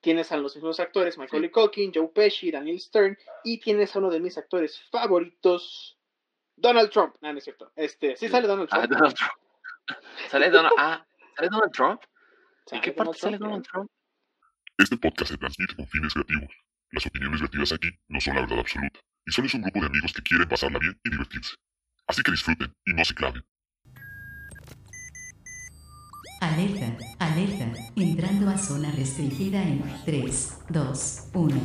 tienes 0.00 0.32
a 0.32 0.36
los 0.36 0.54
mismos 0.56 0.80
actores, 0.80 1.18
Michael 1.18 1.50
Culkin, 1.50 1.92
Joe 1.94 2.08
Pesci, 2.08 2.50
Daniel 2.50 2.80
Stern, 2.80 3.16
y 3.44 3.60
tienes 3.60 3.94
a 3.94 3.98
uno 3.98 4.10
de 4.10 4.20
mis 4.20 4.36
actores 4.38 4.82
favoritos, 4.90 5.98
Donald 6.56 6.90
Trump. 6.90 7.14
No, 7.20 7.32
no 7.32 7.38
es 7.38 7.44
cierto. 7.44 7.70
Este, 7.76 8.16
sí 8.16 8.28
sale 8.28 8.46
Donald 8.48 8.68
Ah, 8.72 8.78
Trump. 8.86 8.92
Donald 8.92 9.14
Trump. 9.14 9.32
¿Sale 10.28 10.50
Donald, 10.50 10.74
ah, 10.78 11.06
¿sale 11.36 11.48
Donald 11.50 11.72
Trump? 11.72 12.00
¿En 12.70 12.80
qué 12.80 12.92
parte 12.92 13.18
sale 13.18 13.38
Donald 13.38 13.64
Trump, 13.64 13.88
Trump? 13.88 13.90
Este 14.78 14.96
podcast 14.96 15.32
se 15.32 15.38
transmite 15.38 15.74
con 15.76 15.86
fines 15.88 16.12
creativos. 16.14 16.50
Las 16.92 17.06
opiniones 17.06 17.40
vertidas 17.40 17.72
aquí 17.72 17.88
no 18.08 18.20
son 18.20 18.34
la 18.36 18.40
verdad 18.42 18.60
absoluta, 18.60 19.00
y 19.26 19.32
solo 19.32 19.46
es 19.46 19.54
un 19.54 19.62
grupo 19.62 19.80
de 19.80 19.86
amigos 19.86 20.12
que 20.12 20.22
quieren 20.22 20.48
pasarla 20.48 20.78
bien 20.78 20.98
y 21.04 21.10
divertirse. 21.10 21.54
Así 22.06 22.22
que 22.22 22.30
disfruten 22.30 22.74
y 22.84 22.92
no 22.94 23.04
se 23.04 23.14
claven. 23.14 23.44
Alerta, 26.40 26.96
alerta, 27.18 27.70
entrando 27.96 28.48
a 28.48 28.56
zona 28.56 28.90
restringida 28.92 29.62
en 29.62 29.84
3, 30.06 30.58
2, 30.70 31.20
1. 31.34 31.56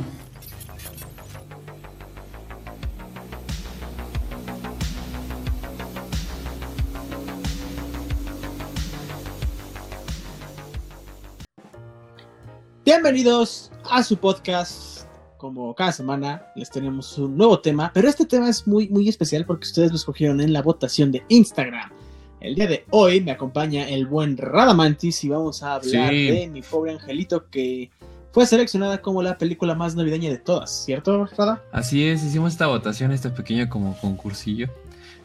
Bienvenidos 12.84 13.72
a 13.90 14.02
su 14.02 14.18
podcast. 14.18 15.06
Como 15.38 15.74
cada 15.74 15.92
semana 15.92 16.52
les 16.54 16.68
tenemos 16.68 17.16
un 17.16 17.34
nuevo 17.34 17.60
tema, 17.60 17.90
pero 17.94 18.10
este 18.10 18.26
tema 18.26 18.50
es 18.50 18.66
muy 18.66 18.90
muy 18.90 19.08
especial 19.08 19.46
porque 19.46 19.64
ustedes 19.64 19.88
lo 19.88 19.96
escogieron 19.96 20.42
en 20.42 20.52
la 20.52 20.60
votación 20.60 21.10
de 21.12 21.24
Instagram. 21.28 21.95
El 22.40 22.54
día 22.54 22.66
de 22.66 22.84
hoy 22.90 23.20
me 23.20 23.30
acompaña 23.32 23.88
el 23.88 24.06
buen 24.06 24.36
Radamantis 24.36 25.24
y 25.24 25.28
vamos 25.28 25.62
a 25.62 25.74
hablar 25.76 26.10
Sí. 26.10 26.26
de 26.30 26.48
mi 26.48 26.62
pobre 26.62 26.92
angelito 26.92 27.46
que 27.50 27.90
fue 28.32 28.46
seleccionada 28.46 29.00
como 29.00 29.22
la 29.22 29.38
película 29.38 29.74
más 29.74 29.96
navideña 29.96 30.28
de 30.28 30.36
todas, 30.38 30.84
¿cierto, 30.84 31.24
Rada? 31.36 31.62
Así 31.72 32.06
es, 32.06 32.22
hicimos 32.22 32.52
esta 32.52 32.66
votación, 32.66 33.10
este 33.12 33.30
pequeño 33.30 33.68
como 33.70 33.96
concursillo 33.98 34.68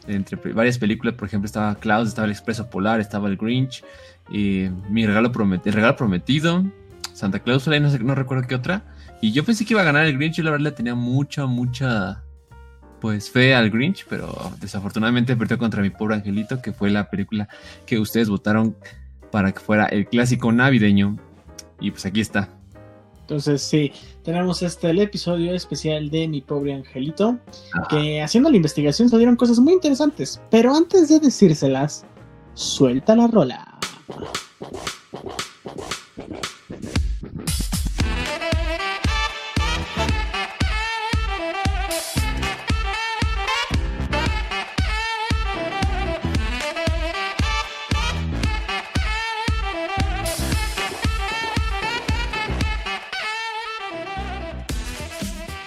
entre 0.08 0.36
varias 0.52 0.78
películas, 0.78 1.14
por 1.14 1.28
ejemplo 1.28 1.46
estaba 1.46 1.74
Klaus, 1.76 2.08
estaba 2.08 2.24
El 2.24 2.32
Expreso 2.32 2.68
Polar, 2.70 3.00
estaba 3.00 3.28
El 3.28 3.36
Grinch, 3.36 3.84
y 4.30 4.66
mi 4.88 5.06
regalo 5.06 5.30
el 5.64 5.72
regalo 5.72 5.94
prometido, 5.96 6.64
Santa 7.12 7.38
Claus, 7.38 7.66
y 7.68 7.78
no, 7.78 7.88
sé- 7.90 8.00
no 8.00 8.14
recuerdo 8.16 8.48
qué 8.48 8.56
otra, 8.56 8.82
y 9.20 9.30
yo 9.32 9.44
pensé 9.44 9.64
que 9.64 9.74
iba 9.74 9.82
a 9.82 9.84
ganar 9.84 10.06
el 10.06 10.16
Grinch, 10.16 10.36
yo 10.36 10.42
la 10.42 10.50
verdad 10.50 10.64
le 10.64 10.72
tenía 10.72 10.96
mucha, 10.96 11.46
mucha, 11.46 12.20
pues 13.02 13.32
fe 13.32 13.52
al 13.52 13.68
Grinch, 13.68 14.06
pero 14.08 14.32
desafortunadamente 14.60 15.36
perdió 15.36 15.58
contra 15.58 15.82
mi 15.82 15.90
pobre 15.90 16.14
angelito, 16.14 16.62
que 16.62 16.72
fue 16.72 16.88
la 16.88 17.10
película 17.10 17.48
que 17.84 17.98
ustedes 17.98 18.28
votaron 18.28 18.76
para 19.32 19.50
que 19.50 19.58
fuera 19.58 19.86
el 19.86 20.06
clásico 20.06 20.52
navideño, 20.52 21.18
y 21.80 21.90
pues 21.90 22.06
aquí 22.06 22.20
está. 22.20 22.48
Entonces 23.22 23.60
sí, 23.60 23.90
tenemos 24.22 24.62
este 24.62 24.90
el 24.90 25.00
episodio 25.00 25.52
especial 25.52 26.10
de 26.10 26.28
mi 26.28 26.42
pobre 26.42 26.74
angelito, 26.74 27.38
Ajá. 27.72 27.88
que 27.90 28.22
haciendo 28.22 28.50
la 28.50 28.56
investigación 28.56 29.08
se 29.08 29.16
dieron 29.16 29.34
cosas 29.34 29.58
muy 29.58 29.72
interesantes, 29.72 30.40
pero 30.48 30.72
antes 30.72 31.08
de 31.08 31.18
decírselas, 31.18 32.06
suelta 32.54 33.16
la 33.16 33.26
rola. 33.26 33.78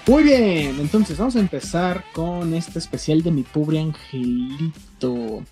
Muy 0.08 0.24
bien, 0.24 0.80
entonces 0.80 1.18
vamos 1.18 1.36
a 1.36 1.40
empezar 1.40 2.04
con 2.14 2.54
este 2.54 2.78
especial 2.78 3.24
de 3.24 3.32
mi 3.32 3.42
pobre 3.42 3.80
angelito. 3.80 5.44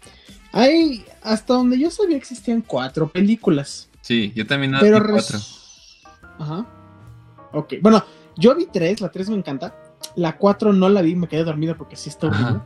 Hay, 0.52 1.04
hasta 1.24 1.56
donde 1.56 1.80
yo 1.80 1.90
sabía 1.90 2.18
existían 2.18 2.62
cuatro 2.62 3.10
películas. 3.10 3.90
Sí, 4.02 4.32
yo 4.36 4.46
también 4.46 4.76
pero 4.80 5.02
vi 5.04 5.12
cuatro. 5.12 5.40
Ajá. 6.38 6.68
Ok, 7.52 7.76
bueno, 7.82 8.04
yo 8.38 8.54
vi 8.56 8.68
tres, 8.72 9.02
la 9.02 9.10
tres 9.10 9.28
me 9.28 9.36
encanta. 9.36 9.76
La 10.16 10.38
cuatro 10.38 10.72
no 10.72 10.88
la 10.88 11.02
vi, 11.02 11.16
me 11.16 11.28
quedé 11.28 11.44
dormido 11.44 11.76
porque 11.76 11.96
sí 11.96 12.10
está 12.10 12.28
horrible. 12.28 12.62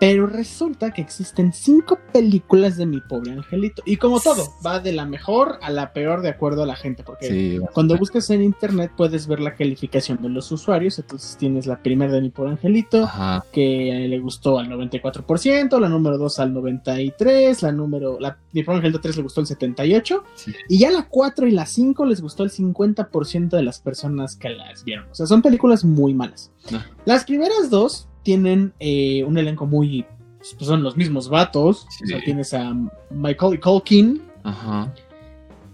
Pero 0.00 0.26
resulta 0.26 0.92
que 0.92 1.02
existen 1.02 1.52
cinco 1.52 1.98
películas 2.12 2.76
de 2.78 2.86
mi 2.86 3.00
pobre 3.02 3.32
angelito. 3.32 3.82
Y 3.84 3.96
como 3.98 4.18
todo, 4.18 4.48
va 4.66 4.80
de 4.80 4.92
la 4.92 5.04
mejor 5.04 5.58
a 5.62 5.70
la 5.70 5.92
peor 5.92 6.22
de 6.22 6.30
acuerdo 6.30 6.62
a 6.62 6.66
la 6.66 6.74
gente. 6.74 7.04
Porque 7.04 7.28
Sí, 7.28 7.58
cuando 7.74 7.96
buscas 7.98 8.30
en 8.30 8.42
internet 8.42 8.92
puedes 8.96 9.26
ver 9.26 9.40
la 9.40 9.54
calificación 9.54 10.20
de 10.22 10.30
los 10.30 10.50
usuarios. 10.52 10.98
Entonces 10.98 11.36
tienes 11.36 11.66
la 11.66 11.82
primera 11.82 12.12
de 12.12 12.22
mi 12.22 12.30
pobre 12.30 12.52
angelito, 12.52 13.04
Ajá. 13.04 13.44
que 13.52 14.06
le 14.08 14.18
gustó 14.20 14.58
al 14.58 14.68
94%, 14.70 15.78
la 15.78 15.88
número 15.88 16.16
2 16.16 16.38
al 16.40 16.54
93%, 16.54 17.62
la 17.62 17.72
número, 17.72 18.18
la 18.18 18.38
mi 18.52 18.62
pobre 18.62 18.78
angelito 18.78 19.00
3 19.02 19.16
le 19.18 19.22
gustó 19.22 19.42
el 19.42 19.46
78%, 19.48 20.22
Sí. 20.34 20.52
y 20.68 20.78
ya 20.78 20.90
la 20.90 21.06
4 21.08 21.46
y 21.46 21.50
la 21.50 21.66
5 21.66 22.06
les 22.06 22.22
gustó 22.22 22.42
el 22.42 22.50
50% 22.50 23.50
de 23.56 23.62
las 23.62 23.80
personas 23.80 24.36
que 24.36 24.48
las 24.50 24.82
vieron. 24.84 25.06
O 25.10 25.14
sea, 25.14 25.26
son 25.26 25.42
películas 25.42 25.84
muy 25.84 26.14
malas. 26.14 26.50
No. 26.70 26.82
Las 27.04 27.24
primeras 27.24 27.68
dos 27.70 28.06
tienen 28.22 28.72
eh, 28.80 29.24
un 29.24 29.38
elenco 29.38 29.66
muy... 29.66 30.04
pues, 30.38 30.56
son 30.66 30.82
los 30.82 30.96
mismos 30.96 31.28
vatos. 31.28 31.86
Sí. 31.90 32.04
O 32.04 32.06
sea, 32.08 32.20
tienes 32.20 32.52
a 32.54 32.74
Michael 33.10 33.60
Culkin, 33.60 34.22
Ajá. 34.42 34.92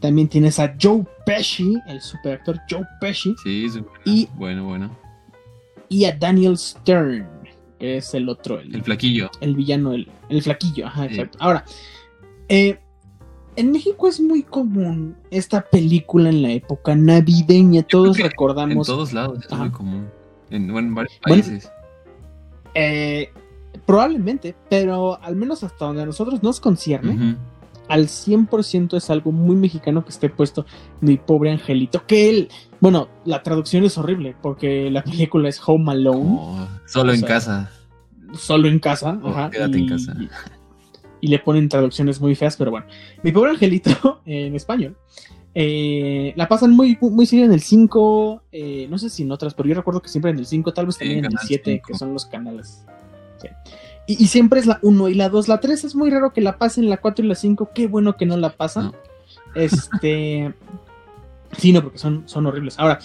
también 0.00 0.28
tienes 0.28 0.58
a 0.58 0.74
Joe 0.80 1.04
Pesci, 1.24 1.76
el 1.88 2.00
superactor 2.00 2.58
Joe 2.70 2.84
Pesci, 3.00 3.34
Sí, 3.42 3.68
súper 3.68 4.00
Y- 4.04 4.28
bueno, 4.34 4.64
bueno. 4.64 4.90
y 5.88 6.04
a 6.04 6.16
Daniel 6.16 6.56
Stern, 6.58 7.26
que 7.78 7.96
es 7.98 8.14
el 8.14 8.28
otro, 8.28 8.60
el, 8.60 8.74
El 8.74 8.82
flaquillo. 8.82 9.30
el 9.40 9.54
villano, 9.54 9.92
el, 9.92 10.08
el 10.28 10.42
flaquillo. 10.42 10.86
Ajá, 10.86 11.02
Sí. 11.08 11.14
exacto. 11.14 11.38
Ahora, 11.40 11.64
eh, 12.48 12.78
en 13.56 13.72
México 13.72 14.06
es 14.08 14.20
muy 14.20 14.42
común 14.42 15.16
esta 15.30 15.62
película 15.62 16.28
en 16.28 16.42
la 16.42 16.50
época 16.50 16.94
navideña. 16.94 17.82
Todos 17.82 18.16
que 18.16 18.22
En 18.22 18.30
recordamos. 18.30 18.86
todos 18.86 19.12
lados 19.12 19.38
es 19.44 19.52
Ajá. 19.52 19.62
muy 19.64 19.72
común. 19.72 20.08
En, 20.50 20.70
bueno, 20.70 20.88
en 20.88 20.94
varios 20.94 21.18
Bueno, 21.26 21.42
países. 21.42 21.70
Eh, 22.78 23.30
probablemente, 23.86 24.54
pero 24.68 25.22
al 25.22 25.34
menos 25.34 25.64
hasta 25.64 25.86
donde 25.86 26.02
a 26.02 26.06
nosotros 26.06 26.42
nos 26.42 26.60
concierne, 26.60 27.36
al 27.88 28.06
100% 28.06 28.96
es 28.96 29.08
algo 29.08 29.32
muy 29.32 29.56
mexicano 29.56 30.04
que 30.04 30.10
esté 30.10 30.28
puesto 30.28 30.66
mi 31.00 31.16
pobre 31.16 31.52
angelito. 31.52 32.04
Que 32.06 32.28
él, 32.28 32.48
bueno, 32.80 33.08
la 33.24 33.42
traducción 33.42 33.84
es 33.84 33.96
horrible 33.96 34.36
porque 34.42 34.90
la 34.90 35.02
película 35.02 35.48
es 35.48 35.60
Home 35.64 35.90
Alone. 35.92 36.18
Como 36.18 36.68
solo 36.86 37.12
en 37.12 37.20
sea, 37.20 37.28
casa. 37.28 37.70
solo 38.34 38.68
en 38.68 38.78
casa. 38.78 39.18
O 39.22 39.28
ajá, 39.28 39.50
quédate 39.50 39.78
en 39.78 39.88
casa. 39.88 40.14
Y, 40.20 40.28
y 41.22 41.28
le 41.28 41.38
ponen 41.38 41.68
traducciones 41.68 42.20
muy 42.20 42.34
feas, 42.34 42.56
pero 42.56 42.72
bueno. 42.72 42.86
Mi 43.22 43.32
pobre 43.32 43.52
angelito 43.52 44.20
en 44.26 44.54
español. 44.54 44.96
Eh, 45.58 46.34
la 46.36 46.48
pasan 46.48 46.72
muy, 46.72 46.98
muy 47.00 47.24
seguido 47.24 47.46
en 47.46 47.54
el 47.54 47.62
5, 47.62 48.42
eh, 48.52 48.86
no 48.90 48.98
sé 48.98 49.08
si 49.08 49.22
en 49.22 49.32
otras, 49.32 49.54
pero 49.54 49.66
yo 49.66 49.74
recuerdo 49.74 50.02
que 50.02 50.10
siempre 50.10 50.30
en 50.30 50.38
el 50.38 50.44
5, 50.44 50.74
tal 50.74 50.84
vez 50.84 50.96
Sí, 50.96 50.98
también 50.98 51.20
en 51.20 51.24
el 51.24 51.30
Canal 51.30 51.46
7, 51.46 51.70
5. 51.72 51.86
que 51.86 51.94
son 51.94 52.12
los 52.12 52.26
canales. 52.26 52.84
Sí. 53.40 53.48
Y, 54.06 54.22
y 54.22 54.26
siempre 54.26 54.60
es 54.60 54.66
la 54.66 54.78
1 54.82 55.08
y 55.08 55.14
la 55.14 55.30
2. 55.30 55.48
La 55.48 55.58
3 55.58 55.84
es 55.84 55.94
muy 55.94 56.10
raro 56.10 56.34
que 56.34 56.42
la 56.42 56.58
pasen, 56.58 56.90
la 56.90 56.98
4 56.98 57.24
y 57.24 57.28
la 57.28 57.34
5, 57.34 57.70
qué 57.74 57.86
bueno 57.86 58.18
que 58.18 58.26
no 58.26 58.36
la 58.36 58.50
pasan. 58.50 58.84
No. 58.84 58.94
Este. 59.54 60.52
sí, 61.56 61.72
no, 61.72 61.82
porque 61.82 61.96
son, 61.96 62.24
son 62.26 62.44
horribles. 62.44 62.78
Ahora, 62.78 62.98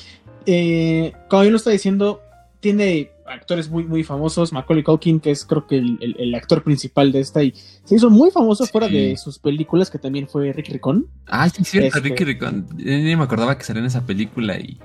eh, 0.46 1.14
como 1.30 1.46
yo 1.46 1.52
lo 1.52 1.56
estaba 1.56 1.72
diciendo, 1.72 2.20
tiene 2.62 3.12
actores 3.28 3.70
muy, 3.70 3.84
muy 3.84 4.04
famosos. 4.04 4.54
Macaulay 4.54 4.84
Culkin, 4.84 5.20
que 5.20 5.32
es 5.32 5.44
creo 5.46 5.68
que 5.68 5.78
el, 5.78 5.98
el- 6.02 6.16
el 6.20 6.36
actor 6.36 6.64
principal 6.64 7.12
de 7.12 7.20
esta, 7.20 7.44
y 7.44 7.54
se 7.84 7.96
hizo 7.96 8.10
muy 8.10 8.32
famoso 8.32 8.66
Sí. 8.66 8.72
fuera 8.72 8.88
de 8.88 9.18
sus 9.18 9.38
películas, 9.40 9.90
que 9.92 9.98
también 10.00 10.28
fue 10.30 10.54
Rick 10.54 10.70
Ricón. 10.70 11.08
Ah, 11.28 11.50
sí, 11.50 11.62
es 11.64 11.68
cierto. 11.70 11.98
Este- 11.98 12.10
Ricky 12.10 12.24
Ricón. 12.24 12.68
Yo 12.78 12.86
Ni 12.86 13.16
me 13.16 13.24
acordaba 13.24 13.58
que 13.58 13.64
salía 13.66 13.82
en 13.82 13.88
esa 13.88 14.06
película 14.06 14.58
y 14.58 14.80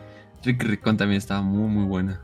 Ricky 0.44 0.66
Ricón 0.66 0.96
también 0.96 1.18
estaba 1.18 1.42
muy, 1.42 1.68
muy 1.68 1.84
buena. 1.84 2.20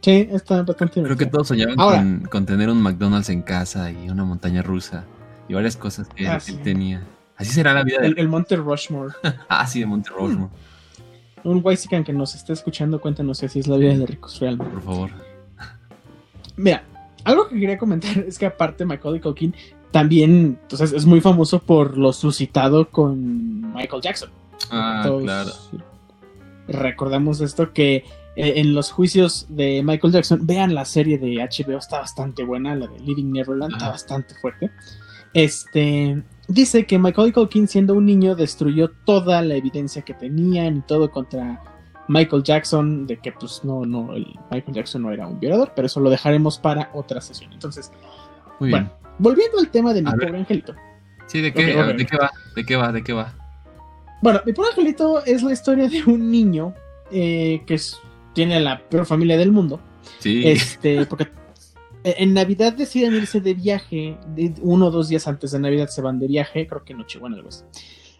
Sí, 0.00 0.28
está 0.30 0.62
bastante 0.62 1.02
Creo 1.02 1.16
que 1.16 1.26
todos 1.26 1.48
soñaban 1.48 1.80
Ahora- 1.80 1.96
con, 1.98 2.20
con 2.30 2.46
tener 2.46 2.68
un 2.68 2.82
McDonald's 2.82 3.30
en 3.30 3.40
casa 3.42 3.90
y 3.90 4.10
una 4.10 4.24
montaña 4.24 4.60
rusa 4.62 5.04
y 5.48 5.54
varias 5.54 5.76
cosas 5.78 6.08
que 6.08 6.28
Ah, 6.28 6.34
él 6.34 6.40
sí. 6.42 6.56
tenía. 6.62 7.02
Así 7.36 7.52
será 7.52 7.72
la 7.72 7.82
vida 7.82 7.98
de... 8.00 8.08
El, 8.08 8.18
el 8.18 8.28
Monte 8.28 8.54
Rushmore. 8.56 9.14
Ah, 9.48 9.66
sí, 9.66 9.80
de 9.80 9.86
Monte 9.86 10.10
Rushmore, 10.10 10.50
Un 11.44 11.60
Waisican 11.62 12.04
que 12.04 12.12
nos 12.12 12.34
esté 12.34 12.52
escuchando, 12.52 13.00
cuéntanos 13.00 13.38
si 13.38 13.46
así 13.46 13.60
es 13.60 13.68
la 13.68 13.76
vida 13.76 13.96
de 13.96 14.06
ricos 14.06 14.40
realmente. 14.40 14.72
por 14.74 14.82
favor. 14.82 15.10
Mira, 16.56 16.84
algo 17.24 17.48
que 17.48 17.58
quería 17.58 17.78
comentar 17.78 18.18
es 18.26 18.38
que 18.38 18.46
aparte 18.46 18.84
Macaulay 18.84 19.20
Culkin 19.20 19.54
también 19.90 20.58
entonces, 20.62 20.92
es 20.92 21.06
muy 21.06 21.20
famoso 21.20 21.60
por 21.60 21.96
lo 21.96 22.12
suscitado 22.12 22.88
con 22.88 23.72
Michael 23.74 24.02
Jackson. 24.02 24.30
Ah, 24.70 25.08
claro. 25.22 25.52
Recordamos 26.66 27.40
esto 27.40 27.72
que 27.72 28.04
eh, 28.36 28.54
en 28.56 28.74
los 28.74 28.90
juicios 28.90 29.46
de 29.48 29.82
Michael 29.84 30.12
Jackson, 30.12 30.40
vean 30.44 30.74
la 30.74 30.84
serie 30.84 31.18
de 31.18 31.36
HBO, 31.36 31.78
está 31.78 32.00
bastante 32.00 32.42
buena, 32.42 32.74
la 32.74 32.88
de 32.88 32.98
Living 32.98 33.30
Neverland, 33.30 33.74
está 33.74 33.90
bastante 33.90 34.34
fuerte. 34.34 34.72
Este, 35.32 36.22
dice 36.48 36.86
que 36.86 36.98
Michael 36.98 37.32
Culkin, 37.32 37.68
siendo 37.68 37.94
un 37.94 38.06
niño, 38.06 38.34
destruyó 38.34 38.90
toda 39.04 39.42
la 39.42 39.54
evidencia 39.54 40.02
que 40.02 40.14
tenían 40.14 40.78
y 40.78 40.80
todo 40.82 41.10
contra 41.10 41.62
Michael 42.08 42.42
Jackson, 42.42 43.06
de 43.06 43.18
que 43.18 43.32
pues 43.32 43.62
no, 43.64 43.84
no, 43.86 44.12
el 44.14 44.26
Michael 44.50 44.74
Jackson 44.74 45.02
no 45.02 45.10
era 45.10 45.26
un 45.26 45.40
violador, 45.40 45.72
pero 45.74 45.86
eso 45.86 46.00
lo 46.00 46.10
dejaremos 46.10 46.58
para 46.58 46.90
otra 46.94 47.20
sesión. 47.20 47.52
Entonces, 47.52 47.90
Muy 48.60 48.68
bien. 48.68 48.84
bueno, 48.90 48.92
volviendo 49.18 49.58
al 49.58 49.68
tema 49.70 49.92
de 49.94 50.02
mi 50.02 50.10
pobre 50.10 50.36
angelito. 50.38 50.74
Sí, 51.26 51.40
¿de 51.40 51.52
qué, 51.54 51.64
ver. 51.74 51.96
¿de 51.96 52.04
qué 52.06 52.16
va? 52.18 52.30
¿De 52.54 52.64
qué 52.66 52.76
va? 52.76 52.92
¿De 52.92 53.02
qué 53.02 53.12
va? 53.14 53.32
Bueno, 54.22 54.40
mi 54.44 54.52
pobre 54.52 54.70
angelito 54.70 55.24
es 55.24 55.42
la 55.42 55.52
historia 55.52 55.88
de 55.88 56.02
un 56.04 56.30
niño 56.30 56.74
eh, 57.10 57.62
que 57.66 57.74
es- 57.74 57.98
tiene 58.34 58.58
la 58.60 58.80
peor 58.88 59.06
familia 59.06 59.36
del 59.38 59.52
mundo. 59.52 59.80
Sí. 60.18 60.42
Este, 60.46 61.06
porque 61.06 61.28
en 62.04 62.34
Navidad 62.34 62.74
deciden 62.74 63.14
irse 63.14 63.40
de 63.40 63.54
viaje, 63.54 64.18
de- 64.34 64.54
uno 64.60 64.86
o 64.86 64.90
dos 64.90 65.08
días 65.08 65.26
antes 65.26 65.52
de 65.52 65.58
Navidad 65.58 65.88
se 65.88 66.02
van 66.02 66.18
de 66.18 66.26
viaje, 66.26 66.66
creo 66.66 66.84
que 66.84 66.94
Nochebuena 66.94 67.36
algo 67.36 67.48
así. 67.48 67.64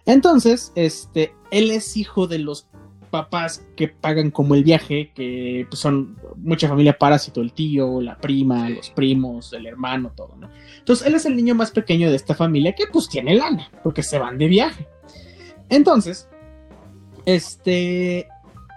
Entonces, 0.07 0.73
este, 0.75 1.35
él 1.51 1.71
es 1.71 1.97
hijo 1.97 2.27
de 2.27 2.39
los 2.39 2.67
papás 3.11 3.65
que 3.77 3.89
pagan 3.89 4.31
como 4.33 4.55
el 4.57 4.65
viaje, 4.65 5.13
que 5.15 5.67
pues, 5.71 5.81
son 5.81 6.17
mucha 6.37 6.69
familia 6.69 6.99
parásito, 6.99 7.41
el 7.43 7.53
tío, 7.53 8.01
la 8.01 8.19
prima, 8.19 8.69
los 8.69 8.91
primos, 8.91 9.53
el 9.53 9.67
hermano, 9.67 10.13
todo, 10.17 10.35
¿no? 10.37 10.51
Entonces, 10.79 11.07
él 11.07 11.15
es 11.15 11.25
el 11.27 11.37
niño 11.37 11.55
más 11.55 11.71
pequeño 11.71 12.11
de 12.11 12.17
esta 12.17 12.35
familia 12.35 12.75
que 12.75 12.85
pues 12.93 13.09
tiene 13.09 13.35
lana, 13.37 13.71
porque 13.85 14.03
se 14.03 14.19
van 14.19 14.37
de 14.37 14.49
viaje. 14.49 14.89
Entonces, 15.69 16.29
este, 17.25 18.29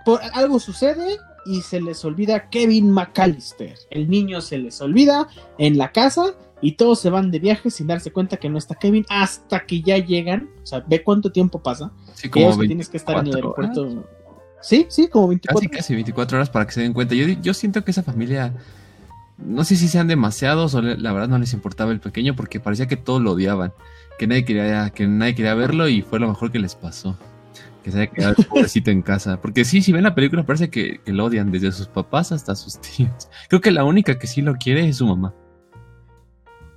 por 0.05 0.19
algo 0.33 0.59
sucede 0.59 1.17
y 1.47 1.61
se 1.61 1.81
les 1.81 2.03
olvida 2.05 2.49
Kevin 2.49 2.91
McAllister. 2.91 3.75
El 3.89 4.09
niño 4.09 4.41
se 4.41 4.57
les 4.57 4.79
olvida 4.81 5.27
en 5.57 5.77
la 5.77 5.91
casa 5.91 6.33
y 6.61 6.73
todos 6.73 6.99
se 6.99 7.09
van 7.09 7.29
de 7.31 7.39
viaje 7.39 7.69
sin 7.69 7.87
darse 7.87 8.11
cuenta 8.11 8.37
que 8.37 8.49
no 8.49 8.57
está 8.57 8.75
Kevin 8.75 9.05
hasta 9.09 9.65
que 9.65 9.81
ya 9.81 9.97
llegan. 9.97 10.49
O 10.63 10.65
sea, 10.65 10.83
ve 10.87 11.03
cuánto 11.03 11.31
tiempo 11.31 11.61
pasa. 11.61 11.91
Sí, 12.15 12.29
como 12.29 12.45
que 12.59 12.67
tienes 12.67 12.89
que 12.89 12.97
estar 12.97 13.15
en 13.19 13.27
el 13.27 13.33
24 13.33 13.63
aeropuerto. 13.73 14.09
Sí, 14.61 14.87
sí, 14.89 15.07
como 15.07 15.27
24. 15.27 15.69
Casi, 15.69 15.77
casi 15.77 15.93
24 15.93 16.37
horas 16.37 16.49
para 16.49 16.65
que 16.65 16.71
se 16.73 16.81
den 16.81 16.93
cuenta. 16.93 17.13
Yo, 17.15 17.27
yo 17.27 17.53
siento 17.53 17.83
que 17.83 17.91
esa 17.91 18.01
familia, 18.03 18.53
no 19.37 19.63
sé 19.63 19.75
si 19.75 19.87
sean 19.87 20.07
demasiados 20.07 20.73
o 20.73 20.81
le- 20.81 20.97
la 20.97 21.11
verdad 21.13 21.27
no 21.27 21.37
les 21.37 21.53
importaba 21.53 21.91
el 21.91 21.99
pequeño 21.99 22.35
porque 22.35 22.59
parecía 22.59 22.87
que 22.87 22.97
todos 22.97 23.21
lo 23.21 23.33
odiaban, 23.33 23.71
que 24.17 24.25
nadie 24.25 24.45
quería, 24.45 24.89
que 24.89 25.05
nadie 25.07 25.35
quería 25.35 25.53
verlo 25.53 25.87
y 25.87 26.01
fue 26.01 26.19
lo 26.19 26.27
mejor 26.27 26.51
que 26.51 26.57
les 26.59 26.73
pasó. 26.73 27.15
Que 27.87 27.91
se 27.93 28.01
haya 28.01 28.11
quedado 28.11 28.35
el 28.37 28.45
pobrecito 28.45 28.91
en 28.91 29.01
casa. 29.01 29.39
Porque 29.39 29.63
sí, 29.63 29.81
si 29.81 29.93
ven 29.93 30.03
la 30.03 30.13
película 30.13 30.45
parece 30.45 30.69
que, 30.69 30.99
que 31.05 31.13
lo 31.13 31.23
odian 31.23 31.53
desde 31.53 31.71
sus 31.71 31.87
papás 31.87 32.33
hasta 32.33 32.53
sus 32.53 32.81
tíos. 32.81 33.29
Creo 33.47 33.61
que 33.61 33.71
la 33.71 33.85
única 33.85 34.19
que 34.19 34.27
sí 34.27 34.41
lo 34.41 34.55
quiere 34.55 34.89
es 34.89 34.97
su 34.97 35.07
mamá. 35.07 35.33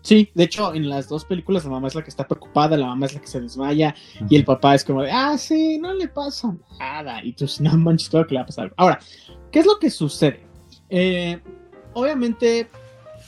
Sí, 0.02 0.30
de 0.36 0.44
hecho, 0.44 0.72
en 0.72 0.88
las 0.88 1.08
dos 1.08 1.24
películas 1.24 1.64
la 1.64 1.70
mamá 1.70 1.88
es 1.88 1.96
la 1.96 2.04
que 2.04 2.10
está 2.10 2.28
preocupada, 2.28 2.76
la 2.76 2.86
mamá 2.86 3.06
es 3.06 3.14
la 3.14 3.20
que 3.20 3.26
se 3.26 3.40
desmaya 3.40 3.92
y 4.28 4.36
el 4.36 4.44
papá 4.44 4.76
es 4.76 4.84
como 4.84 5.02
de, 5.02 5.10
ah, 5.10 5.36
sí, 5.36 5.80
no 5.80 5.92
le 5.92 6.06
pasa 6.06 6.54
nada. 6.78 7.24
Y 7.24 7.32
tú, 7.32 7.44
no 7.58 7.76
manches, 7.76 8.08
claro 8.08 8.28
que 8.28 8.34
le 8.34 8.38
va 8.38 8.44
a 8.44 8.46
pasar. 8.46 8.64
algo". 8.66 8.74
Ahora, 8.78 9.00
¿qué 9.50 9.58
es 9.58 9.66
lo 9.66 9.80
que 9.80 9.90
sucede? 9.90 10.46
Eh, 10.90 11.40
obviamente, 11.92 12.70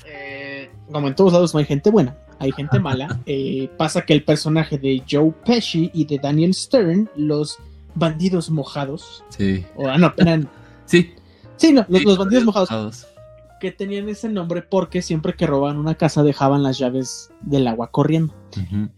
eh, 0.06 0.70
como 0.92 1.08
en 1.08 1.16
todos 1.16 1.32
lados 1.32 1.52
no 1.52 1.58
hay 1.58 1.66
gente 1.66 1.90
buena, 1.90 2.16
hay 2.38 2.52
gente 2.52 2.78
mala. 2.78 3.20
Eh, 3.26 3.68
pasa 3.76 4.02
que 4.02 4.12
el 4.12 4.22
personaje 4.22 4.78
de 4.78 5.02
Joe 5.10 5.32
Pesci 5.44 5.90
y 5.92 6.04
de 6.04 6.20
Daniel 6.20 6.54
Stern, 6.54 7.10
los 7.16 7.58
bandidos 7.94 8.50
mojados, 8.50 9.24
Sí. 9.28 9.64
o 9.76 9.88
ah, 9.88 9.98
no, 9.98 10.12
eran, 10.16 10.48
Sí. 10.86 11.12
sí, 11.56 11.72
no, 11.72 11.84
los, 11.88 12.00
Sí, 12.00 12.06
los 12.06 12.18
bandidos 12.18 12.44
mojados, 12.44 12.70
mojados. 12.70 13.06
que 13.60 13.70
tenían 13.72 14.08
ese 14.08 14.28
nombre 14.28 14.62
porque 14.62 15.02
siempre 15.02 15.34
que 15.34 15.46
robaban 15.46 15.78
una 15.78 15.94
casa 15.94 16.22
dejaban 16.24 16.62
las 16.62 16.78
llaves 16.78 17.30
del 17.42 17.66
agua 17.68 17.90
corriendo. 17.90 18.34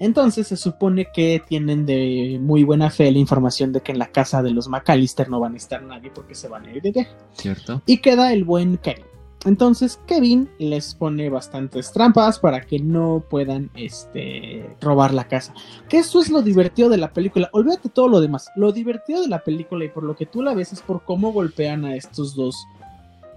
Entonces 0.01 0.49
se 0.49 0.57
supone 0.57 1.07
que 1.15 1.41
tienen 1.47 1.87
de 1.87 2.39
muy 2.41 2.65
buena 2.65 2.91
fe 2.91 3.13
la 3.13 3.19
información 3.19 3.73
de 3.73 3.83
que 3.83 3.93
en 3.93 3.99
la 4.01 4.09
casa 4.11 4.43
de 4.43 4.51
los 4.51 4.67
McAllister 4.69 5.29
no 5.29 5.39
van 5.39 5.55
a 5.55 5.59
estar 5.59 5.81
nadie 5.83 6.11
porque 6.13 6.35
se 6.35 6.49
van 6.49 6.67
a 6.67 6.73
ir 6.73 6.83
de 6.83 6.91
viaje. 6.91 7.11
¿Cierto? 7.35 7.81
Y 7.87 7.99
queda 7.99 8.33
el 8.33 8.43
buen 8.45 8.79
Kevin. 8.79 9.05
Entonces 9.45 9.99
Kevin 10.07 10.49
les 10.59 10.95
pone 10.95 11.29
bastantes 11.29 11.93
trampas 11.93 12.39
para 12.39 12.63
que 12.63 12.79
no 12.79 13.23
puedan 13.29 13.71
este, 13.75 14.65
robar 14.81 15.13
la 15.13 15.29
casa. 15.29 15.53
Que 15.89 15.99
eso 15.99 16.21
es 16.21 16.31
lo 16.31 16.41
divertido 16.43 16.89
de 16.89 16.97
la 16.97 17.13
película. 17.13 17.51
Olvídate 17.53 17.89
todo 17.91 18.09
lo 18.09 18.21
demás. 18.21 18.49
Lo 18.57 18.73
divertido 18.73 19.21
de 19.23 19.29
la 19.29 19.45
película 19.45 19.85
y 19.85 19.89
por 19.89 20.03
lo 20.05 20.17
que 20.17 20.27
tú 20.27 20.43
la 20.43 20.55
ves 20.55 20.73
es 20.73 20.81
por 20.81 21.05
cómo 21.05 21.33
golpean 21.33 21.85
a 21.85 21.95
estos 21.95 22.35
dos 22.35 22.57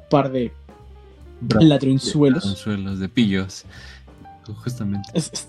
par 0.10 0.32
de 0.32 0.52
ladronzuelos. 1.60 2.44
Ladronzuelos, 2.46 3.00
de 3.00 3.10
pillos. 3.10 3.66
Justamente. 4.64 5.10
es- 5.14 5.30
es- 5.34 5.48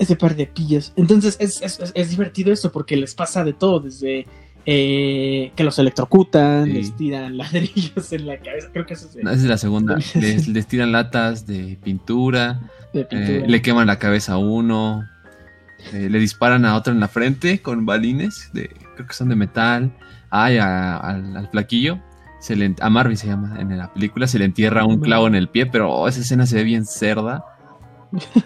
ese 0.00 0.16
par 0.16 0.34
de 0.34 0.46
pillos. 0.46 0.92
Entonces 0.96 1.36
es, 1.38 1.60
es- 1.62 1.78
es- 1.78 1.92
es 1.94 2.10
divertido 2.10 2.52
eso 2.52 2.72
porque 2.72 2.96
les 2.96 3.14
pasa 3.14 3.44
de 3.44 3.52
todo, 3.52 3.80
desde 3.80 4.26
eh, 4.66 5.52
que 5.56 5.64
los 5.64 5.78
electrocutan, 5.78 6.64
Sí. 6.66 6.72
les 6.72 6.96
tiran 6.96 7.36
ladrillos 7.36 8.12
en 8.12 8.26
la 8.26 8.38
cabeza, 8.38 8.68
creo 8.72 8.86
que 8.86 8.94
eso 8.94 9.06
es 9.06 9.14
de, 9.14 9.22
Esa 9.22 9.32
es 9.32 9.42
la 9.44 9.56
segunda. 9.58 9.96
Les, 10.14 10.48
les 10.48 10.66
tiran 10.66 10.92
latas 10.92 11.46
de 11.46 11.78
pintura, 11.82 12.60
de 12.92 13.00
eh, 13.02 13.04
pintura. 13.04 13.46
le 13.46 13.62
queman 13.62 13.86
la 13.86 13.98
cabeza 13.98 14.34
a 14.34 14.38
uno, 14.38 15.06
eh, 15.92 16.08
le 16.10 16.18
disparan 16.18 16.64
a 16.64 16.76
otro 16.76 16.92
en 16.92 17.00
la 17.00 17.08
frente 17.08 17.60
con 17.60 17.86
balines, 17.86 18.50
de, 18.52 18.68
creo 18.94 19.06
que 19.06 19.14
son 19.14 19.28
de 19.28 19.36
metal. 19.36 19.92
Ay, 20.30 20.58
a- 20.58 20.96
al, 20.98 21.36
al 21.36 21.48
flaquillo, 21.48 21.98
se 22.40 22.54
le, 22.54 22.74
a 22.80 22.88
Marvin 22.90 23.16
se 23.16 23.26
llama 23.26 23.56
en 23.58 23.76
la 23.76 23.92
película, 23.92 24.26
se 24.26 24.38
le 24.38 24.44
entierra 24.44 24.84
un 24.84 25.00
clavo 25.00 25.26
en 25.26 25.34
el 25.34 25.48
pie, 25.48 25.66
pero 25.66 25.90
oh, 25.92 26.06
esa 26.08 26.20
escena 26.20 26.46
se 26.46 26.56
ve 26.56 26.64
bien 26.64 26.84
cerda. 26.86 27.44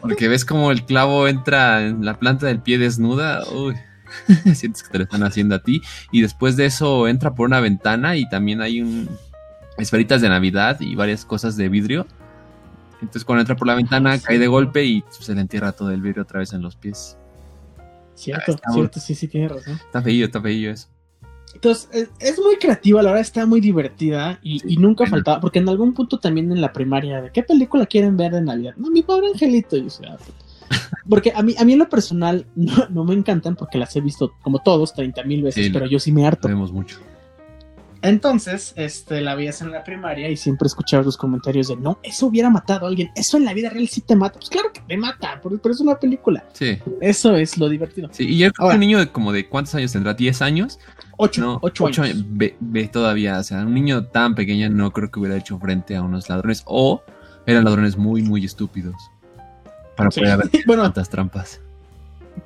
Porque 0.00 0.28
ves 0.28 0.44
como 0.44 0.70
el 0.70 0.84
clavo 0.84 1.26
entra 1.26 1.82
en 1.86 2.04
la 2.04 2.18
planta 2.18 2.46
del 2.46 2.60
pie 2.60 2.76
desnuda. 2.78 3.42
Uy, 3.52 3.74
sientes 4.54 4.82
que 4.82 4.90
te 4.90 4.98
lo 4.98 5.04
están 5.04 5.22
haciendo 5.22 5.54
a 5.54 5.58
ti. 5.60 5.82
Y 6.12 6.22
después 6.22 6.56
de 6.56 6.66
eso 6.66 7.08
entra 7.08 7.34
por 7.34 7.46
una 7.48 7.60
ventana 7.60 8.16
y 8.16 8.28
también 8.28 8.60
hay 8.60 8.80
un 8.80 9.08
esferitas 9.78 10.20
de 10.20 10.28
Navidad 10.28 10.80
y 10.80 10.94
varias 10.94 11.24
cosas 11.24 11.56
de 11.56 11.68
vidrio. 11.68 12.06
Entonces 13.00 13.24
cuando 13.24 13.40
entra 13.40 13.56
por 13.56 13.66
la 13.66 13.74
ventana 13.74 14.18
cae 14.18 14.38
de 14.38 14.46
golpe 14.46 14.84
y 14.84 15.04
se 15.10 15.34
le 15.34 15.40
entierra 15.40 15.72
todo 15.72 15.90
el 15.90 16.00
vidrio 16.00 16.22
otra 16.22 16.38
vez 16.40 16.52
en 16.52 16.62
los 16.62 16.76
pies. 16.76 17.16
Cierto, 18.14 18.56
muy- 18.68 18.74
cierto, 18.76 19.00
sí, 19.00 19.14
sí, 19.14 19.26
tienes 19.28 19.50
razón. 19.50 19.74
Está 19.74 20.00
feillo, 20.00 20.26
está 20.26 20.40
feillo 20.40 20.70
eso. 20.70 20.88
Entonces, 21.52 21.88
es, 21.92 22.08
es 22.18 22.38
muy 22.40 22.56
creativa, 22.56 23.00
la 23.02 23.10
verdad 23.10 23.20
está 23.20 23.46
muy 23.46 23.60
divertida 23.60 24.38
y, 24.42 24.58
Sí, 24.60 24.66
y 24.70 24.76
nunca 24.76 25.04
bueno. 25.04 25.16
faltaba, 25.16 25.40
porque 25.40 25.58
en 25.60 25.68
algún 25.68 25.92
punto 25.94 26.18
también 26.18 26.50
en 26.50 26.60
la 26.60 26.72
primaria, 26.72 27.20
¿de 27.22 27.30
qué 27.30 27.42
película 27.42 27.86
quieren 27.86 28.16
ver 28.16 28.32
de 28.32 28.40
Navidad? 28.42 28.74
No, 28.76 28.90
mi 28.90 29.02
pobre 29.02 29.28
angelito. 29.28 29.76
Y 29.76 29.82
yo 29.82 29.88
"Ah, 30.08 30.16
puta". 30.16 30.43
Porque 31.08 31.32
a 31.34 31.42
mí, 31.42 31.54
a 31.58 31.64
mí 31.64 31.72
en 31.74 31.78
lo 31.78 31.88
personal 31.88 32.46
no, 32.54 32.88
no 32.90 33.04
me 33.04 33.14
encantan 33.14 33.56
porque 33.56 33.78
las 33.78 33.94
he 33.96 34.00
visto 34.00 34.34
como 34.42 34.60
todos 34.60 34.94
30 34.94 35.22
mil 35.24 35.42
veces, 35.42 35.66
Sí, 35.66 35.70
pero 35.72 35.86
yo 35.86 35.98
sí 35.98 36.12
me 36.12 36.26
harto. 36.26 36.48
Vemos 36.48 36.72
mucho. 36.72 36.98
Entonces, 38.04 38.74
este, 38.76 39.22
la 39.22 39.34
veías 39.34 39.62
en 39.62 39.70
la 39.70 39.82
primaria 39.82 40.28
y 40.28 40.36
siempre 40.36 40.66
escuchabas 40.66 41.06
los 41.06 41.16
comentarios 41.16 41.68
de 41.68 41.76
no, 41.76 41.98
eso 42.02 42.26
hubiera 42.26 42.50
matado 42.50 42.84
a 42.84 42.90
alguien, 42.90 43.10
eso 43.16 43.38
en 43.38 43.46
la 43.46 43.54
vida 43.54 43.70
real 43.70 43.88
sí 43.88 44.02
te 44.02 44.14
mata. 44.14 44.38
Pues 44.38 44.50
claro 44.50 44.70
que 44.74 44.82
te 44.82 44.94
mata, 44.98 45.40
pero, 45.42 45.56
pero 45.56 45.74
es 45.74 45.80
una 45.80 45.98
película. 45.98 46.44
Sí, 46.52 46.78
Eso 47.00 47.34
es 47.34 47.56
lo 47.56 47.66
divertido. 47.66 48.10
sí. 48.12 48.24
Y 48.24 48.38
yo 48.38 48.52
creo 48.52 48.68
que 48.68 48.74
un 48.74 48.80
niño 48.80 48.98
de 48.98 49.08
como 49.10 49.32
de 49.32 49.48
cuántos 49.48 49.74
años 49.76 49.92
tendrá, 49.92 50.12
10 50.12 50.42
años. 50.42 50.78
Ocho, 51.16 51.40
No, 51.40 51.58
ocho, 51.62 51.84
ocho 51.84 52.02
años. 52.02 52.22
Ve, 52.28 52.56
ve 52.60 52.88
todavía, 52.88 53.38
o 53.38 53.42
sea, 53.42 53.62
un 53.64 53.72
niño 53.72 54.04
tan 54.08 54.34
pequeño 54.34 54.68
no 54.68 54.90
creo 54.90 55.10
que 55.10 55.20
hubiera 55.20 55.38
hecho 55.38 55.58
frente 55.58 55.96
a 55.96 56.02
unos 56.02 56.28
ladrones 56.28 56.62
o 56.66 57.02
eran 57.46 57.64
ladrones 57.64 57.96
muy, 57.96 58.20
muy 58.20 58.44
estúpidos 58.44 58.96
para 59.96 60.10
Sí. 60.10 60.20
poder 60.20 60.32
haber 60.34 60.50
Bueno, 60.66 60.82
tantas 60.84 61.08
trampas. 61.08 61.60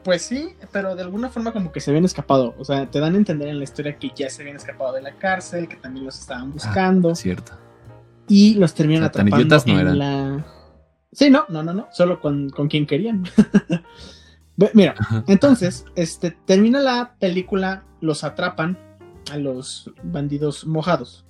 pues 0.04 0.22
sí, 0.22 0.50
pero 0.72 0.94
de 0.96 1.02
alguna 1.02 1.28
forma 1.30 1.52
como 1.52 1.72
que 1.72 1.80
se 1.80 1.90
habían 1.90 2.04
escapado. 2.04 2.54
O 2.58 2.64
sea, 2.64 2.90
te 2.90 3.00
dan 3.00 3.14
a 3.14 3.18
entender 3.18 3.48
en 3.48 3.58
la 3.58 3.64
historia 3.64 3.96
que 3.98 4.10
ya 4.14 4.28
se 4.30 4.42
habían 4.42 4.56
escapado 4.56 4.92
de 4.92 5.02
la 5.02 5.12
cárcel, 5.12 5.68
que 5.68 5.76
también 5.76 6.04
los 6.06 6.18
estaban 6.18 6.52
buscando 6.52 7.14
Cierto. 7.14 7.52
y 8.28 8.54
los 8.54 8.74
terminan 8.74 9.04
O 9.04 9.06
sea, 9.06 9.12
tan 9.12 9.26
atrapando 9.28 9.42
idiotas 9.56 9.66
no 9.66 9.72
en 9.74 9.78
eran. 9.80 9.98
la... 9.98 10.46
Sí, 11.12 11.30
no, 11.30 11.46
no, 11.48 11.62
no, 11.62 11.72
no, 11.72 11.88
solo 11.90 12.20
con, 12.20 12.50
con 12.50 12.68
quien 12.68 12.86
querían. 12.86 13.24
Mira, 14.74 14.94
Ajá. 14.98 15.24
Entonces, 15.28 15.84
este, 15.94 16.32
termina 16.32 16.80
la 16.80 17.14
película, 17.20 17.84
los 18.00 18.24
atrapan 18.24 18.76
a 19.30 19.36
los 19.36 19.90
bandidos 20.02 20.66
mojados 20.66 21.24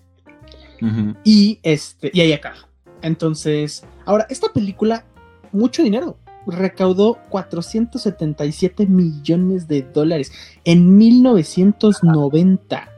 y 1.24 1.58
este 1.64 2.10
y 2.14 2.20
ahí 2.20 2.32
acaba. 2.32 2.56
Entonces, 3.02 3.84
ahora 4.06 4.26
esta 4.30 4.48
película 4.52 5.04
mucho 5.52 5.82
dinero 5.82 6.16
recaudó 6.46 7.18
477 7.28 8.86
millones 8.86 9.68
de 9.68 9.82
dólares 9.82 10.32
en 10.64 10.96
1990. 10.96 12.88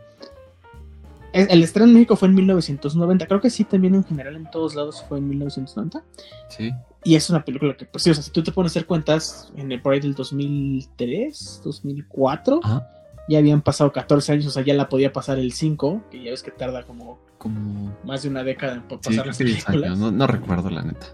El 1.33 1.63
estreno 1.63 1.87
en 1.89 1.95
México 1.95 2.17
fue 2.17 2.27
en 2.29 2.35
1990, 2.35 3.27
creo 3.27 3.41
que 3.41 3.51
sí, 3.51 3.63
también 3.65 3.95
en 3.95 4.03
general 4.05 4.35
en 4.35 4.51
todos 4.51 4.75
lados 4.75 5.05
fue 5.09 5.19
en 5.19 5.29
1990. 5.29 6.03
Sí. 6.49 6.73
Y 7.05 7.15
es 7.15 7.31
una 7.31 7.45
película 7.45 7.77
que, 7.77 7.87
pues 7.87 8.03
sí, 8.03 8.11
o 8.11 8.15
sea, 8.15 8.23
si 8.23 8.31
tú 8.33 8.43
te 8.43 8.51
pones 8.51 8.71
a 8.71 8.73
hacer 8.73 8.87
cuentas, 8.87 9.53
en 9.57 9.71
el 9.71 9.81
por 9.81 9.93
ahí 9.95 10.01
del 10.01 10.15
2003, 10.15 11.63
2004, 11.65 12.61
Ajá. 12.65 12.91
ya 13.29 13.39
habían 13.39 13.63
pasado 13.63 13.93
14 13.93 14.33
años, 14.33 14.47
o 14.47 14.51
sea, 14.51 14.65
ya 14.65 14.75
la 14.75 14.89
podía 14.89 15.13
pasar 15.13 15.39
el 15.39 15.53
5, 15.53 16.03
que 16.11 16.23
ya 16.25 16.31
ves 16.33 16.43
que 16.43 16.51
tarda 16.51 16.83
como 16.85 17.21
Como. 17.39 17.97
más 18.05 18.23
de 18.25 18.29
una 18.29 18.43
década 18.43 18.75
en 18.75 18.81
Sí, 18.81 18.87
pasar 18.97 19.13
creo 19.13 19.25
las 19.27 19.39
que 19.39 19.45
10 19.45 19.65
películas. 19.67 19.91
años. 19.91 19.99
No, 20.01 20.11
no 20.11 20.27
recuerdo 20.27 20.69
la 20.69 20.83
neta. 20.83 21.07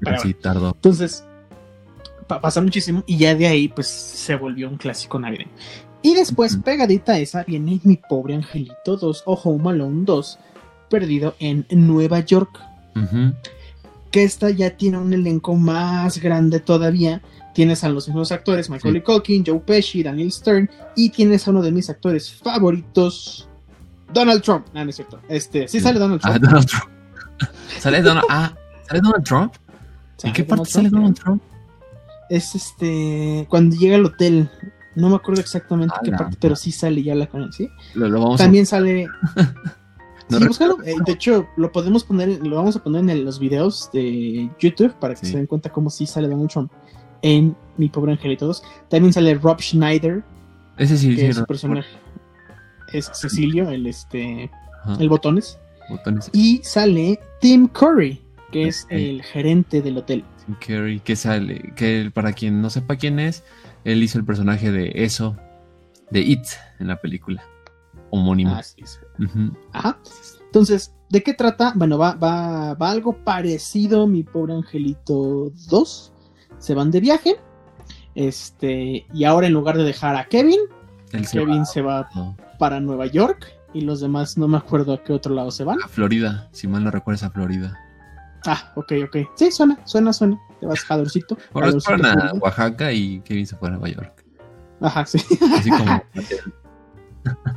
Pero 0.00 0.20
tardó. 0.40 0.68
Entonces, 0.74 1.24
pa- 2.26 2.40
pasa 2.40 2.60
muchísimo 2.60 3.02
y 3.06 3.16
ya 3.16 3.34
de 3.34 3.46
ahí 3.46 3.68
pues 3.68 3.86
se 3.86 4.34
volvió 4.36 4.68
un 4.68 4.76
clásico 4.76 5.18
navideño. 5.18 5.50
Y 6.02 6.14
después, 6.14 6.56
pegadita 6.58 7.12
a 7.12 7.18
esa, 7.18 7.42
viene 7.44 7.80
Mi 7.82 7.96
Pobre 7.96 8.34
Angelito 8.34 8.96
2 8.96 9.22
o 9.26 9.34
Home 9.34 9.70
Alone 9.70 10.02
2, 10.04 10.38
perdido 10.88 11.34
en 11.40 11.66
Nueva 11.70 12.20
York. 12.20 12.60
Que 14.10 14.22
esta 14.22 14.50
ya 14.50 14.70
tiene 14.70 14.98
un 14.98 15.12
elenco 15.12 15.54
más 15.56 16.18
grande 16.18 16.60
todavía. 16.60 17.20
Tienes 17.54 17.82
a 17.84 17.88
los 17.88 18.06
mismos 18.06 18.30
actores, 18.32 18.70
Michael 18.70 18.94
Sí. 18.94 19.00
Culkin, 19.00 19.44
Joe 19.46 19.58
Pesci, 19.60 20.02
Daniel 20.02 20.30
Stern, 20.30 20.70
y 20.94 21.10
tienes 21.10 21.46
a 21.48 21.50
uno 21.50 21.62
de 21.62 21.72
mis 21.72 21.90
actores 21.90 22.30
favoritos, 22.32 23.48
Donald 24.12 24.42
Trump. 24.42 24.66
Ah, 24.74 24.84
no 24.84 24.90
es 24.90 24.96
cierto. 24.96 25.18
Este, 25.28 25.66
sí 25.66 25.80
sale 25.80 25.98
Donald 25.98 26.20
Ah, 26.22 26.30
Trump. 26.34 26.44
Donald 26.44 26.66
Trump. 26.66 26.84
¿Sale 27.80 28.02
Donald, 28.02 28.26
ah, 28.30 28.54
¿sale 28.86 29.00
Donald 29.00 29.24
Trump? 29.24 29.54
¿En 30.22 30.32
qué 30.32 30.44
parte 30.44 30.70
sale 30.70 30.88
Donald 30.90 31.18
Trump? 31.18 31.42
Es 32.30 32.54
este. 32.54 33.46
Cuando 33.48 33.76
llega 33.76 33.96
al 33.96 34.04
hotel. 34.04 34.50
No 34.94 35.10
me 35.10 35.16
acuerdo 35.16 35.42
exactamente 35.42 35.94
qué 36.02 36.08
Ala. 36.08 36.16
parte, 36.18 36.38
pero 36.40 36.56
sí 36.56 36.72
sale 36.72 37.02
ya 37.02 37.14
la 37.14 37.26
con 37.26 37.42
él, 37.42 37.52
¿sí? 37.52 37.68
Lo, 37.94 38.08
lo 38.08 38.18
vamos 38.20 38.38
También 38.38 38.64
sale. 38.66 39.06
No 40.28 40.38
Sí. 40.40 40.64
Eh, 40.84 40.94
de 41.06 41.12
hecho, 41.12 41.46
lo 41.56 41.70
podemos 41.70 42.02
poner, 42.02 42.44
lo 42.44 42.56
vamos 42.56 42.74
a 42.74 42.82
poner 42.82 43.02
en 43.02 43.10
el- 43.10 43.24
los 43.24 43.38
videos 43.38 43.90
de 43.92 44.50
YouTube 44.58 44.92
para 44.98 45.14
que 45.14 45.24
Sí. 45.24 45.30
se 45.30 45.36
den 45.36 45.46
cuenta 45.46 45.70
cómo 45.70 45.88
sí 45.88 46.04
sale 46.04 46.26
Donald 46.26 46.50
Trump 46.50 46.72
en 47.22 47.54
Mi 47.76 47.88
Pobre 47.88 48.10
Angelito 48.10 48.44
2. 48.48 48.60
También 48.88 49.12
sale 49.12 49.34
Rob 49.36 49.60
Schneider, 49.60 50.24
a... 50.76 50.82
Ese 50.82 50.98
sí, 50.98 51.14
que 51.14 51.28
es 51.28 51.36
su 51.36 51.44
personaje. 51.44 51.86
Es 52.92 53.08
Cecilio, 53.14 53.70
el 53.70 53.86
este. 53.86 54.50
Ajá, 54.82 54.96
El 54.98 55.08
botones. 55.08 55.58
botones. 55.90 56.28
Y 56.32 56.60
sale 56.64 57.20
Tim 57.40 57.68
Curry, 57.68 58.20
que 58.52 58.68
es 58.68 58.84
Ok. 58.84 58.92
el 58.92 59.22
gerente 59.22 59.82
del 59.82 59.98
hotel. 59.98 60.24
Tim 60.44 60.54
Curry, 60.64 61.00
que 61.00 61.16
sale, 61.16 61.72
que 61.76 62.10
para 62.12 62.32
quien 62.32 62.60
no 62.62 62.70
sepa 62.70 62.96
quién 62.96 63.18
es, 63.18 63.44
él 63.84 64.02
hizo 64.02 64.18
el 64.18 64.24
personaje 64.24 64.70
de 64.72 64.92
eso, 64.94 65.36
de 66.10 66.20
It, 66.20 66.44
en 66.78 66.88
la 66.88 67.00
película. 67.00 67.42
Así 68.56 68.82
es. 68.82 69.00
Ujú. 69.18 69.52
Ajá. 69.72 69.98
Entonces, 70.46 70.94
¿de 71.10 71.22
qué 71.22 71.34
trata? 71.34 71.72
Bueno, 71.76 71.98
va, 71.98 72.14
va, 72.14 72.72
va 72.74 72.90
algo 72.90 73.12
parecido, 73.24 74.06
mi 74.06 74.22
pobre 74.22 74.54
angelito 74.54 75.52
2. 75.68 76.12
Se 76.58 76.74
van 76.74 76.90
de 76.90 77.00
viaje. 77.00 77.36
Este, 78.14 79.04
y 79.12 79.24
ahora 79.24 79.46
en 79.48 79.52
lugar 79.52 79.76
de 79.76 79.84
dejar 79.84 80.16
a 80.16 80.26
Kevin, 80.26 80.60
se 81.10 81.38
Kevin 81.38 81.60
va 81.60 81.64
se 81.66 81.82
va 81.82 82.08
no, 82.14 82.36
para 82.58 82.80
Nueva 82.80 83.06
York. 83.06 83.46
Y 83.74 83.82
los 83.82 84.00
demás 84.00 84.38
no 84.38 84.48
me 84.48 84.56
acuerdo 84.56 84.94
a 84.94 85.02
qué 85.04 85.12
otro 85.12 85.34
lado 85.34 85.50
se 85.50 85.64
van. 85.64 85.78
a 85.84 85.88
Florida, 85.88 86.48
si 86.52 86.66
mal 86.66 86.82
no 86.84 86.90
recuerdas 86.90 87.24
a 87.24 87.30
Florida. 87.30 87.78
Ah, 88.46 88.72
ok, 88.76 88.92
ok. 89.06 89.16
Sí, 89.34 89.50
suena, 89.50 89.78
suena, 89.84 90.12
suena. 90.12 90.40
Te 90.60 90.66
vas 90.66 90.80
jadorcito. 90.80 91.36
Ahora 91.52 91.72
se 91.72 91.80
fueron 91.80 92.06
a. 92.06 92.32
Oaxaca 92.34 92.92
y 92.92 93.20
Kevin 93.20 93.46
se 93.46 93.56
fue 93.56 93.68
a 93.68 93.72
Nueva 93.72 93.88
York. 93.88 94.24
Ajá, 94.80 95.04
sí. 95.06 95.18
Así 95.56 95.70
como 95.70 96.02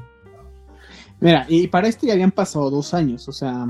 Mira, 1.19 1.46
y 1.50 1.67
para 1.67 1.88
este 1.88 2.08
ya 2.08 2.13
habían 2.13 2.31
pasado 2.31 2.69
dos 2.69 2.93
años, 2.93 3.27
o 3.27 3.31
sea. 3.34 3.67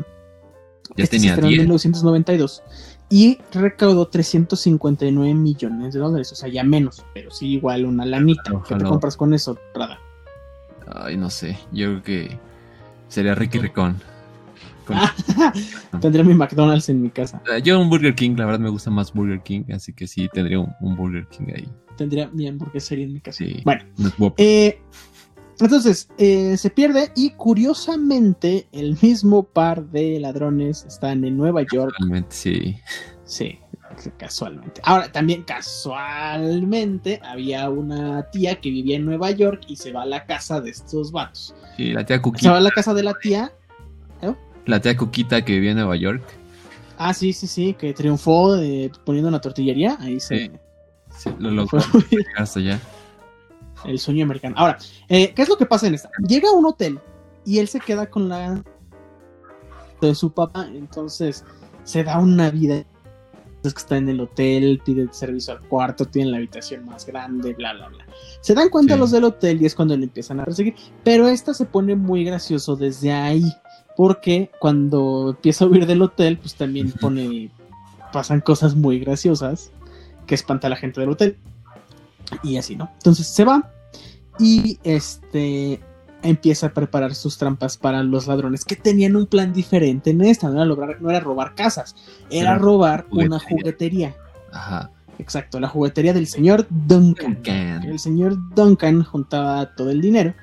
ya 0.95 1.03
este 1.03 1.17
se 1.17 1.21
tenía 1.21 1.31
estrenó 1.31 1.47
en 1.47 1.53
10. 1.53 1.61
1992 1.63 2.63
y 3.09 3.39
recaudó 3.51 4.07
359 4.07 5.33
millones 5.33 5.93
de 5.93 5.99
dólares, 5.99 6.31
o 6.31 6.35
sea, 6.35 6.47
ya 6.47 6.63
menos, 6.63 7.03
pero 7.13 7.31
sí 7.31 7.53
igual 7.53 7.85
una 7.85 8.05
lanita. 8.05 8.43
¿Qué 8.43 8.51
te 8.51 8.55
Ojalá. 8.75 8.89
compras 8.89 9.17
con 9.17 9.33
eso, 9.33 9.57
Rada? 9.73 9.99
Ay, 10.88 11.17
no 11.17 11.29
sé, 11.31 11.57
yo 11.71 11.88
creo 11.88 12.03
que 12.03 12.39
sería 13.07 13.33
Ricky 13.33 13.57
Ricón. 13.57 13.99
Con- 14.89 16.01
Tendría 16.01 16.24
mi 16.24 16.34
McDonald's 16.34 16.89
en 16.89 17.01
mi 17.01 17.10
casa. 17.10 17.41
Ah, 17.51 17.60
Yo 17.60 17.79
un 17.79 17.89
Burger 17.89 18.15
King, 18.15 18.36
la 18.38 18.46
verdad 18.46 18.60
me 18.60 18.69
gusta 18.69 18.89
más 18.89 19.13
Burger 19.13 19.41
King, 19.43 19.63
así 19.74 19.93
que 19.93 20.08
sí 20.08 20.27
tendría 20.34 20.60
un, 20.60 20.74
un 20.81 20.96
Burger 20.96 21.27
King 21.27 21.46
ahí. 21.55 21.69
Tendría 21.98 22.27
mi 22.29 22.48
hamburguesería 22.48 23.05
en 23.05 23.13
mi 23.13 23.22
casa. 23.22 23.38
Sí. 23.38 23.62
Bueno, 23.65 23.84
eh, 24.38 24.81
entonces 25.60 26.10
eh, 26.17 26.55
se 26.58 26.69
pierde 26.69 27.12
y 27.15 27.31
curiosamente 27.31 28.67
el 28.72 28.98
mismo 29.01 29.43
par 29.43 29.86
de 29.89 30.19
ladrones 30.19 30.86
están 30.88 31.24
en 31.25 31.38
Nueva 31.38 31.63
York. 31.72 31.93
Sí. 32.29 32.77
Sí, 33.25 33.60
casualmente. 34.17 34.81
Ahora, 34.86 35.12
también 35.12 35.43
casualmente 35.43 37.19
había 37.24 37.69
una 37.69 38.29
tía 38.31 38.60
que 38.60 38.69
vivía 38.69 38.96
en 38.96 39.05
Nueva 39.05 39.31
York 39.31 39.62
y 39.67 39.75
se 39.75 39.91
va 39.91 40.03
a 40.03 40.05
la 40.05 40.25
casa 40.25 40.62
de 40.62 40.69
estos 40.69 41.12
vatos. 41.12 41.53
Sí, 41.75 41.91
la 41.91 42.05
tía 42.05 42.22
Se 42.38 42.50
va 42.50 42.58
a 42.58 42.62
la 42.62 42.72
casa 42.72 42.93
de 42.93 43.03
la 43.03 43.13
tía. 43.22 43.51
La 44.69 44.79
tía 44.79 44.95
Cuquita 44.95 45.43
que 45.43 45.53
vivía 45.53 45.71
en 45.71 45.77
Nueva 45.77 45.95
York. 45.95 46.23
Ah, 46.97 47.13
sí, 47.13 47.33
sí, 47.33 47.47
sí, 47.47 47.73
que 47.73 47.93
triunfó 47.93 48.55
eh, 48.57 48.91
poniendo 49.05 49.29
una 49.29 49.39
tortillería. 49.41 49.97
Ahí 49.99 50.19
se. 50.19 50.38
Sí. 50.38 50.51
Sí, 51.17 51.29
lo 51.39 51.51
logró 51.51 51.79
hasta 52.38 52.59
allá. 52.59 52.79
el 53.85 53.99
sueño 53.99 54.23
americano. 54.25 54.55
Ahora, 54.57 54.77
eh, 55.09 55.33
¿qué 55.33 55.41
es 55.41 55.49
lo 55.49 55.57
que 55.57 55.65
pasa 55.65 55.88
en 55.88 55.95
esta? 55.95 56.09
Llega 56.27 56.49
a 56.49 56.53
un 56.53 56.65
hotel 56.65 56.99
y 57.45 57.59
él 57.59 57.67
se 57.67 57.79
queda 57.79 58.05
con 58.09 58.29
la 58.29 58.63
de 60.01 60.15
su 60.15 60.31
papá, 60.31 60.67
entonces 60.73 61.43
se 61.83 62.03
da 62.03 62.19
una 62.19 62.49
vida. 62.51 62.83
Es 63.63 63.73
que 63.73 63.79
está 63.81 63.97
en 63.97 64.07
el 64.07 64.21
hotel, 64.21 64.81
pide 64.85 65.01
el 65.01 65.11
servicio 65.13 65.51
al 65.53 65.59
cuarto, 65.67 66.05
tiene 66.05 66.31
la 66.31 66.38
habitación 66.38 66.85
más 66.85 67.05
grande, 67.05 67.53
bla, 67.53 67.73
bla, 67.73 67.89
bla. 67.89 68.05
Se 68.39 68.53
dan 68.53 68.69
cuenta 68.69 68.93
Sí. 68.93 68.99
los 69.01 69.11
del 69.11 69.25
hotel 69.25 69.61
y 69.61 69.65
es 69.65 69.75
cuando 69.75 69.97
le 69.97 70.05
empiezan 70.05 70.39
a 70.39 70.45
perseguir. 70.45 70.75
Pero 71.03 71.27
esta 71.27 71.53
se 71.53 71.65
pone 71.65 71.95
muy 71.95 72.23
gracioso 72.23 72.77
desde 72.77 73.11
ahí, 73.11 73.43
porque 74.00 74.50
cuando 74.60 75.32
empieza 75.32 75.65
a 75.65 75.68
huir 75.68 75.86
del 75.86 76.01
hotel, 76.01 76.38
pues 76.38 76.56
también 76.56 76.89
pone. 76.94 77.51
pasan 78.13 78.39
cosas 78.39 78.74
muy 78.74 78.98
graciosas 78.98 79.72
que 80.25 80.36
espanta 80.36 80.68
a 80.68 80.70
la 80.70 80.77
gente 80.77 81.01
del 81.01 81.10
hotel. 81.10 81.36
Y 82.41 82.56
así, 82.56 82.77
¿no? 82.77 82.89
Entonces 82.94 83.27
se 83.27 83.44
va 83.44 83.70
y 84.39 84.79
este 84.86 85.82
empieza 86.24 86.68
a 86.68 86.74
preparar 86.74 87.13
sus 87.13 87.38
trampas 87.38 87.75
para 87.75 88.01
los 88.03 88.25
ladrones 88.27 88.63
que 88.63 88.77
tenían 88.77 89.18
un 89.18 89.25
plan 89.25 89.51
diferente 89.51 90.12
en 90.12 90.22
esta, 90.22 90.48
no 90.48 90.56
era, 90.56 90.65
lograr- 90.65 91.01
no 91.01 91.10
era 91.10 91.20
robar 91.20 91.53
casas, 91.53 91.94
era 92.29 92.58
robar 92.58 93.06
una 93.12 93.38
juguetería. 93.38 94.12
juguetería. 94.13 94.15
Ajá. 94.53 94.91
Exacto, 95.18 95.60
la 95.60 95.68
juguetería 95.68 96.13
del 96.13 96.27
señor 96.27 96.65
Duncan. 96.70 97.34
Duncan. 97.34 97.84
El 97.84 98.00
señor 98.00 98.38
Duncan 98.56 99.03
juntaba 99.03 99.75
todo 99.75 99.89
el 99.91 100.00
dinero 100.00 100.34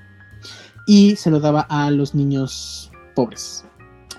y 0.87 1.17
se 1.17 1.31
lo 1.31 1.41
daba 1.41 1.63
a 1.71 1.91
los 1.91 2.15
niños 2.15 2.91
pobres 3.17 3.65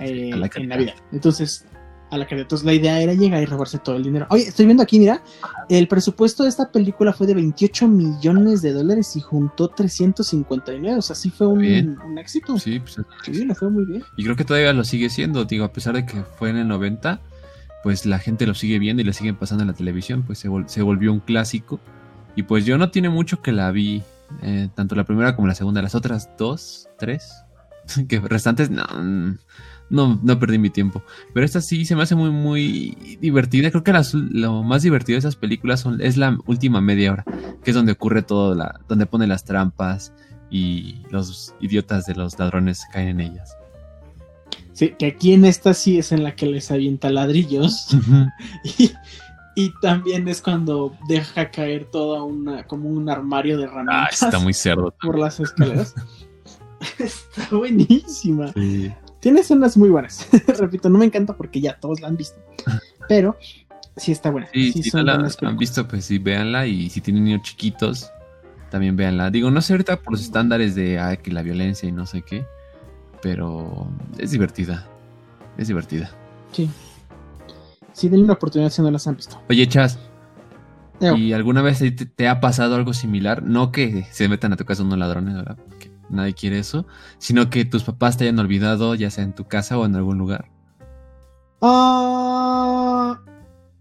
eh, 0.01 0.32
la 0.36 0.50
en. 0.54 0.68
Navidad. 0.68 0.94
Entonces, 1.13 1.66
a 2.12 2.18
la 2.18 2.25
caridad. 2.25 2.44
Entonces, 2.44 2.66
la 2.66 2.74
idea 2.74 3.01
era 3.01 3.13
llegar 3.13 3.42
y 3.42 3.46
robarse 3.46 3.80
todo 3.80 3.96
el 3.98 4.04
dinero. 4.04 4.27
Oye, 4.30 4.44
estoy 4.48 4.66
viendo 4.66 4.82
aquí, 4.84 4.98
mira, 5.00 5.22
el 5.70 5.88
presupuesto 5.89 6.44
de 6.44 6.50
esta 6.50 6.72
película 6.72 7.12
fue 7.13 7.27
de 7.27 7.34
28 7.34 7.88
millones 7.88 8.62
de 8.62 8.72
dólares 8.74 9.16
y 9.18 9.22
juntó 9.22 9.68
359. 9.70 10.98
O 10.98 11.01
sea, 11.01 11.16
sí 11.16 11.30
fue 11.30 11.48
un 11.48 12.18
éxito. 12.18 12.58
Sí, 12.58 12.80
pues 12.80 12.98
Sí, 13.24 13.46
le 13.46 13.54
fue 13.56 13.70
muy 13.70 13.86
bien. 13.86 14.04
Y 14.18 14.24
creo 14.24 14.36
que 14.36 14.46
todavía 14.46 14.72
lo 14.74 14.84
sigue 14.84 15.10
siendo, 15.10 15.44
digo, 15.46 15.66
a 15.66 15.74
pesar 15.74 15.96
de 15.96 16.06
que 16.06 16.24
fue 16.38 16.50
en 16.50 16.58
el 16.58 16.68
90, 16.70 17.20
pues 17.84 18.06
la 18.06 18.20
gente 18.20 18.48
lo 18.48 18.54
sigue 18.54 18.80
viendo 18.80 19.01
y 19.01 19.06
le 19.06 19.13
siguen 19.13 19.36
pasando 19.36 19.63
en 19.63 19.68
la 19.68 19.74
televisión, 19.75 20.24
pues 20.24 20.39
se, 20.39 20.50
vol- 20.50 20.68
se 20.68 20.82
volvió 20.82 21.12
un 21.12 21.20
clásico. 21.20 21.80
Y 22.36 22.44
pues 22.44 22.66
yo 22.66 22.77
no 22.77 22.89
tiene 22.92 23.10
mucho 23.10 23.42
que 23.42 23.51
la 23.51 23.70
vi, 23.72 24.01
eh, 24.44 24.70
tanto 24.75 24.96
la 24.96 25.04
primera 25.04 25.36
como 25.36 25.48
la 25.48 25.56
segunda, 25.56 25.82
las 25.82 25.96
otras 25.96 26.30
dos, 26.38 26.88
tres, 26.98 27.44
que 28.08 28.20
restantes, 28.20 28.70
no, 28.70 28.84
no, 29.89 30.20
no 30.22 30.39
perdí 30.39 30.58
mi 30.58 30.70
tiempo. 30.70 31.01
Pero 31.34 31.46
esta 31.46 31.62
sí 31.62 31.86
se 31.86 31.96
me 31.96 32.03
hace 32.03 32.15
muy, 32.15 32.29
muy 32.29 33.17
divertida. 33.22 33.72
Creo 33.72 33.84
que 33.84 33.94
las- 33.94 34.13
lo 34.13 34.63
más 34.63 34.84
divertido 34.84 35.15
de 35.15 35.20
esas 35.20 35.36
películas 35.36 35.79
son, 35.82 36.01
es 36.01 36.17
la 36.17 36.38
última 36.46 36.82
media 36.82 37.12
hora, 37.13 37.25
que 37.63 37.72
es 37.72 37.75
donde 37.75 37.94
ocurre 37.94 38.22
todo, 38.22 38.53
la, 38.56 38.79
donde 38.88 39.06
pone 39.06 39.27
las 39.27 39.44
trampas 39.46 40.13
y 40.50 41.01
los 41.10 41.53
idiotas 41.60 42.06
de 42.06 42.15
los 42.15 42.38
ladrones 42.39 42.82
caen 42.91 43.08
en 43.10 43.20
ellas. 43.22 43.56
Sí, 44.74 44.94
que 45.00 45.08
aquí 45.08 45.34
en 45.34 45.44
esta 45.46 45.74
sí 45.74 45.98
es 45.98 46.12
en 46.12 46.24
la 46.24 46.36
que 46.36 46.46
les 46.46 46.70
avienta 46.72 47.10
ladrillos. 47.10 47.88
Y, 48.77 48.91
y 49.56 49.74
también 49.82 50.27
es 50.27 50.41
cuando 50.44 50.96
deja 51.10 51.50
caer 51.50 51.86
toda 51.91 52.22
una, 52.22 52.63
como 52.67 52.89
un 52.89 53.10
armario 53.10 53.58
de 53.58 53.63
Ah, 53.63 53.67
herramientas 53.70 54.22
está 54.22 54.38
muy 54.38 54.53
cerdo. 54.53 54.94
por 55.01 55.17
las 55.17 55.39
escaleras. 55.39 55.96
está 57.00 57.56
buenísima. 57.56 58.53
Sí. 58.53 58.91
Tiene 59.20 59.41
escenas 59.41 59.77
muy 59.77 59.89
buenas. 59.89 60.27
Repito, 60.60 60.89
no 60.89 61.00
me 61.00 61.06
encanta 61.06 61.36
porque 61.36 61.60
ya 61.60 61.79
todos 61.79 62.01
la 62.01 62.08
han 62.08 62.17
visto. 62.17 62.39
Pero 63.10 63.38
sí 63.96 64.12
está 64.12 64.29
buena. 64.29 64.48
Sí, 64.53 64.72
Sí, 64.72 64.84
si 64.84 64.89
son 64.89 65.01
no 65.01 65.06
la 65.08 65.13
buenas 65.15 65.38
han 65.41 65.58
visto, 65.58 65.88
pues 65.88 66.06
sí, 66.06 66.20
véanla. 66.20 66.67
Y 66.67 66.89
si 66.89 67.01
tienen 67.01 67.24
niños 67.24 67.41
chiquitos, 67.41 68.12
también 68.70 68.96
véanla. 68.96 69.32
Digo, 69.32 69.50
no 69.51 69.62
sé 69.62 69.74
ahorita 69.74 70.01
por 70.01 70.13
los 70.13 70.22
estándares 70.22 70.75
de 70.75 71.00
ah, 71.00 71.15
que 71.15 71.32
la 71.32 71.41
violencia 71.41 71.88
y 71.89 71.91
no 71.91 72.06
sé 72.06 72.22
qué, 72.22 72.46
pero 73.22 73.88
es 74.17 74.32
divertida. 74.32 74.88
Es 75.58 75.67
divertida. 75.67 76.12
Sí. 76.51 76.70
Sí, 77.94 78.10
denle 78.10 78.25
una 78.25 78.34
oportunidad 78.34 78.70
si 78.70 78.82
no 78.82 78.91
las 78.91 79.08
han 79.08 79.15
visto. 79.15 79.41
Oye, 79.50 79.67
Chas. 79.67 79.98
¿y 81.00 81.34
alguna 81.34 81.62
vez 81.62 81.79
te, 81.79 81.91
te 81.91 82.27
ha 82.27 82.39
pasado 82.39 82.75
algo 82.75 82.94
similar? 82.94 83.44
No 83.44 83.72
que 83.72 84.06
se 84.12 84.27
metan 84.27 84.53
a 84.53 84.56
tu 84.56 84.65
casa 84.65 84.84
unos 84.84 84.98
ladrones, 84.98 85.36
¿verdad? 85.36 85.58
Nadie 86.09 86.33
quiere 86.33 86.59
eso, 86.59 86.85
sino 87.17 87.49
que 87.49 87.65
tus 87.65 87.83
papás 87.83 88.17
te 88.17 88.25
hayan 88.25 88.39
olvidado, 88.39 88.95
ya 88.95 89.09
sea 89.09 89.23
en 89.23 89.33
tu 89.33 89.45
casa 89.45 89.77
o 89.77 89.85
en 89.85 89.95
algún 89.95 90.17
lugar. 90.17 90.49
Ah, 91.61 93.19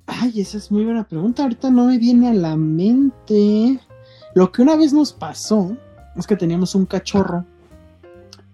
Ay, 0.06 0.40
esa 0.40 0.59
es 0.59 0.71
muy 0.71 0.85
buena 0.85 1.06
pregunta. 1.06 1.42
Ahorita 1.42 1.71
no 1.71 1.87
me 1.87 1.99
viene 1.99 2.28
a 2.28 2.35
la 2.35 2.56
mente. 2.56 3.78
Lo 4.35 4.52
que 4.52 4.62
una 4.62 4.76
vez 4.76 4.92
nos 4.92 5.12
pasó 5.12 5.76
es 6.16 6.26
que 6.26 6.37
teníamos 6.37 6.75
un 6.75 6.87
cachorro. 6.87 7.45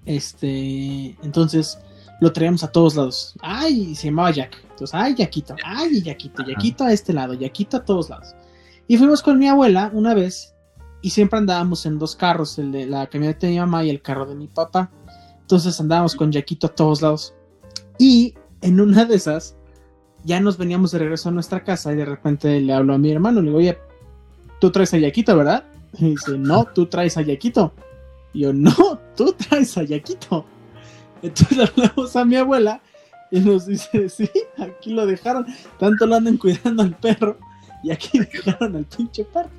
Este, 0.04 1.16
entonces 1.22 1.78
lo 2.20 2.32
traíamos 2.32 2.64
a 2.64 2.72
todos 2.72 2.96
lados. 2.96 3.34
Ay, 3.42 3.94
se 3.94 4.08
llamaba 4.08 4.30
Jack. 4.30 4.56
Entonces, 4.70 4.94
ay, 4.94 5.14
Yaquito, 5.14 5.54
ay, 5.64 6.02
Yaquito, 6.02 6.42
Yaquito 6.42 6.84
a 6.84 6.92
este 6.92 7.12
lado, 7.12 7.34
Yaquito 7.34 7.76
a 7.76 7.84
todos 7.84 8.08
lados. 8.08 8.34
Y 8.88 8.96
fuimos 8.96 9.22
con 9.22 9.38
mi 9.38 9.46
abuela 9.46 9.90
una 9.92 10.14
vez 10.14 10.54
y 11.02 11.10
siempre 11.10 11.38
andábamos 11.38 11.84
en 11.84 11.98
dos 11.98 12.14
carros, 12.14 12.58
el 12.58 12.70
de 12.70 12.86
la 12.86 13.08
camioneta 13.08 13.46
de 13.46 13.54
mi 13.54 13.58
mamá 13.58 13.84
y 13.84 13.90
el 13.90 14.00
carro 14.00 14.24
de 14.24 14.36
mi 14.36 14.46
papá. 14.46 14.90
Entonces 15.40 15.78
andábamos 15.80 16.14
con 16.14 16.30
Yaquito 16.30 16.68
a 16.68 16.74
todos 16.74 17.02
lados. 17.02 17.34
Y 17.98 18.34
en 18.62 18.80
una 18.80 19.04
de 19.04 19.16
esas, 19.16 19.56
ya 20.24 20.40
nos 20.40 20.56
veníamos 20.56 20.92
de 20.92 21.00
regreso 21.00 21.28
a 21.28 21.32
nuestra 21.32 21.64
casa 21.64 21.92
y 21.92 21.96
de 21.96 22.04
repente 22.04 22.60
le 22.60 22.72
hablo 22.72 22.94
a 22.94 22.98
mi 22.98 23.10
hermano, 23.10 23.40
le 23.40 23.48
digo, 23.48 23.58
oye, 23.58 23.78
tú 24.60 24.70
traes 24.70 24.94
a 24.94 24.98
Yaquito, 24.98 25.36
¿verdad? 25.36 25.64
Y 25.98 26.10
dice, 26.10 26.38
no, 26.38 26.64
tú 26.64 26.86
traes 26.86 27.18
a 27.18 27.22
Yaquito. 27.22 27.74
Y 28.32 28.40
yo, 28.40 28.52
no, 28.52 28.72
tú 29.16 29.32
traes 29.32 29.76
a 29.76 29.82
Yaquito. 29.82 30.46
Entonces 31.20 31.56
le 31.58 31.64
hablamos 31.64 32.16
a 32.16 32.24
mi 32.24 32.36
abuela 32.36 32.80
y 33.30 33.40
nos 33.40 33.66
dice, 33.66 34.08
sí, 34.08 34.30
aquí 34.56 34.92
lo 34.92 35.04
dejaron. 35.04 35.46
Tanto 35.78 36.06
lo 36.06 36.14
andan 36.14 36.36
cuidando 36.36 36.84
al 36.84 36.96
perro 36.96 37.38
y 37.82 37.90
aquí 37.90 38.20
dejaron 38.20 38.76
al 38.76 38.84
pinche 38.84 39.24
perro. 39.24 39.50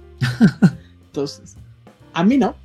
Entonces, 1.13 1.57
a 2.13 2.23
mí 2.23 2.39
no, 2.39 2.55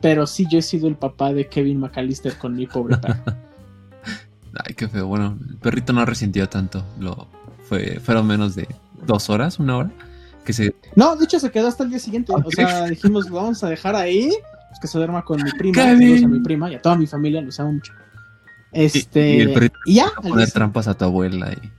pero 0.00 0.24
sí 0.28 0.46
yo 0.48 0.60
he 0.60 0.62
sido 0.62 0.86
el 0.86 0.94
papá 0.94 1.32
de 1.32 1.48
Kevin 1.48 1.80
McAllister 1.80 2.38
con 2.38 2.54
mi 2.54 2.68
pobre 2.68 2.96
perro. 2.96 3.16
Ay, 4.64 4.74
qué 4.74 4.86
feo. 4.88 5.08
Bueno, 5.08 5.36
el 5.50 5.56
perrito 5.56 5.92
no 5.92 6.04
resintió 6.04 6.48
tanto. 6.48 6.84
Lo 7.00 7.26
fue, 7.68 7.98
fueron 8.00 8.28
menos 8.28 8.54
de 8.54 8.68
dos 9.04 9.30
horas, 9.30 9.58
una 9.58 9.76
hora. 9.78 9.90
Que 10.44 10.52
se. 10.52 10.74
No, 10.94 11.16
de 11.16 11.24
hecho 11.24 11.40
se 11.40 11.50
quedó 11.50 11.66
hasta 11.66 11.82
el 11.82 11.90
día 11.90 11.98
siguiente. 11.98 12.32
O 12.32 12.50
sea, 12.52 12.86
dijimos, 12.86 13.28
lo 13.28 13.36
vamos 13.36 13.64
a 13.64 13.68
dejar 13.68 13.96
ahí. 13.96 14.30
Pues 14.68 14.80
que 14.80 14.86
se 14.86 14.96
duerma 14.98 15.24
con 15.24 15.42
mi 15.42 15.50
prima. 15.50 15.82
A 15.90 15.94
mi 15.94 16.40
prima 16.40 16.70
y 16.70 16.76
a 16.76 16.80
toda 16.82 16.94
mi 16.96 17.06
familia, 17.08 17.40
los 17.42 17.58
amo 17.58 17.72
mucho. 17.72 17.92
Este. 18.70 19.36
y 19.36 19.40
el 19.40 19.52
perrito 19.52 19.76
y 19.86 19.94
ya. 19.96 20.10
poner 20.22 20.36
día- 20.46 20.54
trampas 20.54 20.86
a 20.86 20.94
tu 20.94 21.04
abuela. 21.04 21.52
Y, 21.52 21.70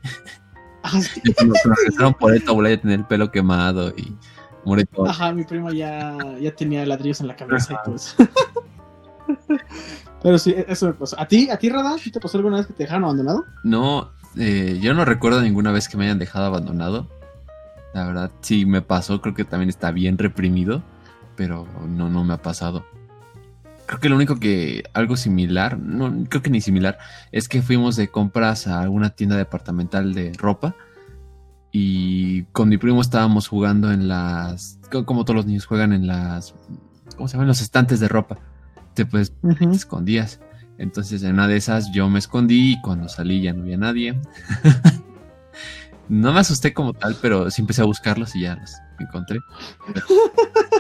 Ah, 0.84 1.02
sí. 1.02 1.22
y 1.26 1.98
lo 1.98 2.12
por 2.18 2.38
tu 2.42 2.52
abuela 2.52 2.70
ya 2.76 2.82
tenía 2.82 2.96
el 2.98 3.06
pelo 3.06 3.32
quemado 3.32 3.90
y 3.96 4.16
muere 4.66 4.86
todo. 4.86 5.08
Ajá, 5.08 5.32
mi 5.32 5.44
prima 5.44 5.74
ya, 5.74 6.18
ya 6.40 6.56
tenía 6.56 6.86
ladrillos 6.86 7.22
en 7.22 7.28
la 7.28 7.36
cabeza 7.36 7.74
y 7.74 7.78
todo 7.86 7.96
eso. 7.96 8.16
Pero 10.22 10.38
sí, 10.38 10.54
eso 10.68 10.88
me 10.88 10.94
pasó. 10.94 11.20
¿A 11.20 11.28
ti, 11.28 11.50
a 11.50 11.58
ti, 11.58 11.70
Rada? 11.70 11.98
¿Sí 11.98 12.12
te 12.12 12.20
pasó 12.20 12.38
alguna 12.38 12.58
vez 12.58 12.68
que 12.68 12.74
te 12.74 12.84
dejaron 12.84 13.06
abandonado? 13.06 13.46
No, 13.64 14.12
eh, 14.38 14.78
yo 14.82 14.94
no 14.94 15.06
recuerdo 15.06 15.42
ninguna 15.42 15.72
vez 15.72 15.88
que 15.88 15.98
me 15.98 16.06
hayan 16.06 16.20
dejado 16.20 16.46
abandonado. 16.46 17.08
La 17.94 18.06
verdad, 18.06 18.32
sí 18.42 18.66
me 18.66 18.82
pasó, 18.82 19.22
creo 19.22 19.34
que 19.34 19.46
también 19.46 19.70
está 19.70 19.92
bien 19.92 20.18
reprimido, 20.18 20.84
pero 21.36 21.68
no, 21.88 22.10
no 22.10 22.24
me 22.24 22.34
ha 22.34 22.42
pasado. 22.42 22.86
Creo 23.86 24.00
que 24.00 24.10
lo 24.10 24.16
único 24.16 24.40
que, 24.40 24.84
algo 24.94 25.18
similar, 25.18 25.80
no, 25.80 26.26
creo 26.30 26.44
que 26.44 26.52
ni 26.52 26.62
similar, 26.62 27.00
es 27.32 27.50
que 27.50 27.64
fuimos 27.64 27.96
de 27.96 28.10
compras 28.10 28.68
a 28.68 28.82
alguna 28.82 29.10
tienda 29.10 29.36
departamental 29.36 30.14
de 30.14 30.34
ropa 30.38 30.76
y 31.72 32.44
con 32.46 32.70
mi 32.70 32.78
primo 32.78 33.02
estábamos 33.02 33.48
jugando 33.48 33.92
en 33.92 34.08
las, 34.08 34.80
co- 34.92 35.06
como 35.06 35.24
todos 35.26 35.36
los 35.38 35.46
niños 35.46 35.66
juegan 35.66 35.94
en 35.94 36.08
las, 36.08 36.56
¿cómo 37.16 37.28
se 37.28 37.34
llaman? 37.34 37.48
Los 37.48 37.62
estantes 37.62 38.00
de 38.00 38.08
ropa. 38.08 38.38
Te 38.96 39.06
pues 39.06 39.34
te 39.42 39.66
escondías. 39.72 40.40
Entonces 40.78 41.22
en 41.24 41.34
una 41.34 41.48
de 41.48 41.58
esas 41.58 41.92
yo 41.92 42.10
me 42.10 42.20
escondí 42.20 42.74
y 42.74 42.82
cuando 42.82 43.08
salí 43.10 43.42
ya 43.42 43.54
no 43.54 43.64
había 43.64 43.78
nadie. 43.78 44.20
no 46.10 46.34
me 46.34 46.40
asusté 46.40 46.74
como 46.74 46.94
tal, 46.94 47.16
pero 47.22 47.52
sí 47.52 47.62
empecé 47.62 47.82
a 47.82 47.86
buscarlos 47.86 48.36
y 48.36 48.42
ya 48.42 48.56
los 48.56 48.74
encontré. 49.00 49.40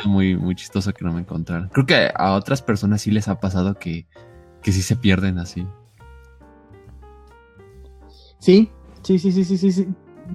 Muy, 0.05 0.36
muy 0.36 0.55
chistoso 0.55 0.93
que 0.93 1.05
no 1.05 1.13
me 1.13 1.19
encontraran. 1.22 1.69
Creo 1.69 1.86
que 1.86 2.12
a 2.15 2.31
otras 2.34 2.62
personas 2.62 3.01
sí 3.01 3.12
les 3.12 3.27
ha 3.27 3.39
pasado 3.39 3.75
que, 3.77 4.08
que 4.63 4.72
sí 4.72 4.81
se 4.81 4.96
pierden 4.96 5.38
así. 5.38 5.67
Sí, 8.39 8.71
sí, 9.04 9.19
sí, 9.19 9.32
sí, 9.32 9.43
sí, 9.43 9.58
sí, 9.58 9.71
sí. 9.71 9.88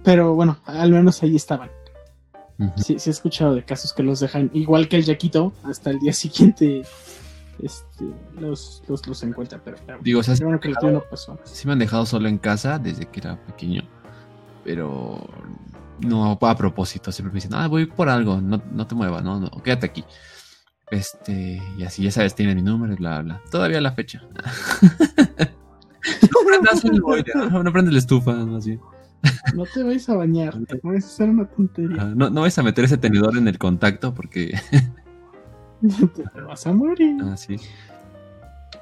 Pero 0.03 0.35
bueno, 0.35 0.59
al 0.65 0.91
menos 0.91 1.23
ahí 1.23 1.37
estaban. 1.37 1.71
Ujú. 2.59 2.73
Sí, 2.77 2.99
sí 2.99 3.11
he 3.11 3.13
escuchado 3.13 3.55
de 3.55 3.65
casos 3.65 3.93
que 3.93 4.03
los 4.03 4.21
dejan, 4.21 4.51
igual 4.55 4.89
que 4.89 4.97
el 4.97 5.05
Yaquito, 5.05 5.53
hasta 5.65 5.91
el 5.91 5.99
día 5.99 6.13
siguiente 6.13 6.83
este, 7.63 8.05
los, 8.39 8.83
los, 8.89 9.07
los 9.07 9.23
encuentran. 9.23 9.61
Pero, 9.65 9.77
pero 9.87 9.99
Digo, 10.03 10.21
o 10.21 10.23
sea, 10.23 10.37
qué 10.37 10.45
bueno 10.45 10.61
que 10.61 10.69
el 10.69 10.77
tuyo 10.77 10.93
no 10.93 11.05
pasó. 11.09 11.39
sí 11.45 11.67
me 11.67 11.73
han 11.73 11.79
dejado 11.79 12.07
solo 12.07 12.29
en 12.29 12.39
casa 12.39 12.79
desde 12.79 13.07
que 13.07 13.21
era 13.21 13.37
pequeño. 13.45 13.83
Pero 14.65 15.29
no 16.01 16.39
a 16.41 16.57
propósito. 16.57 17.13
Siempre 17.13 17.33
me 17.33 17.37
dicen, 17.37 17.55
ah, 17.55 17.69
voy 17.69 17.87
por 17.87 18.09
algo, 18.09 18.41
no, 18.41 18.63
no 18.73 18.87
te 18.87 18.95
muevas, 18.95 19.23
no, 19.23 19.41
no, 19.41 19.51
quédate 19.63 19.87
aquí. 19.87 20.05
Este, 20.91 21.63
y 21.79 21.83
así, 21.83 22.03
ya 22.03 22.11
sabes, 22.11 22.35
tiene 22.35 22.55
mi 22.55 22.63
número 22.63 22.93
y 22.93 22.97
bla, 22.97 23.23
bla. 23.23 23.41
Todavía 23.51 23.81
la 23.81 23.93
fecha. 23.93 24.23
no 24.33 24.41
prendas 26.47 26.85
el 26.85 27.01
boiler, 27.01 27.37
no, 27.37 27.63
no 27.63 27.73
prendas 27.73 27.93
la 27.93 27.99
estufa, 27.99 28.33
más 28.33 28.67
bien. 28.67 28.81
No 29.55 29.65
te 29.67 29.83
vayas 29.83 30.09
a 30.09 30.15
bañar, 30.17 30.59
te 30.67 30.77
puedes 30.77 31.05
hacer 31.07 31.29
una 31.31 31.47
tontería. 31.47 31.97
Ah, 32.01 32.13
No, 32.15 32.31
no 32.31 32.43
vais 32.43 32.59
a 32.59 32.63
meter 32.63 32.85
ese 32.85 32.99
tenedor 32.99 33.37
en 33.37 33.49
el 33.49 33.59
contacto 33.59 34.15
porque 34.15 34.59
te 36.35 36.41
vas 36.41 36.67
a 36.67 36.73
morir. 36.73 37.17
así. 37.33 37.57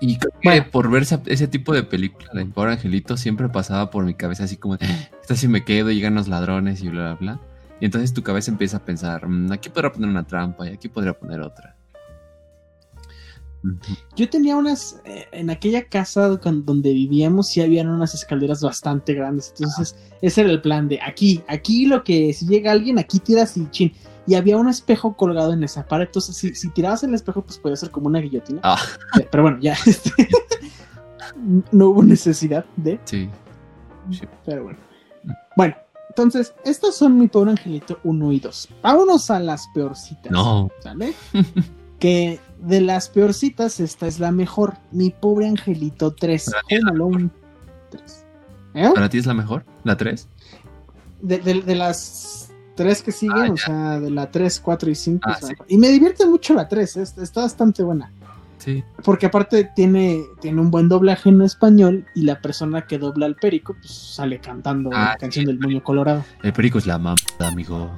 Y 0.01 0.19
creo 0.19 0.33
que 0.41 0.63
por 0.63 0.91
ver 0.91 1.05
ese 1.27 1.47
tipo 1.49 1.73
de 1.73 1.85
película, 1.85 2.29
la 2.33 2.41
de 2.41 2.47
Pobre 2.47 2.73
Angelito, 2.73 3.17
siempre 3.17 3.49
pasaba 3.49 3.91
por 3.91 4.05
mi 4.05 4.15
cabeza 4.15 4.45
así 4.45 4.57
como, 4.57 4.77
de, 4.77 4.87
esta 5.21 5.37
si 5.37 5.47
me 5.47 5.65
quedo, 5.65 5.91
llegan 5.93 6.15
los 6.17 6.27
ladrones 6.29 6.83
y 6.83 6.89
bla, 6.89 7.15
bla, 7.15 7.15
bla. 7.15 7.41
Y 7.81 7.85
entonces 7.85 8.13
tu 8.13 8.23
cabeza 8.23 8.51
empieza 8.51 8.79
a 8.79 8.85
pensar, 8.85 9.27
"Mm, 9.29 9.53
aquí 9.53 9.69
podría 9.69 9.93
poner 9.93 10.09
una 10.11 10.25
trampa 10.25 10.69
y 10.69 10.73
aquí 10.73 10.89
podría 10.89 11.13
poner 11.13 11.41
otra. 11.41 11.72
Yo 14.17 14.29
tenía 14.29 14.57
unas, 14.57 15.01
eh, 15.05 15.27
en 15.33 15.51
aquella 15.51 15.85
casa 15.89 16.37
con- 16.43 16.65
donde 16.65 16.93
vivíamos, 16.93 17.49
sí 17.49 17.61
habían 17.61 17.89
unas 17.89 18.15
escaleras 18.15 18.61
bastante 18.63 19.15
grandes. 19.15 19.55
Entonces, 19.57 19.97
ese 20.21 20.41
era 20.41 20.51
el 20.51 20.61
plan 20.61 20.89
de 20.89 21.01
aquí, 21.01 21.43
aquí 21.49 21.87
lo 21.87 22.03
que, 22.03 22.33
si 22.33 22.47
llega 22.47 22.73
alguien, 22.73 22.99
aquí 22.99 23.19
tiras 23.21 23.57
y 23.57 23.69
chin. 23.71 23.93
Y 24.27 24.35
había 24.35 24.57
un 24.57 24.69
espejo 24.69 25.17
colgado 25.17 25.53
en 25.53 25.65
esa 25.65 25.87
pared. 25.87 26.07
Entonces, 26.07 26.37
si, 26.37 26.55
si 26.55 26.71
tirabas 26.71 27.03
el 27.03 27.15
espejo, 27.15 27.43
pues 27.43 27.59
podía 27.59 27.77
ser 27.77 27.91
como 27.91 28.07
una 28.07 28.21
guillotina. 28.21 28.61
Ah. 28.63 28.79
Eh, 29.21 29.27
Pero 29.31 29.43
bueno, 29.43 29.59
ya, 29.61 29.73
este, 29.87 30.11
no 31.73 31.89
hubo 31.89 32.03
necesidad 32.03 32.65
de. 32.77 33.01
Sí. 33.05 33.29
Sí. 34.11 34.23
Pero 34.45 34.65
bueno. 34.65 34.79
Bueno, 35.57 35.75
entonces, 36.09 36.55
estos 36.65 36.97
son 36.97 37.19
mi 37.19 37.29
pobre 37.29 37.53
angelito 37.53 37.99
1 38.05 38.33
y 38.33 38.41
2. 38.41 38.69
Vámonos 38.83 39.31
a 39.31 39.39
las 39.41 39.67
peorcitas. 39.75 40.31
No. 40.33 40.71
¿Sale? 40.81 41.15
que 41.99 42.41
de 42.63 42.81
las 42.81 43.09
peorcitas, 43.09 43.81
esta 43.81 44.07
es 44.07 44.19
la 44.21 44.31
mejor. 44.33 44.75
Mi 44.91 45.11
pobre 45.11 45.47
angelito 45.49 46.13
3. 46.15 46.51
Para 46.51 46.63
ti 46.69 46.77
Home 47.01 47.31
3. 47.91 48.25
¿Eh? 48.75 48.91
¿Para 48.95 49.09
ti 49.09 49.19
es 49.19 49.27
la 49.27 49.35
mejor? 49.35 49.65
¿La 49.85 49.97
3? 49.97 50.29
De, 51.21 51.39
de- 51.39 51.63
de 51.63 51.75
las 51.75 52.51
tres 52.75 53.03
que 53.03 53.13
siguen, 53.13 53.51
Ah, 53.51 53.53
o 53.53 53.57
sea, 53.57 54.01
de 54.01 54.11
la 54.11 54.31
3, 54.31 54.61
4 54.61 54.91
y 54.91 54.95
5. 54.95 55.21
Ah, 55.31 55.39
sí. 55.41 55.53
Y 55.69 55.77
me 55.77 55.89
divierte 55.89 56.25
mucho 56.27 56.55
la 56.55 56.69
3, 56.69 56.97
es- 56.97 57.19
está 57.19 57.43
bastante 57.43 57.83
buena. 57.83 58.11
Sí. 58.59 58.83
Porque 59.05 59.27
aparte 59.27 59.69
tiene, 59.75 60.23
tiene 60.41 60.61
un 60.61 60.71
buen 60.71 60.89
doblaje 60.89 61.29
en 61.29 61.43
español 61.43 62.07
y 62.15 62.23
la 62.23 62.41
persona 62.41 62.87
que 62.87 62.97
dobla 62.99 63.27
al 63.27 63.35
perico 63.35 63.75
pues 63.75 63.91
sale 63.93 64.39
cantando 64.41 64.91
Ah, 64.95 65.11
la 65.13 65.17
canción 65.17 65.47
del 65.47 65.59
moño 65.59 65.83
colorado. 65.83 66.25
El 66.45 66.53
perico 66.53 66.79
es 66.79 66.87
la 66.87 66.97
mamá, 66.97 67.17
amigo. 67.41 67.91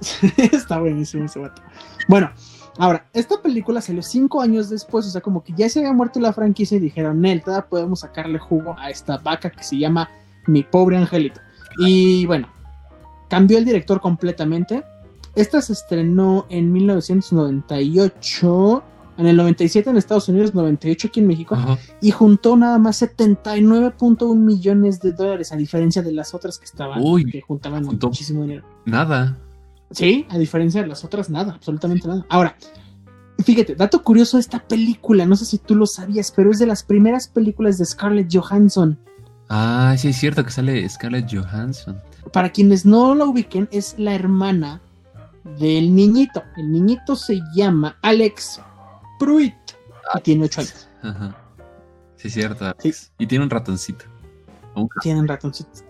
Está 0.38 0.78
buenísimo 0.80 1.26
ese 1.26 1.38
vato. 1.38 1.62
Bueno, 2.08 2.30
ahora, 2.78 3.06
esta 3.12 3.40
película 3.42 3.80
salió 3.80 4.02
cinco 4.02 4.40
años 4.40 4.68
después, 4.68 5.06
o 5.06 5.10
sea, 5.10 5.20
como 5.20 5.42
que 5.42 5.52
ya 5.56 5.68
se 5.68 5.80
había 5.80 5.92
muerto 5.92 6.20
la 6.20 6.32
franquicia 6.32 6.76
y 6.76 6.80
dijeron, 6.80 7.20
Nel, 7.20 7.42
todavía 7.42 7.68
podemos 7.68 8.00
sacarle 8.00 8.38
jugo 8.38 8.76
a 8.78 8.90
esta 8.90 9.18
vaca 9.18 9.50
que 9.50 9.62
se 9.62 9.78
llama 9.78 10.08
Mi 10.46 10.62
Pobre 10.62 10.96
Angelito. 10.96 11.40
Y 11.78 12.26
bueno, 12.26 12.48
cambió 13.28 13.58
el 13.58 13.64
director 13.64 14.00
completamente. 14.00 14.84
Esta 15.34 15.60
se 15.60 15.74
estrenó 15.74 16.46
en 16.48 16.72
1998, 16.72 18.82
en 19.18 19.26
el 19.26 19.36
97 19.36 19.90
en 19.90 19.96
Estados 19.96 20.28
Unidos, 20.28 20.54
98 20.54 21.08
aquí 21.08 21.20
en 21.20 21.26
México, 21.26 21.54
Ajá. 21.54 21.78
y 22.00 22.10
juntó 22.10 22.56
nada 22.56 22.78
más 22.78 23.02
79.1 23.02 24.34
millones 24.34 25.00
de 25.00 25.12
dólares, 25.12 25.52
a 25.52 25.56
diferencia 25.56 26.02
de 26.02 26.12
las 26.12 26.34
otras 26.34 26.58
que 26.58 26.64
estaban, 26.64 27.00
Uy, 27.02 27.30
que 27.30 27.42
juntaban 27.42 27.84
muchísimo 27.84 28.42
dinero. 28.42 28.64
Nada. 28.84 29.38
Sí, 29.90 30.26
a 30.30 30.38
diferencia 30.38 30.82
de 30.82 30.88
las 30.88 31.04
otras, 31.04 31.30
nada, 31.30 31.54
absolutamente 31.54 32.08
nada. 32.08 32.26
Ahora, 32.28 32.56
fíjate, 33.44 33.74
dato 33.74 34.02
curioso 34.02 34.36
de 34.36 34.40
esta 34.40 34.58
película, 34.58 35.26
no 35.26 35.36
sé 35.36 35.44
si 35.44 35.58
tú 35.58 35.74
lo 35.74 35.86
sabías, 35.86 36.32
pero 36.32 36.50
es 36.50 36.58
de 36.58 36.66
las 36.66 36.82
primeras 36.82 37.28
películas 37.28 37.78
de 37.78 37.84
Scarlett 37.84 38.28
Johansson. 38.32 38.98
Ah, 39.48 39.94
sí, 39.96 40.08
es 40.08 40.16
cierto 40.16 40.44
que 40.44 40.50
sale 40.50 40.88
Scarlett 40.88 41.32
Johansson. 41.32 42.00
Para 42.32 42.50
quienes 42.50 42.84
no 42.84 43.14
la 43.14 43.26
ubiquen, 43.26 43.68
es 43.70 43.94
la 43.96 44.14
hermana 44.14 44.80
del 45.58 45.94
niñito. 45.94 46.42
El 46.56 46.72
niñito 46.72 47.14
se 47.14 47.40
llama 47.54 47.96
Alex 48.02 48.60
Pruitt 49.20 49.54
y 50.16 50.20
tiene 50.20 50.46
8 50.46 50.60
años. 50.62 50.88
Ajá. 51.02 51.36
Sí, 52.16 52.28
es 52.28 52.34
cierto. 52.34 52.74
Sí. 52.78 52.92
Y 53.18 53.26
tiene 53.26 53.44
un 53.44 53.50
ratoncito. 53.50 54.04
Un 54.74 54.88
Tienen 55.00 55.28
ratoncitos. 55.28 55.84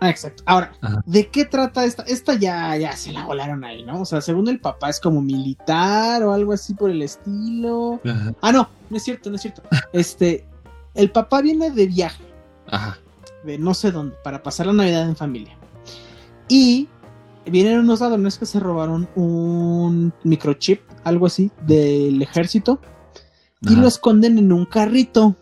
Ah, 0.00 0.10
exacto. 0.10 0.42
Ahora, 0.46 0.72
Ajá. 0.80 1.02
¿de 1.06 1.28
qué 1.28 1.44
trata 1.44 1.84
esta? 1.84 2.02
Esta 2.02 2.34
ya, 2.34 2.76
ya 2.76 2.92
se 2.96 3.12
la 3.12 3.24
volaron 3.24 3.64
ahí, 3.64 3.82
¿no? 3.82 4.02
O 4.02 4.04
sea, 4.04 4.20
según 4.20 4.48
el 4.48 4.60
papá 4.60 4.90
es 4.90 5.00
como 5.00 5.22
militar 5.22 6.22
o 6.22 6.32
algo 6.32 6.52
así 6.52 6.74
por 6.74 6.90
el 6.90 7.02
estilo. 7.02 8.00
Ajá. 8.04 8.34
Ah, 8.42 8.52
no, 8.52 8.68
no 8.90 8.96
es 8.96 9.02
cierto, 9.02 9.30
no 9.30 9.36
es 9.36 9.42
cierto. 9.42 9.62
Este, 9.92 10.44
el 10.94 11.10
papá 11.10 11.40
viene 11.40 11.70
de 11.70 11.86
viaje, 11.86 12.22
Ajá. 12.68 12.98
de 13.44 13.58
no 13.58 13.72
sé 13.74 13.90
dónde, 13.90 14.16
para 14.22 14.42
pasar 14.42 14.66
la 14.66 14.72
Navidad 14.74 15.08
en 15.08 15.16
familia. 15.16 15.56
Y 16.48 16.88
vienen 17.46 17.78
unos 17.80 18.00
ladrones 18.00 18.38
que 18.38 18.46
se 18.46 18.60
robaron 18.60 19.08
un 19.14 20.12
microchip, 20.24 20.80
algo 21.04 21.26
así, 21.26 21.50
del 21.66 22.20
ejército, 22.20 22.80
y 23.62 23.72
Ajá. 23.72 23.80
lo 23.80 23.88
esconden 23.88 24.36
en 24.38 24.52
un 24.52 24.66
carrito. 24.66 25.36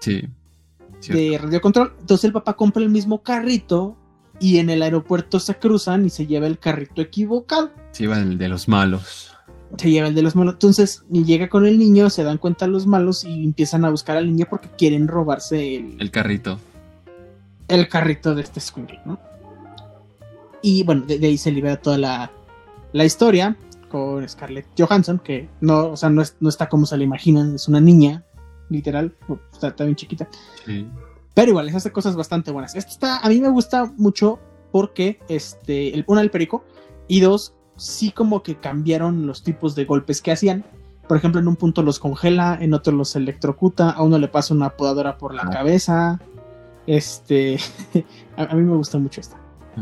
Sí. 0.00 0.28
Cierto. 1.06 1.22
de 1.22 1.38
radiocontrol. 1.38 1.94
Entonces 2.00 2.24
el 2.24 2.32
papá 2.32 2.54
compra 2.54 2.82
el 2.82 2.90
mismo 2.90 3.22
carrito 3.22 3.96
y 4.40 4.58
en 4.58 4.70
el 4.70 4.82
aeropuerto 4.82 5.40
se 5.40 5.54
cruzan 5.56 6.04
y 6.06 6.10
se 6.10 6.26
lleva 6.26 6.46
el 6.46 6.58
carrito 6.58 7.00
equivocado. 7.02 7.70
Sí, 7.92 8.04
iba 8.04 8.18
el 8.18 8.36
de 8.38 8.48
los 8.48 8.68
malos. 8.68 9.32
Se 9.78 9.90
lleva 9.90 10.08
el 10.08 10.14
de 10.14 10.22
los 10.22 10.36
malos. 10.36 10.54
Entonces 10.54 11.04
llega 11.10 11.48
con 11.48 11.66
el 11.66 11.78
niño, 11.78 12.08
se 12.10 12.22
dan 12.22 12.38
cuenta 12.38 12.66
los 12.66 12.86
malos 12.86 13.24
y 13.24 13.44
empiezan 13.44 13.84
a 13.84 13.90
buscar 13.90 14.16
al 14.16 14.26
niño 14.26 14.46
porque 14.48 14.68
quieren 14.76 15.08
robarse 15.08 15.76
el, 15.76 15.96
El 16.00 16.10
carrito. 16.10 16.58
el 17.68 17.88
carrito 17.88 18.34
de 18.34 18.42
este 18.42 18.60
Squirrel, 18.60 19.00
¿no? 19.04 19.18
Y 20.62 20.82
bueno, 20.84 21.02
de, 21.06 21.18
de 21.18 21.26
ahí 21.28 21.38
se 21.38 21.52
libera 21.52 21.76
toda 21.80 21.98
la, 21.98 22.30
la 22.92 23.04
historia 23.04 23.56
con 23.88 24.28
Scarlett 24.28 24.66
Johansson, 24.78 25.18
que 25.18 25.48
no, 25.60 25.90
o 25.90 25.96
sea, 25.96 26.10
no, 26.10 26.22
es- 26.22 26.36
no 26.40 26.48
está 26.48 26.68
como 26.68 26.86
se 26.86 26.96
la 26.96 27.04
imaginan, 27.04 27.54
es 27.54 27.68
una 27.68 27.80
niña, 27.80 28.24
literal, 28.68 29.14
está, 29.52 29.68
está 29.68 29.84
bien 29.84 29.96
chiquita. 29.96 30.28
Sí. 30.64 30.86
Pero 31.34 31.50
igual, 31.50 31.66
les 31.66 31.74
hace 31.74 31.92
cosas 31.92 32.16
bastante 32.16 32.50
buenas. 32.50 32.74
Esta 32.74 32.90
está, 32.90 33.18
a 33.18 33.28
mí 33.28 33.40
me 33.40 33.48
gusta 33.50 33.92
mucho 33.96 34.38
porque, 34.72 35.20
este, 35.28 35.94
el, 35.94 36.04
una, 36.08 36.20
el 36.22 36.30
perico, 36.30 36.64
y 37.08 37.20
dos, 37.20 37.54
sí 37.76 38.10
como 38.10 38.42
que 38.42 38.56
cambiaron 38.56 39.26
los 39.26 39.42
tipos 39.42 39.74
de 39.74 39.84
golpes 39.84 40.22
que 40.22 40.32
hacían. 40.32 40.64
Por 41.08 41.16
ejemplo, 41.18 41.40
en 41.40 41.46
un 41.46 41.56
punto 41.56 41.82
los 41.82 41.98
congela, 42.00 42.58
en 42.60 42.74
otro 42.74 42.92
los 42.92 43.14
electrocuta, 43.16 43.90
a 43.90 44.02
uno 44.02 44.18
le 44.18 44.28
pasa 44.28 44.54
una 44.54 44.70
podadora 44.70 45.18
por 45.18 45.34
la 45.34 45.42
Ah. 45.44 45.50
cabeza. 45.50 46.20
Este, 46.86 47.58
a, 48.36 48.44
a 48.44 48.54
mí 48.54 48.62
me 48.62 48.76
gusta 48.76 48.98
mucho 48.98 49.20
esta. 49.20 49.36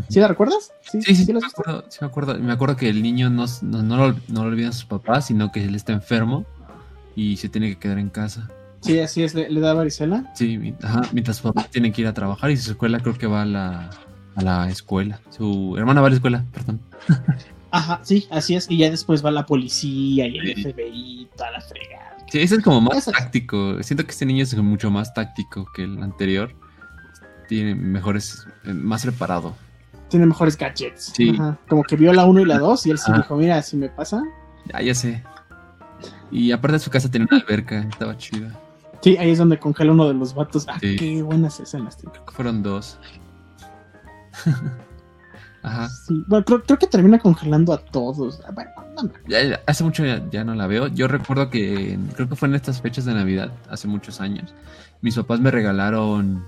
¿Sí 0.08 0.18
la 0.18 0.26
recuerdas? 0.26 0.72
Sí, 0.82 1.00
sí, 1.02 1.32
la 1.32 1.38
me 1.38 1.46
acuerdo, 1.46 1.84
sí 1.88 1.98
me 2.00 2.06
acuerdo. 2.08 2.38
Me 2.40 2.52
acuerdo 2.52 2.76
que 2.76 2.88
el 2.88 3.00
niño 3.00 3.30
no, 3.30 3.44
no, 3.62 3.82
no 3.84 3.96
lo, 3.96 4.16
no 4.28 4.42
lo 4.42 4.48
olvidan 4.50 4.72
sus 4.72 4.86
papás, 4.86 5.26
sino 5.26 5.52
que 5.52 5.62
él 5.64 5.76
está 5.76 5.92
enfermo 5.92 6.44
y 7.14 7.36
se 7.36 7.48
tiene 7.48 7.68
que 7.68 7.78
quedar 7.78 7.98
en 7.98 8.10
casa. 8.10 8.50
Sí, 8.84 9.00
así 9.00 9.22
es, 9.22 9.34
le, 9.34 9.48
le 9.50 9.60
da 9.60 9.72
varicela. 9.74 10.30
Sí, 10.34 10.74
ajá, 10.82 11.02
mientras 11.12 11.38
su 11.38 11.44
papá 11.44 11.66
tiene 11.70 11.90
que 11.92 12.02
ir 12.02 12.06
a 12.06 12.12
trabajar 12.14 12.50
y 12.50 12.56
su 12.56 12.72
escuela 12.72 13.00
creo 13.00 13.16
que 13.16 13.26
va 13.26 13.42
a 13.42 13.46
la, 13.46 13.90
a 14.36 14.42
la 14.42 14.68
escuela. 14.68 15.20
Su 15.30 15.74
hermana 15.78 16.00
va 16.02 16.08
a 16.08 16.10
la 16.10 16.16
escuela, 16.16 16.44
perdón. 16.52 16.80
Ajá, 17.70 18.00
sí, 18.02 18.28
así 18.30 18.54
es. 18.54 18.70
Y 18.70 18.76
ya 18.78 18.90
después 18.90 19.24
va 19.24 19.30
la 19.30 19.46
policía 19.46 20.26
y 20.28 20.36
el 20.38 20.54
Sí. 20.54 20.62
FBI, 20.72 21.28
toda 21.36 21.50
la 21.52 21.60
fregada. 21.60 22.16
Sí, 22.30 22.40
ese 22.40 22.56
es 22.56 22.62
como 22.62 22.80
más 22.80 23.04
táctico. 23.06 23.82
Siento 23.82 24.04
que 24.04 24.10
este 24.12 24.26
niño 24.26 24.42
es 24.44 24.54
mucho 24.56 24.90
más 24.90 25.12
táctico 25.14 25.66
que 25.74 25.84
el 25.84 26.02
anterior. 26.02 26.52
Tiene 27.48 27.74
mejores, 27.74 28.46
eh, 28.64 28.72
más 28.72 29.02
preparado. 29.02 29.54
Tiene 30.08 30.26
mejores 30.26 30.56
gadgets. 30.56 31.12
Sí. 31.14 31.30
Ajá, 31.30 31.58
Como 31.68 31.82
que 31.82 31.96
vio 31.96 32.12
la 32.12 32.24
1 32.26 32.40
y 32.40 32.44
la 32.44 32.58
2 32.58 32.86
y 32.86 32.90
él 32.90 32.98
sí 32.98 33.10
Ajá. 33.10 33.22
dijo, 33.22 33.36
mira, 33.36 33.60
si 33.62 33.76
me 33.76 33.88
pasa. 33.88 34.22
Ya, 34.72 34.80
ya 34.82 34.94
sé. 34.94 35.22
Y 36.30 36.52
aparte 36.52 36.74
de 36.74 36.78
su 36.80 36.90
casa 36.90 37.10
tenía 37.10 37.26
una 37.30 37.40
alberca, 37.40 37.80
estaba 37.80 38.16
chida. 38.16 38.52
Sí, 39.04 39.16
ahí 39.18 39.30
es 39.30 39.38
donde 39.38 39.58
congela 39.60 39.92
uno 39.92 40.08
de 40.08 40.14
los 40.14 40.34
vatos. 40.34 40.66
Ah, 40.68 40.78
Sí. 40.80 40.96
qué 40.96 41.22
buenas 41.22 41.60
escenas, 41.60 41.96
tío. 41.98 42.10
Creo 42.10 42.24
que 42.26 42.32
fueron 42.34 42.62
dos. 42.62 42.98
Ajá. 45.62 45.88
Sí. 45.88 46.22
Bueno, 46.26 46.44
creo, 46.44 46.62
creo 46.62 46.78
que 46.78 46.86
termina 46.86 47.18
congelando 47.18 47.72
a 47.72 47.78
todos. 47.78 48.40
Ah, 48.46 48.50
Bueno, 48.52 48.70
no. 49.02 49.10
Ya, 49.28 49.60
hace 49.66 49.82
mucho 49.84 50.04
ya, 50.04 50.22
ya 50.30 50.44
no 50.44 50.54
la 50.54 50.66
veo. 50.66 50.88
Yo 50.88 51.08
recuerdo 51.08 51.48
que 51.50 51.98
creo 52.14 52.28
que 52.28 52.36
fue 52.36 52.48
en 52.48 52.54
estas 52.54 52.80
fechas 52.82 53.04
de 53.06 53.14
Navidad, 53.14 53.50
hace 53.70 53.88
muchos 53.88 54.20
años. 54.20 54.54
Mis 55.00 55.14
papás 55.16 55.40
me 55.40 55.50
regalaron. 55.50 56.44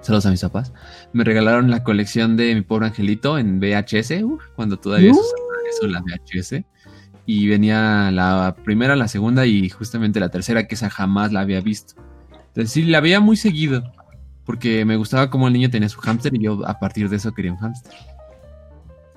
Saludos 0.00 0.26
a 0.26 0.30
mis 0.30 0.42
papás. 0.42 0.72
Me 1.12 1.24
regalaron 1.24 1.70
la 1.70 1.82
colección 1.84 2.36
de 2.36 2.54
Mi 2.54 2.62
Pobre 2.62 2.86
Angelito 2.86 3.38
en 3.38 3.58
VHS, 3.60 4.24
cuando 4.54 4.76
todavía 4.78 5.12
se 5.12 5.18
Uh. 5.18 5.22
usaba 5.22 5.42
eso, 5.70 5.86
la 5.88 6.00
VHS. 6.00 6.64
Y 7.26 7.48
venía 7.48 8.10
la 8.12 8.54
primera, 8.64 8.94
la 8.94 9.08
segunda 9.08 9.46
y 9.46 9.68
justamente 9.68 10.20
la 10.20 10.28
tercera, 10.28 10.66
que 10.66 10.76
esa 10.76 10.90
jamás 10.90 11.32
la 11.32 11.40
había 11.40 11.60
visto. 11.60 11.94
Entonces 12.48 12.70
sí, 12.70 12.82
la 12.84 13.00
veía 13.00 13.20
muy 13.20 13.36
seguido. 13.36 13.82
Porque 14.44 14.84
me 14.84 14.96
gustaba 14.96 15.28
cómo 15.28 15.48
el 15.48 15.52
niño 15.52 15.70
tenía 15.70 15.88
su 15.88 16.00
hámster 16.00 16.32
y 16.34 16.44
yo 16.44 16.66
a 16.66 16.78
partir 16.78 17.08
de 17.08 17.16
eso 17.16 17.34
quería 17.34 17.52
un 17.52 17.58
hámster. 17.58 17.92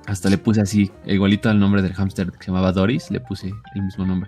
Hasta 0.07 0.27
le 0.27 0.39
puse 0.39 0.59
así, 0.59 0.91
igualito 1.05 1.51
al 1.51 1.59
nombre 1.59 1.83
del 1.83 1.93
hámster 1.93 2.31
que 2.31 2.45
se 2.45 2.47
llamaba 2.47 2.71
Doris, 2.71 3.11
le 3.11 3.19
puse 3.19 3.53
el 3.75 3.83
mismo 3.83 4.07
nombre. 4.07 4.27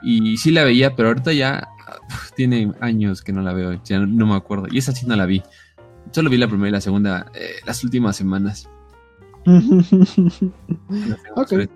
Y 0.00 0.36
sí 0.36 0.52
la 0.52 0.62
veía, 0.62 0.94
pero 0.94 1.08
ahorita 1.08 1.32
ya 1.32 1.68
uf, 2.08 2.32
tiene 2.36 2.72
años 2.80 3.22
que 3.22 3.32
no 3.32 3.42
la 3.42 3.52
veo, 3.52 3.82
ya 3.82 3.98
no, 3.98 4.06
no 4.06 4.26
me 4.26 4.36
acuerdo. 4.36 4.68
Y 4.70 4.78
esa 4.78 4.92
sí 4.92 5.06
no 5.06 5.16
la 5.16 5.26
vi. 5.26 5.42
Solo 6.12 6.30
vi 6.30 6.38
la 6.38 6.46
primera 6.46 6.68
y 6.68 6.72
la 6.72 6.80
segunda 6.80 7.26
eh, 7.34 7.56
las 7.66 7.82
últimas 7.82 8.16
semanas. 8.16 8.68
Ok. 11.36 11.68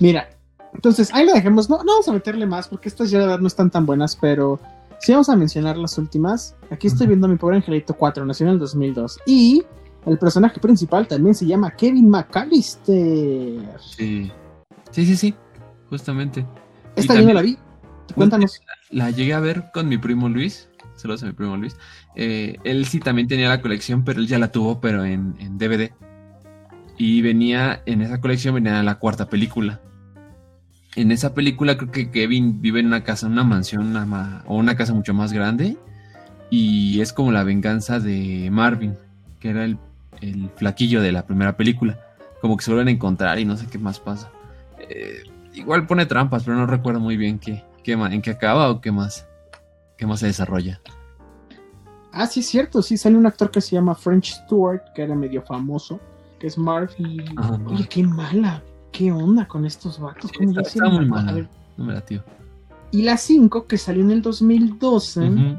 Mira, 0.00 0.28
entonces 0.72 1.12
ahí 1.12 1.26
la 1.26 1.34
dejemos. 1.34 1.68
No, 1.70 1.78
no 1.78 1.92
vamos 1.92 2.08
a 2.08 2.12
meterle 2.12 2.46
más 2.46 2.68
porque 2.68 2.88
estas 2.88 3.10
ya 3.10 3.18
de 3.18 3.26
verdad 3.26 3.40
no 3.40 3.46
están 3.46 3.70
tan 3.70 3.86
buenas, 3.86 4.16
pero 4.16 4.60
sí 4.98 5.12
vamos 5.12 5.28
a 5.28 5.36
mencionar 5.36 5.76
las 5.76 5.98
últimas. 5.98 6.54
Aquí 6.70 6.86
estoy 6.86 7.06
viendo 7.06 7.26
a 7.26 7.30
mi 7.30 7.36
pobre 7.36 7.56
Angelito 7.56 7.94
4, 7.94 8.24
nació 8.24 8.46
en 8.46 8.52
el 8.54 8.58
2002. 8.58 9.20
Y 9.26 9.64
el 10.06 10.18
personaje 10.18 10.60
principal 10.60 11.08
también 11.08 11.34
se 11.34 11.46
llama 11.46 11.70
Kevin 11.70 12.08
McAllister. 12.08 13.78
Sí. 13.80 14.30
Sí, 14.90 15.06
sí, 15.06 15.16
sí. 15.16 15.34
Justamente. 15.90 16.46
Esta 16.94 17.14
yo 17.14 17.26
no 17.26 17.32
la 17.32 17.42
vi. 17.42 17.58
Cuéntanos. 18.14 18.60
La 18.90 19.10
llegué 19.10 19.34
a 19.34 19.40
ver 19.40 19.64
con 19.72 19.88
mi 19.88 19.98
primo 19.98 20.28
Luis. 20.28 20.68
Saludos 20.94 21.22
a 21.22 21.26
mi 21.26 21.32
primo 21.32 21.56
Luis. 21.56 21.76
Eh, 22.14 22.56
él 22.64 22.86
sí 22.86 23.00
también 23.00 23.28
tenía 23.28 23.48
la 23.48 23.60
colección, 23.60 24.04
pero 24.04 24.20
él 24.20 24.26
ya 24.26 24.38
la 24.38 24.50
tuvo, 24.50 24.80
pero 24.80 25.04
en, 25.04 25.34
en 25.38 25.58
DVD. 25.58 25.92
Y 26.96 27.22
venía, 27.22 27.82
en 27.86 28.02
esa 28.02 28.20
colección 28.20 28.54
venía 28.54 28.82
la 28.82 28.96
cuarta 28.96 29.28
película. 29.28 29.80
En 30.94 31.12
esa 31.12 31.34
película 31.34 31.76
creo 31.76 31.90
que 31.90 32.10
Kevin 32.10 32.62
vive 32.62 32.80
en 32.80 32.86
una 32.86 33.04
casa, 33.04 33.26
una 33.26 33.44
mansión 33.44 33.86
una 33.86 34.42
o 34.46 34.56
una 34.56 34.76
casa 34.76 34.94
mucho 34.94 35.12
más 35.12 35.32
grande. 35.32 35.76
Y 36.48 37.00
es 37.00 37.12
como 37.12 37.32
la 37.32 37.44
venganza 37.44 38.00
de 38.00 38.48
Marvin, 38.50 38.96
que 39.40 39.50
era 39.50 39.64
el, 39.64 39.78
el 40.20 40.50
flaquillo 40.56 41.02
de 41.02 41.12
la 41.12 41.26
primera 41.26 41.56
película. 41.56 41.98
Como 42.40 42.56
que 42.56 42.64
se 42.64 42.70
vuelven 42.70 42.88
a 42.88 42.92
encontrar 42.92 43.38
y 43.38 43.44
no 43.44 43.56
sé 43.56 43.66
qué 43.66 43.78
más 43.78 44.00
pasa. 44.00 44.30
Eh, 44.78 45.24
igual 45.54 45.86
pone 45.86 46.06
trampas, 46.06 46.44
pero 46.44 46.56
no 46.56 46.66
recuerdo 46.66 47.00
muy 47.00 47.16
bien 47.16 47.38
qué, 47.38 47.64
qué 47.82 47.92
en 47.92 48.22
qué 48.22 48.30
acaba 48.30 48.70
o 48.70 48.80
qué 48.80 48.92
más, 48.92 49.26
qué 49.96 50.06
más 50.06 50.20
se 50.20 50.26
desarrolla. 50.26 50.80
Ah, 52.12 52.26
sí, 52.26 52.40
es 52.40 52.46
cierto. 52.46 52.82
Sí, 52.82 52.96
sale 52.96 53.16
un 53.16 53.26
actor 53.26 53.50
que 53.50 53.60
se 53.60 53.72
llama 53.72 53.94
French 53.94 54.32
Stewart, 54.32 54.82
que 54.94 55.02
era 55.02 55.14
medio 55.14 55.42
famoso, 55.42 56.00
que 56.38 56.46
es 56.46 56.58
Marv. 56.58 56.90
Y... 56.98 57.20
Ajá, 57.36 57.54
Oye, 57.66 57.74
Marv. 57.74 57.88
qué 57.88 58.02
mala. 58.02 58.62
¿Qué 58.92 59.12
onda 59.12 59.46
con 59.46 59.64
estos 59.66 59.98
vatos? 60.00 60.30
¿Cómo 60.32 60.50
está- 60.50 60.62
está 60.62 60.88
muy 60.88 61.06
mala. 61.06 61.32
ver, 61.32 61.48
No 61.76 61.84
me 61.84 61.92
la 61.92 62.00
tío. 62.00 62.22
Y 62.92 63.02
la 63.02 63.16
5, 63.16 63.66
que 63.66 63.76
salió 63.78 64.02
en 64.02 64.10
el 64.10 64.22
2012, 64.22 65.28
Ujú. 65.28 65.58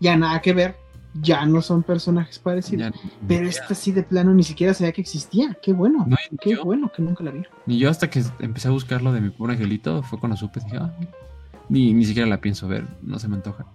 ya 0.00 0.16
nada 0.16 0.40
que 0.40 0.52
ver. 0.52 0.76
Ya 1.20 1.44
no 1.44 1.60
son 1.60 1.82
personajes 1.82 2.38
parecidos. 2.38 2.90
Ya- 2.90 3.10
Pero 3.28 3.46
esta 3.46 3.74
sí 3.74 3.92
de 3.92 4.02
plano 4.02 4.32
ni 4.32 4.42
siquiera 4.44 4.72
sabía 4.72 4.92
que 4.92 5.02
existía. 5.02 5.54
Qué 5.60 5.74
bueno. 5.74 6.06
No, 6.08 6.16
Qué 6.40 6.52
yo- 6.52 6.64
bueno 6.64 6.90
que 6.90 7.02
nunca 7.02 7.22
la 7.22 7.32
vi. 7.32 7.42
Ni 7.66 7.78
yo 7.78 7.90
hasta 7.90 8.08
que 8.08 8.24
empecé 8.38 8.68
a 8.68 8.70
buscar 8.70 9.02
lo 9.02 9.12
de 9.12 9.20
mi 9.20 9.28
pobre 9.28 9.52
angelito, 9.52 10.02
fue 10.02 10.18
cuando 10.18 10.38
supe, 10.38 10.60
dije, 10.64 10.78
ah, 10.78 10.90
ni, 11.68 11.92
ni 11.92 12.06
siquiera 12.06 12.26
la 12.28 12.40
pienso 12.40 12.66
ver, 12.66 12.86
no 13.02 13.18
se 13.18 13.28
me 13.28 13.36
antoja. 13.36 13.66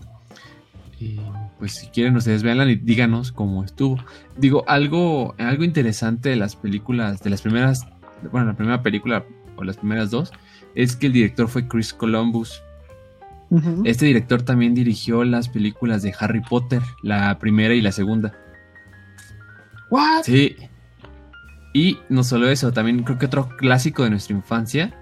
Y 1.00 1.20
pues 1.60 1.74
si 1.74 1.88
quieren 1.88 2.16
ustedes 2.16 2.44
véanla 2.44 2.66
y 2.66 2.76
díganos 2.76 3.32
cómo 3.32 3.64
estuvo. 3.64 3.98
Digo, 4.36 4.64
algo, 4.68 5.36
algo 5.38 5.64
interesante 5.64 6.30
de 6.30 6.36
las 6.36 6.56
películas, 6.56 7.22
de 7.22 7.30
las 7.30 7.42
primeras, 7.42 7.88
bueno, 8.32 8.48
la 8.48 8.56
primera 8.56 8.82
película 8.82 9.26
o 9.56 9.64
las 9.64 9.78
primeras 9.78 10.10
dos, 10.10 10.32
es 10.76 10.96
que 10.96 11.08
el 11.08 11.14
director 11.14 11.48
fue 11.48 11.68
Chris 11.68 11.94
Columbus. 11.94 12.62
Este 13.86 14.06
director 14.06 14.42
también 14.42 14.74
dirigió 14.74 15.24
las 15.24 15.48
películas 15.48 16.02
de 16.02 16.14
Harry 16.20 16.42
Potter, 16.42 16.82
la 17.02 17.40
primera 17.40 17.74
y 17.74 17.80
la 17.80 17.94
segunda. 17.94 18.34
¿What? 19.90 20.24
Sí. 20.24 20.58
Y 21.74 21.98
no 22.10 22.24
solo 22.26 22.50
eso, 22.50 22.74
también 22.74 23.04
creo 23.04 23.18
que 23.18 23.28
otro 23.28 23.48
clásico 23.58 24.04
de 24.04 24.10
nuestra 24.10 24.36
infancia, 24.36 24.94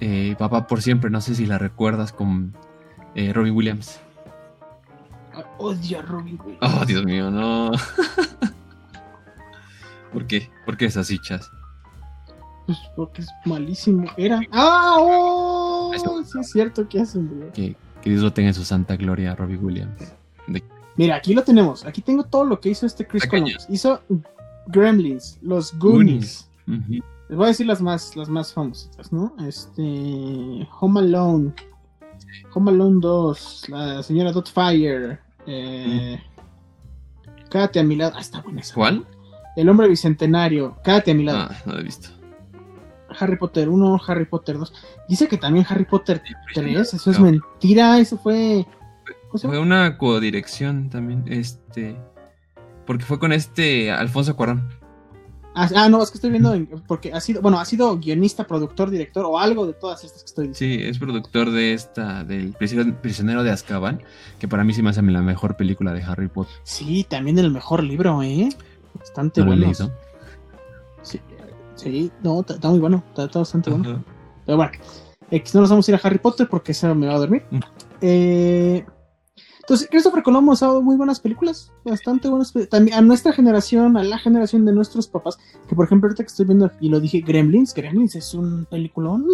eh, 0.00 0.34
Papá 0.38 0.66
por 0.66 0.82
siempre, 0.82 1.10
no 1.10 1.20
sé 1.20 1.34
si 1.34 1.46
la 1.46 1.58
recuerdas 1.58 2.12
con 2.12 2.54
eh, 3.14 3.32
Robin 3.32 3.54
Williams. 3.54 4.00
Odio 5.58 5.98
a 5.98 6.02
Robin 6.02 6.38
Williams. 6.44 6.74
Oh, 6.80 6.84
Dios 6.84 7.04
mío, 7.04 7.30
no. 7.30 7.70
¿Por 10.12 10.26
qué? 10.26 10.50
¿Por 10.66 10.76
qué 10.76 10.86
esas 10.86 11.10
hichas? 11.10 11.50
Pues 12.66 12.78
porque 12.96 13.22
es 13.22 13.28
malísimo. 13.44 14.06
Era. 14.16 14.40
¡Ah! 14.52 14.96
¡Oh! 14.98 15.92
Sí, 16.24 16.38
es 16.40 16.50
cierto 16.50 16.88
que 16.88 17.00
hace 17.00 17.18
un 17.18 17.28
video. 17.30 17.52
Que, 17.52 17.76
que 18.02 18.10
Dios 18.10 18.22
lo 18.22 18.32
tenga 18.32 18.48
en 18.48 18.54
su 18.54 18.64
santa 18.64 18.96
gloria, 18.96 19.34
Robin 19.34 19.64
Williams. 19.64 20.12
De- 20.46 20.62
Mira, 20.96 21.16
aquí 21.16 21.34
lo 21.34 21.42
tenemos. 21.42 21.84
Aquí 21.86 22.00
tengo 22.02 22.24
todo 22.24 22.44
lo 22.44 22.60
que 22.60 22.70
hizo 22.70 22.86
este 22.86 23.06
Chris. 23.06 23.26
Columbus. 23.26 23.66
Hizo 23.68 24.02
Gremlins, 24.66 25.38
Los 25.42 25.76
Goonies. 25.78 26.48
Les 26.66 27.36
voy 27.36 27.44
a 27.44 27.48
decir 27.48 27.66
las 27.66 27.80
más, 27.80 28.16
las 28.16 28.28
más 28.28 28.52
famosas, 28.52 29.12
¿no? 29.12 29.32
Este. 29.46 30.68
Home 30.80 31.00
Alone. 31.00 31.52
Home 32.54 32.70
Alone 32.72 32.98
2. 33.00 33.64
La 33.68 34.02
señora 34.02 34.32
Dotfire. 34.32 35.20
Eh, 35.46 36.20
Quédate 37.50 37.80
a 37.80 37.82
mi 37.82 37.96
lado. 37.96 38.12
Ah, 38.16 38.20
está 38.20 38.40
buena 38.42 38.60
esa. 38.60 38.74
¿Cuál? 38.74 39.06
El 39.56 39.68
hombre 39.68 39.88
bicentenario. 39.88 40.76
Quédate 40.84 41.10
a 41.10 41.14
mi 41.14 41.24
lado. 41.24 41.48
Ah, 41.50 41.56
no 41.66 41.72
lo 41.74 41.80
he 41.80 41.82
visto. 41.82 42.08
Harry 43.18 43.36
Potter 43.36 43.68
1, 43.68 44.00
Harry 44.06 44.24
Potter 44.24 44.56
2. 44.56 44.72
Dice 45.08 45.26
que 45.26 45.36
también 45.36 45.66
Harry 45.68 45.84
Potter 45.84 46.22
3. 46.54 46.94
Eso 46.94 47.10
es 47.10 47.18
No. 47.18 47.24
mentira. 47.26 47.98
Eso 47.98 48.16
fue. 48.18 48.66
¿Cómo 49.28 49.38
se 49.38 49.48
Fue 49.48 49.58
una 49.58 49.98
codirección 49.98 50.90
también, 50.90 51.24
este, 51.26 51.96
porque 52.86 53.04
fue 53.04 53.18
con 53.18 53.32
este 53.32 53.90
Alfonso 53.90 54.36
Cuarón. 54.36 54.68
Ah, 55.54 55.68
ah, 55.74 55.88
no, 55.88 56.00
es 56.02 56.10
que 56.10 56.18
estoy 56.18 56.30
viendo. 56.30 56.54
en- 56.54 56.66
porque 56.86 57.12
ha 57.12 57.20
sido. 57.20 57.42
Bueno, 57.42 57.58
ha 57.58 57.64
sido 57.64 57.98
guionista, 57.98 58.46
productor, 58.46 58.88
director 58.90 59.24
o 59.26 59.38
algo 59.38 59.66
de 59.66 59.72
todas 59.72 60.04
estas 60.04 60.22
que 60.22 60.26
estoy 60.26 60.48
diciendo. 60.48 60.82
Sí, 60.82 60.88
es 60.88 60.98
productor 60.98 61.50
de 61.50 61.74
esta, 61.74 62.22
del 62.24 62.54
Prision- 62.54 62.94
Prisionero 63.00 63.42
de 63.42 63.50
Azkaban, 63.50 64.00
que 64.38 64.46
para 64.46 64.62
mí 64.62 64.72
sí 64.72 64.82
me 64.82 64.90
hace 64.90 65.02
la 65.02 65.22
mejor 65.22 65.56
película 65.56 65.92
de 65.92 66.02
Harry 66.04 66.28
Potter. 66.28 66.54
Sí, 66.62 67.04
también 67.08 67.38
el 67.38 67.50
mejor 67.50 67.82
libro, 67.82 68.22
¿eh? 68.22 68.48
Bastante 68.94 69.40
¿No 69.40 69.48
bueno. 69.48 69.72
Sí, 71.02 71.20
sí, 71.74 72.10
no, 72.22 72.40
está, 72.48 72.68
muy 72.68 72.78
bueno, 72.78 73.02
está, 73.08 73.24
está 73.24 73.38
bastante 73.40 73.70
bueno. 73.70 74.04
Pero 74.46 74.56
bueno, 74.56 74.72
X, 75.30 75.54
no 75.54 75.62
nos 75.62 75.70
vamos 75.70 75.88
a 75.88 75.90
ir 75.90 75.94
a 75.96 76.00
Harry 76.06 76.18
Potter 76.18 76.48
porque 76.48 76.72
ese 76.72 76.92
me 76.94 77.06
va 77.06 77.14
a 77.14 77.18
dormir. 77.18 77.42
Mm. 77.50 77.58
Eh, 78.02 78.84
entonces, 79.70 79.88
Christopher 79.88 80.24
Columbus 80.24 80.64
ha 80.64 80.66
dado 80.66 80.82
muy 80.82 80.96
buenas 80.96 81.20
películas, 81.20 81.70
bastante 81.84 82.28
buenas. 82.28 82.52
También 82.68 82.98
a 82.98 83.00
nuestra 83.02 83.32
generación, 83.32 83.96
a 83.96 84.02
la 84.02 84.18
generación 84.18 84.64
de 84.64 84.72
nuestros 84.72 85.06
papás, 85.06 85.38
que 85.68 85.76
por 85.76 85.86
ejemplo, 85.86 86.08
ahorita 86.08 86.24
que 86.24 86.26
estoy 86.26 86.44
viendo 86.46 86.72
y 86.80 86.88
lo 86.88 86.98
dije, 86.98 87.20
Gremlins, 87.20 87.72
Gremlins 87.72 88.16
es 88.16 88.34
un 88.34 88.66
peliculón 88.68 89.24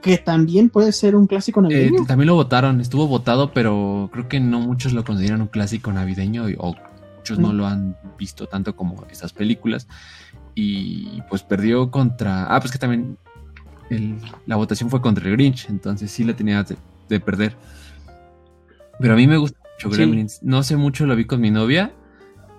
que 0.00 0.18
también 0.18 0.70
puede 0.70 0.92
ser 0.92 1.16
un 1.16 1.26
clásico 1.26 1.58
Eh, 1.58 1.62
navideño. 1.64 2.06
también 2.06 2.28
lo 2.28 2.36
votaron, 2.36 2.80
estuvo 2.80 3.08
votado, 3.08 3.52
pero 3.52 4.08
creo 4.12 4.28
que 4.28 4.38
no 4.38 4.60
muchos 4.60 4.92
lo 4.92 5.04
consideran 5.04 5.40
un 5.42 5.48
clásico 5.48 5.92
navideño 5.92 6.44
o 6.58 6.76
muchos 7.16 7.40
no 7.40 7.48
No. 7.48 7.54
lo 7.54 7.66
han 7.66 7.96
visto 8.16 8.46
tanto 8.46 8.76
como 8.76 9.04
estas 9.10 9.32
películas. 9.32 9.88
Y 10.54 11.22
pues 11.28 11.42
perdió 11.42 11.90
contra... 11.90 12.44
Ah, 12.54 12.60
pues 12.60 12.70
que 12.70 12.78
también 12.78 13.18
el- 13.90 14.20
la 14.46 14.54
votación 14.54 14.88
fue 14.90 15.00
contra 15.00 15.26
el 15.26 15.32
Grinch, 15.32 15.66
entonces 15.68 16.08
sí 16.12 16.22
la 16.22 16.36
tenía 16.36 16.62
de, 16.62 16.76
de 17.08 17.18
perder. 17.18 17.56
Pero 19.00 19.14
a 19.14 19.16
mí 19.16 19.26
me 19.26 19.36
gusta 19.38 19.58
Sí. 19.78 20.38
No 20.42 20.62
sé 20.62 20.76
mucho, 20.76 21.06
lo 21.06 21.16
vi 21.16 21.24
con 21.24 21.40
mi 21.40 21.50
novia 21.50 21.92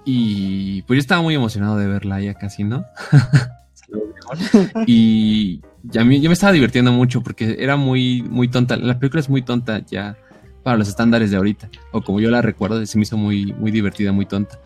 y 0.06 0.82
pues 0.84 0.98
yo 0.98 1.02
estaba 1.02 1.22
muy 1.22 1.34
emocionado 1.36 1.78
de 1.78 1.88
verla 1.88 2.20
ya 2.20 2.34
casi, 2.34 2.64
¿no? 2.64 2.84
y 4.88 5.62
y 5.92 5.98
a 5.98 6.04
mí 6.06 6.22
yo 6.22 6.30
me 6.30 6.34
estaba 6.34 6.54
divirtiendo 6.54 6.92
mucho 6.92 7.22
porque 7.22 7.58
era 7.60 7.76
muy 7.76 8.22
muy 8.24 8.48
tonta. 8.48 8.78
La 8.78 8.98
película 9.00 9.20
es 9.20 9.30
muy 9.30 9.42
tonta 9.42 9.80
ya 9.86 10.18
para 10.64 10.78
los 10.78 10.88
estándares 10.88 11.30
de 11.32 11.38
ahorita. 11.38 11.70
O 11.92 12.02
como 12.02 12.20
yo 12.22 12.30
la 12.32 12.42
recuerdo, 12.42 12.86
se 12.86 12.98
me 12.98 13.04
hizo 13.04 13.18
muy, 13.18 13.54
muy 13.54 13.70
divertida, 13.72 14.12
muy 14.14 14.26
tonta, 14.26 14.60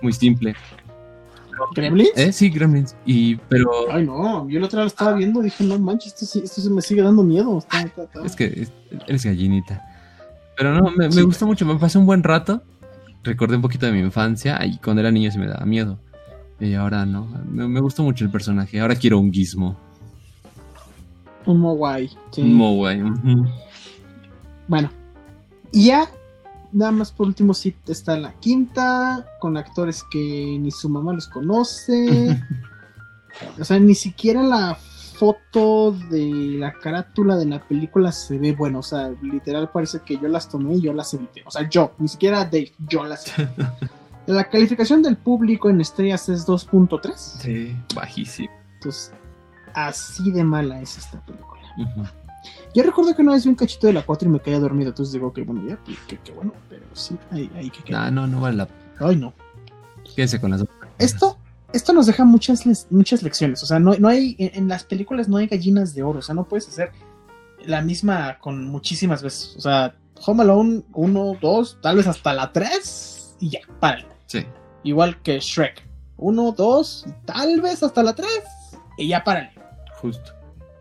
muy 0.00 0.12
simple. 0.12 0.54
¿Gremlins? 1.74 2.10
Eh, 2.16 2.32
sí, 2.32 2.48
Gremlins. 2.50 2.96
Y, 3.06 3.36
pero 3.36 3.70
Ay, 3.92 4.04
no, 4.06 4.48
yo 4.48 4.58
la 4.58 4.66
otra 4.66 4.82
vez 4.82 4.92
estaba 4.92 5.12
viendo 5.14 5.40
dije, 5.40 5.62
no 5.64 5.78
manches, 5.78 6.12
esto, 6.14 6.26
sí- 6.26 6.40
esto 6.44 6.60
sí 6.60 6.68
me 6.70 6.82
sigue 6.82 7.02
dando 7.02 7.22
miedo. 7.22 7.58
Está- 7.58 7.82
está- 7.82 8.02
está- 8.04 8.24
es 8.26 8.34
que 8.34 8.44
es- 8.46 8.72
eres 9.06 9.24
gallinita. 9.24 9.80
Pero 10.56 10.74
no, 10.74 10.90
me, 10.90 11.06
me 11.08 11.12
Sí. 11.12 11.22
gustó 11.22 11.46
mucho, 11.46 11.64
me 11.66 11.76
pasé 11.76 11.98
un 11.98 12.06
buen 12.06 12.22
rato. 12.22 12.62
Recordé 13.22 13.56
un 13.56 13.62
poquito 13.62 13.86
de 13.86 13.92
mi 13.92 14.00
infancia 14.00 14.64
y 14.66 14.78
cuando 14.78 15.00
era 15.00 15.10
niño 15.10 15.30
sí 15.30 15.38
me 15.38 15.46
daba 15.46 15.64
miedo. 15.64 15.98
Y 16.60 16.74
ahora 16.74 17.04
no, 17.06 17.26
me, 17.50 17.66
me 17.66 17.80
gustó 17.80 18.02
mucho 18.02 18.24
el 18.24 18.30
personaje. 18.30 18.80
Ahora 18.80 18.94
quiero 18.96 19.18
un 19.18 19.32
gizmo. 19.32 19.76
Un 21.46 21.60
Mogwai. 21.60 22.08
sí. 22.30 22.42
Un 22.42 22.54
Mowai. 22.54 23.02
Bueno, 24.68 24.90
y 25.72 25.86
ya, 25.86 26.08
nada 26.72 26.90
más 26.92 27.12
por 27.12 27.26
último, 27.26 27.52
sí 27.54 27.74
está 27.86 28.16
la 28.18 28.32
quinta, 28.40 29.26
con 29.40 29.56
actores 29.56 30.04
que 30.10 30.56
ni 30.60 30.70
su 30.70 30.88
mamá 30.88 31.12
los 31.12 31.28
conoce. 31.28 32.40
o 33.60 33.64
sea, 33.64 33.78
ni 33.78 33.94
siquiera 33.94 34.42
la 34.42 34.78
foto 35.14 35.92
de 36.10 36.56
la 36.58 36.72
carátula 36.72 37.36
de 37.36 37.46
la 37.46 37.60
película 37.60 38.12
se 38.12 38.38
ve 38.38 38.52
bueno. 38.52 38.80
O 38.80 38.82
sea, 38.82 39.12
literal 39.22 39.70
parece 39.70 40.00
que 40.00 40.18
yo 40.18 40.28
las 40.28 40.48
tomé 40.48 40.74
y 40.74 40.82
yo 40.82 40.92
las 40.92 41.14
edité. 41.14 41.42
O 41.46 41.50
sea, 41.50 41.68
yo, 41.68 41.92
ni 41.98 42.08
siquiera 42.08 42.44
Dave, 42.44 42.72
yo 42.88 43.04
las 43.04 43.26
edité. 43.38 43.66
La 44.26 44.44
calificación 44.44 45.02
del 45.02 45.18
público 45.18 45.68
en 45.68 45.82
estrellas 45.82 46.30
es 46.30 46.46
2.3. 46.46 47.14
Sí, 47.14 47.76
bajísimo. 47.94 48.48
Entonces, 48.76 49.12
así 49.74 50.30
de 50.30 50.42
mala 50.42 50.80
es 50.80 50.96
esta 50.96 51.20
película. 51.26 51.60
Ujú. 51.76 52.04
Yo 52.74 52.82
recuerdo 52.82 53.14
que 53.14 53.20
una 53.20 53.32
vez 53.32 53.44
vi 53.44 53.50
un 53.50 53.54
cachito 53.54 53.86
de 53.86 53.92
la 53.92 54.02
4 54.02 54.28
y 54.28 54.32
me 54.32 54.40
caía 54.40 54.58
dormido, 54.58 54.90
entonces 54.90 55.12
digo 55.12 55.32
que 55.32 55.42
bueno, 55.42 55.62
ya, 55.68 55.78
pues, 55.84 55.98
que, 56.08 56.18
que 56.18 56.32
bueno, 56.32 56.54
pero 56.70 56.84
sí, 56.94 57.16
ahí, 57.30 57.50
ahí 57.54 57.70
que 57.70 57.82
queda. 57.82 58.06
Ah, 58.06 58.10
no, 58.10 58.26
no 58.26 58.40
vale 58.40 58.56
la 58.56 58.68
Ay, 58.98 59.16
no. 59.16 59.34
Quédese 60.14 60.40
con 60.40 60.50
las 60.50 60.60
dos. 60.60 60.68
Esto, 60.98 61.38
esto 61.74 61.92
nos 61.92 62.06
deja 62.06 62.24
muchas, 62.24 62.64
muchas 62.90 63.22
lecciones, 63.22 63.62
o 63.62 63.66
sea, 63.66 63.78
no, 63.78 63.94
no 63.94 64.08
hay, 64.08 64.36
en, 64.38 64.50
en 64.54 64.68
las 64.68 64.84
películas 64.84 65.28
no 65.28 65.36
hay 65.36 65.46
gallinas 65.46 65.94
de 65.94 66.02
oro, 66.02 66.20
o 66.20 66.22
sea, 66.22 66.34
no 66.34 66.44
puedes 66.44 66.68
hacer 66.68 66.92
la 67.64 67.82
misma 67.82 68.38
con 68.38 68.66
muchísimas 68.68 69.22
veces, 69.22 69.54
o 69.56 69.60
sea, 69.60 69.94
Home 70.26 70.42
Alone 70.42 70.82
1, 70.92 71.38
2, 71.40 71.78
tal 71.82 71.96
vez 71.96 72.06
hasta 72.06 72.32
la 72.32 72.52
3 72.52 73.36
y 73.40 73.50
ya, 73.50 73.60
párale. 73.80 74.06
Sí. 74.26 74.46
Igual 74.84 75.20
que 75.22 75.40
Shrek, 75.40 75.86
1, 76.16 76.54
2, 76.56 77.06
tal 77.24 77.60
vez 77.60 77.82
hasta 77.82 78.02
la 78.02 78.14
3 78.14 78.28
y 78.96 79.08
ya 79.08 79.24
párale. 79.24 79.52
Justo. 80.00 80.32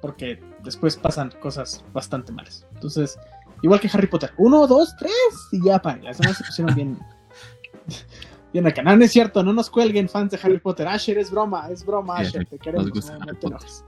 porque 0.02 0.44
después 0.64 0.98
pasan 0.98 1.32
cosas 1.40 1.84
bastante 1.94 2.32
malas. 2.34 2.66
Entonces, 2.74 3.18
igual 3.62 3.80
que 3.80 3.90
Harry 3.94 4.08
Potter, 4.08 4.34
uno, 4.38 4.68
dos, 4.68 4.96
tres, 4.98 5.14
y 5.52 5.64
ya 5.64 5.82
para. 5.82 5.98
Las 6.02 6.18
demás 6.18 6.38
se 6.38 6.44
pusieron 6.44 6.76
bien. 6.76 7.00
Bien 8.54 8.66
acá. 8.68 8.82
No, 8.84 8.96
no 8.96 9.04
es 9.04 9.12
cierto, 9.12 9.44
no 9.44 9.52
nos 9.52 9.70
cuelguen 9.70 10.08
fans 10.08 10.32
de 10.32 10.40
Harry 10.42 10.60
Potter. 10.60 10.88
Asher, 10.88 11.18
es 11.18 11.32
broma, 11.32 11.68
es 11.72 11.84
broma, 11.86 12.20
Sí, 12.20 12.28
Asher, 12.28 12.46
te 12.46 12.58
queremos. 12.60 12.86
no, 13.20 13.36
te 13.36 13.48
enojes. 13.48 13.84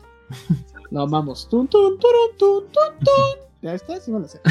Lo 0.92 1.02
amamos. 1.04 1.48
Tun, 1.50 1.68
tun, 1.68 2.00
turun, 2.00 2.38
tun, 2.38 2.64
tun, 2.72 3.00
tun. 3.00 3.46
Ya 3.62 3.74
está, 3.76 4.00
sí 4.00 4.12
me 4.12 4.20
lo 4.20 4.28
sé. 4.28 4.40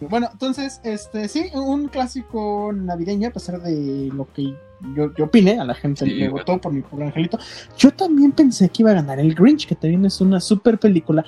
Bueno, 0.00 0.28
entonces, 0.32 0.80
este, 0.84 1.26
sí, 1.26 1.46
un 1.54 1.88
clásico 1.88 2.70
navideño, 2.72 3.28
a 3.28 3.32
pesar 3.32 3.60
de 3.60 4.10
lo 4.14 4.32
que 4.32 4.54
yo, 4.94 5.12
yo 5.16 5.24
opine, 5.24 5.58
a 5.58 5.64
la 5.64 5.74
gente 5.74 6.04
Sí, 6.04 6.18
bueno. 6.18 6.32
votó 6.34 6.60
por 6.60 6.72
mi 6.72 6.82
pobre 6.82 7.06
angelito. 7.06 7.36
Yo 7.76 7.90
también 7.90 8.30
pensé 8.30 8.68
que 8.68 8.82
iba 8.84 8.92
a 8.92 8.94
ganar 8.94 9.18
el 9.18 9.34
Grinch, 9.34 9.66
que 9.66 9.74
también 9.74 10.04
es 10.04 10.20
una 10.20 10.38
super 10.40 10.78
película 10.78 11.24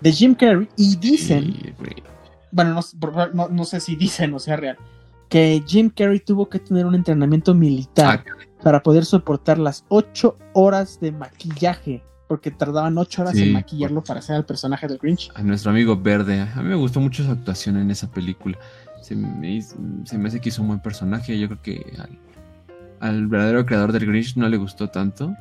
de 0.00 0.12
Jim 0.12 0.36
Carrey, 0.36 0.68
y 0.76 0.94
dicen, 0.96 1.54
Sí. 1.54 1.74
Bueno, 2.52 2.74
no, 2.74 3.26
no, 3.34 3.48
no 3.48 3.64
sé 3.64 3.80
si 3.80 3.96
dicen 3.96 4.34
o 4.34 4.38
sea 4.38 4.56
real, 4.56 4.76
que 5.28 5.62
Jim 5.66 5.90
Carrey 5.90 6.20
tuvo 6.20 6.48
que 6.48 6.58
tener 6.58 6.86
un 6.86 6.94
entrenamiento 6.94 7.54
militar 7.54 8.24
Ah, 8.26 8.32
para 8.62 8.82
poder 8.82 9.04
soportar 9.04 9.58
las 9.58 9.84
ocho 9.88 10.36
horas 10.54 10.98
de 11.00 11.12
maquillaje, 11.12 12.02
porque 12.26 12.50
tardaban 12.50 12.96
ocho 12.98 13.22
horas 13.22 13.34
Sí, 13.34 13.42
en 13.44 13.52
maquillarlo 13.52 14.02
para 14.02 14.20
hacer 14.20 14.36
al 14.36 14.44
personaje 14.46 14.86
del 14.88 14.98
Grinch. 14.98 15.30
a 15.34 15.42
nuestro 15.42 15.70
amigo 15.70 15.96
Verde. 15.96 16.40
A 16.40 16.62
mí 16.62 16.68
me 16.68 16.74
gustó 16.74 17.00
mucho 17.00 17.22
su 17.24 17.30
actuación 17.30 17.76
en 17.76 17.90
esa 17.90 18.10
película. 18.10 18.58
Se 19.02 19.14
me, 19.14 19.62
se 19.62 20.18
me 20.18 20.28
hace 20.28 20.40
que 20.40 20.48
hizo 20.48 20.62
un 20.62 20.68
buen 20.68 20.80
personaje. 20.80 21.38
Yo 21.38 21.46
creo 21.48 21.62
que 21.62 21.92
al, 21.98 22.18
al 23.00 23.26
verdadero 23.28 23.64
creador 23.64 23.92
del 23.92 24.06
Grinch 24.06 24.36
no 24.36 24.48
le 24.48 24.56
gustó 24.56 24.88
tanto. 24.90 25.34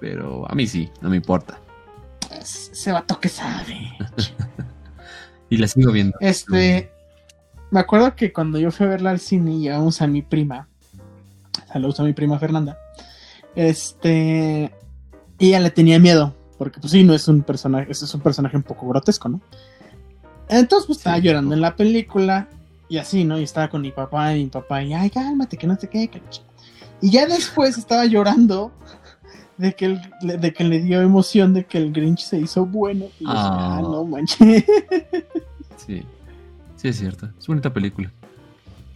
Pero 0.00 0.50
a 0.50 0.54
mí 0.54 0.66
sí, 0.66 0.90
no 1.02 1.10
me 1.10 1.16
importa. 1.16 1.58
Es- 2.40 2.70
Ese 2.72 2.92
vato 2.92 3.20
que 3.20 3.28
sabe. 3.28 3.92
Y 5.50 5.56
la 5.58 5.68
sigo 5.68 5.92
viendo. 5.92 6.16
Este, 6.20 6.90
me 7.70 7.80
acuerdo 7.80 8.14
que 8.16 8.32
cuando 8.32 8.58
yo 8.58 8.70
fui 8.70 8.86
a 8.86 8.90
verla 8.90 9.10
al 9.10 9.20
cine 9.20 9.52
y 9.54 9.60
llevamos 9.60 10.02
a 10.02 10.06
mi 10.06 10.22
prima, 10.22 10.68
saludos 11.72 12.00
a 12.00 12.04
mi 12.04 12.12
prima 12.12 12.38
Fernanda, 12.38 12.78
este, 13.54 14.72
ella 15.38 15.60
le 15.60 15.70
tenía 15.70 15.98
miedo, 15.98 16.34
porque 16.58 16.80
pues 16.80 16.92
sí, 16.92 17.04
no 17.04 17.14
es 17.14 17.26
un 17.28 17.42
personaje, 17.42 17.90
es 17.90 18.14
un 18.14 18.20
personaje 18.20 18.56
un 18.56 18.62
poco 18.62 18.88
grotesco, 18.88 19.28
¿no? 19.28 19.40
Entonces 20.48 20.86
pues 20.86 20.98
estaba 20.98 21.18
llorando 21.18 21.54
en 21.54 21.60
la 21.60 21.74
película 21.74 22.48
y 22.88 22.98
así, 22.98 23.24
¿no? 23.24 23.38
Y 23.38 23.42
estaba 23.44 23.68
con 23.68 23.82
mi 23.82 23.90
papá 23.90 24.34
y 24.36 24.44
mi 24.44 24.50
papá 24.50 24.82
y, 24.82 24.92
ay, 24.94 25.10
cálmate, 25.10 25.56
que 25.56 25.66
no 25.66 25.76
sé 25.76 25.88
qué, 25.88 26.08
que 26.08 26.18
la 26.20 26.30
ch-". 26.30 26.42
Y 27.00 27.10
ya 27.10 27.26
después 27.26 27.76
estaba 27.78 28.04
llorando 28.06 28.70
de 29.58 29.74
que, 29.74 29.86
el- 29.86 30.40
de 30.40 30.52
que 30.52 30.64
le 30.64 30.80
dio 30.80 31.00
emoción 31.00 31.52
de 31.54 31.64
que 31.64 31.78
el 31.78 31.92
Grinch 31.92 32.20
se 32.20 32.38
hizo 32.38 32.64
bueno. 32.66 33.06
Y 33.18 33.24
yo 33.24 33.30
ah, 33.30 33.78
Ah. 33.78 33.82
no 33.82 34.04
manches. 34.04 34.38
Sí, 35.76 36.02
sí 36.76 36.88
es 36.88 36.96
cierto. 36.98 37.28
Es 37.38 37.46
bonita 37.46 37.72
película. 37.72 38.10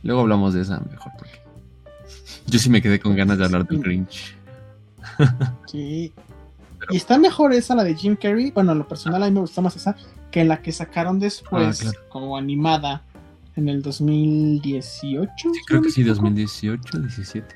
Luego 0.03 0.21
hablamos 0.23 0.55
de 0.55 0.63
esa 0.63 0.81
mejor 0.81 1.13
porque 1.19 1.41
yo 2.47 2.59
sí 2.59 2.71
me 2.71 2.81
quedé 2.83 2.99
con 3.01 3.15
ganas 3.17 3.39
de 3.39 3.45
hablar 3.45 3.67
del 3.67 3.81
Grinch. 3.81 4.35
Sí. 5.67 6.13
pero- 6.79 6.93
Y 6.95 6.97
está 6.97 7.19
mejor 7.19 7.53
esa, 7.53 7.75
la 7.75 7.85
de 7.85 7.95
Jim 7.95 8.17
Carrey. 8.17 8.51
Bueno, 8.51 8.73
en 8.73 8.79
lo 8.79 8.89
personal 8.89 9.23
a 9.23 9.27
mí 9.27 9.33
me 9.33 9.41
gusta 9.41 9.61
más 9.61 9.77
esa 9.77 9.97
que 10.31 10.45
la 10.45 10.63
que 10.63 10.73
sacaron 10.73 11.19
después, 11.19 11.81
Ah, 11.81 11.83
claro. 11.83 11.99
como 12.09 12.37
animada, 12.37 13.03
en 13.57 13.69
el 13.69 13.83
2018. 13.83 15.33
Sí, 15.53 15.61
creo 15.67 15.83
que 15.83 15.91
sí, 15.91 16.01
equivoco. 16.03 16.23
2018, 16.23 16.99
17. 17.01 17.55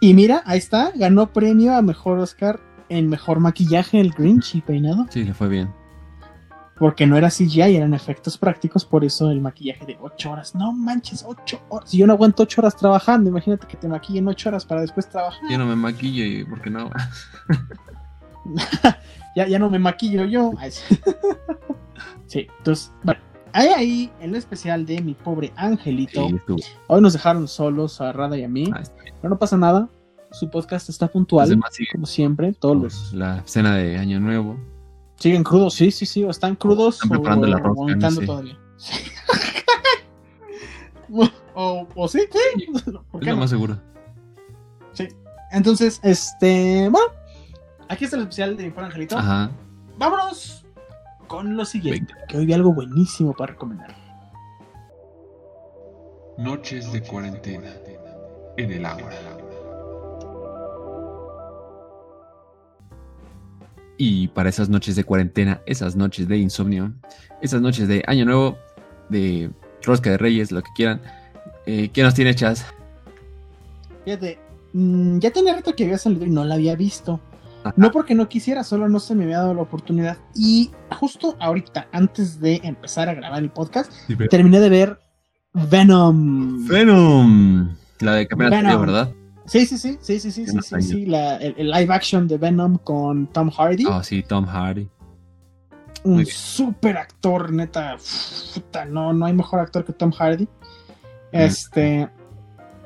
Y 0.00 0.14
mira, 0.14 0.42
ahí 0.46 0.58
está, 0.58 0.92
ganó 0.94 1.30
premio 1.32 1.74
a 1.74 1.82
mejor 1.82 2.18
Oscar 2.20 2.60
en 2.88 3.08
mejor 3.08 3.40
maquillaje, 3.40 4.00
el 4.00 4.10
Grinch 4.12 4.54
y 4.54 4.60
peinado. 4.62 5.06
Sí, 5.10 5.24
le 5.24 5.34
fue 5.34 5.48
bien. 5.48 5.70
Porque 6.80 7.06
no 7.06 7.18
era 7.18 7.28
CGI, 7.28 7.76
eran 7.76 7.92
efectos 7.92 8.38
prácticos, 8.38 8.86
por 8.86 9.04
eso 9.04 9.30
el 9.30 9.42
maquillaje 9.42 9.84
de 9.84 9.98
8 10.00 10.32
horas. 10.32 10.54
No 10.54 10.72
manches, 10.72 11.22
8 11.28 11.60
horas. 11.68 11.90
Si 11.90 11.98
yo 11.98 12.06
no 12.06 12.14
aguanto 12.14 12.42
8 12.42 12.62
horas 12.62 12.74
trabajando, 12.74 13.28
imagínate 13.28 13.66
que 13.66 13.76
te 13.76 13.86
maquillen 13.86 14.26
8 14.26 14.48
horas 14.48 14.64
para 14.64 14.80
después 14.80 15.06
trabajar. 15.06 15.42
Yo 15.50 15.58
no 15.58 15.66
me 15.66 15.76
maquillo 15.76 16.24
y 16.24 16.42
¿por 16.44 16.62
qué 16.62 16.70
no? 16.70 16.90
Ya, 19.36 19.46
ya 19.46 19.60
no 19.60 19.70
me 19.70 19.78
maquillo 19.78 20.24
yo. 20.24 20.50
Sí. 22.26 22.46
Entonces, 22.58 22.92
bueno, 23.02 23.20
hay 23.52 23.68
ahí 23.68 24.12
el 24.20 24.34
especial 24.36 24.86
de 24.86 25.02
mi 25.02 25.14
pobre 25.14 25.52
angelito. 25.56 26.28
Sí. 26.28 26.64
Hoy 26.86 27.02
nos 27.02 27.12
dejaron 27.12 27.46
solos 27.46 28.00
a 28.00 28.12
Rada 28.12 28.38
y 28.38 28.44
a 28.44 28.48
mí, 28.48 28.70
Ah, 28.74 28.82
pero 29.20 29.28
no 29.28 29.38
pasa 29.38 29.56
nada. 29.56 29.88
Su 30.30 30.48
podcast 30.48 30.88
está 30.88 31.08
puntual, 31.08 31.58
como 31.92 32.06
siempre. 32.06 32.54
Todos 32.54 32.76
los 32.76 33.12
la 33.12 33.42
cena 33.46 33.76
de 33.76 33.98
Año 33.98 34.20
Nuevo. 34.20 34.56
Siguen 35.20 35.44
crudos, 35.44 35.74
sí, 35.74 35.90
sí, 35.92 36.04
sí, 36.06 36.24
o 36.24 36.30
están 36.30 36.56
crudos 36.56 36.94
Están 36.96 37.10
preparando 37.10 37.46
o 37.46 37.50
la 37.50 37.56
rosca, 37.58 37.72
vomitando 37.74 38.08
no 38.16 38.20
sé. 38.20 38.26
todavía. 38.26 38.58
Sí. 38.76 38.94
o, 41.54 41.86
o 41.94 42.08
sí, 42.08 42.20
sí. 42.32 42.66
¿Por 43.10 43.20
Es 43.20 43.24
qué 43.24 43.26
lo 43.26 43.36
no? 43.36 43.40
más 43.42 43.50
seguro. 43.50 43.78
Entonces, 45.52 45.98
este, 46.04 46.88
bueno, 46.90 47.08
aquí 47.88 48.04
está 48.04 48.16
el 48.16 48.22
especial 48.22 48.56
de 48.56 48.70
mi 48.70 48.72
angelito. 48.76 49.18
Ajá. 49.18 49.50
Vámonos 49.98 50.64
con 51.26 51.56
lo 51.56 51.64
siguiente, 51.64 52.14
que 52.28 52.36
hoy 52.38 52.46
vi 52.46 52.52
algo 52.52 52.72
buenísimo 52.72 53.32
para 53.32 53.52
recomendar. 53.54 53.94
Noches 56.38 56.92
de 56.92 57.02
cuarentena 57.02 57.72
en 58.56 58.70
el 58.72 58.86
agua. 58.86 59.10
Y 64.02 64.28
para 64.28 64.48
esas 64.48 64.70
noches 64.70 64.96
de 64.96 65.04
cuarentena, 65.04 65.60
esas 65.66 65.94
noches 65.94 66.26
de 66.26 66.38
insomnio, 66.38 66.94
esas 67.42 67.60
noches 67.60 67.86
de 67.86 68.02
Año 68.06 68.24
Nuevo, 68.24 68.56
de 69.10 69.50
Rosca 69.82 70.08
de 70.08 70.16
Reyes, 70.16 70.50
lo 70.50 70.62
que 70.62 70.70
quieran. 70.74 71.02
Eh, 71.66 71.90
¿Qué 71.92 72.02
nos 72.02 72.14
tiene, 72.14 72.34
Chas? 72.34 72.64
Fíjate, 74.06 74.38
mm, 74.72 75.18
ya 75.18 75.30
tenía 75.30 75.54
rato 75.54 75.76
que 75.76 75.84
había 75.84 75.98
salido 75.98 76.24
y 76.24 76.30
no 76.30 76.46
la 76.46 76.54
había 76.54 76.76
visto. 76.76 77.20
Ajá. 77.62 77.74
No 77.76 77.90
porque 77.90 78.14
no 78.14 78.26
quisiera, 78.26 78.64
solo 78.64 78.88
no 78.88 79.00
se 79.00 79.14
me 79.14 79.24
había 79.24 79.40
dado 79.40 79.52
la 79.52 79.60
oportunidad. 79.60 80.16
Y 80.34 80.70
justo 80.98 81.36
ahorita, 81.38 81.88
antes 81.92 82.40
de 82.40 82.58
empezar 82.64 83.10
a 83.10 83.14
grabar 83.14 83.42
el 83.42 83.50
podcast, 83.50 83.92
terminé 84.30 84.60
de 84.60 84.70
ver 84.70 84.98
Venom. 85.52 86.66
Venom. 86.66 87.76
La 87.98 88.14
de 88.14 88.22
apenas 88.22 88.50
Venom. 88.50 88.80
¿verdad? 88.80 89.12
Sí, 89.50 89.66
sí, 89.66 89.78
sí, 89.78 89.98
sí, 90.00 90.20
sí, 90.20 90.30
sí, 90.30 90.46
sí, 90.46 90.58
sí, 90.62 90.82
sí, 90.82 91.06
la- 91.06 91.36
el, 91.38 91.54
el 91.58 91.70
live 91.70 91.92
action 91.92 92.28
de 92.28 92.38
Venom 92.38 92.78
con 92.78 93.26
Tom 93.26 93.50
Hardy. 93.50 93.84
Ah, 93.90 94.00
sí, 94.04 94.22
Tom 94.22 94.46
Hardy. 94.46 94.88
un 96.04 96.24
super 96.24 96.96
actor, 96.96 97.52
neta. 97.52 97.96
puta, 98.54 98.84
no, 98.84 99.12
no 99.12 99.26
hay 99.26 99.32
mejor 99.32 99.58
actor 99.58 99.84
que 99.84 99.92
Tom 99.92 100.12
Hardy. 100.12 100.46
Este. 101.32 102.08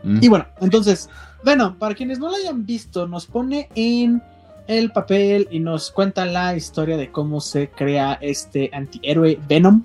Mm. 0.03 0.18
Y 0.22 0.29
bueno, 0.29 0.46
entonces, 0.62 1.11
bueno, 1.44 1.79
para 1.79 1.94
quienes 1.94 2.18
no 2.18 2.31
lo 2.31 2.37
hayan 2.37 2.64
visto, 2.64 3.07
nos 3.07 3.27
pone 3.27 3.68
en 3.74 4.22
el 4.66 4.90
papel 4.90 5.46
y 5.50 5.61
nos 5.61 5.90
cuenta 5.90 6.24
la 6.24 6.57
historia 6.57 6.96
de 6.96 7.12
cómo 7.12 7.40
se 7.42 7.68
crea 7.70 8.14
este 8.22 8.70
antihéroe 8.72 9.38
Venom, 9.46 9.85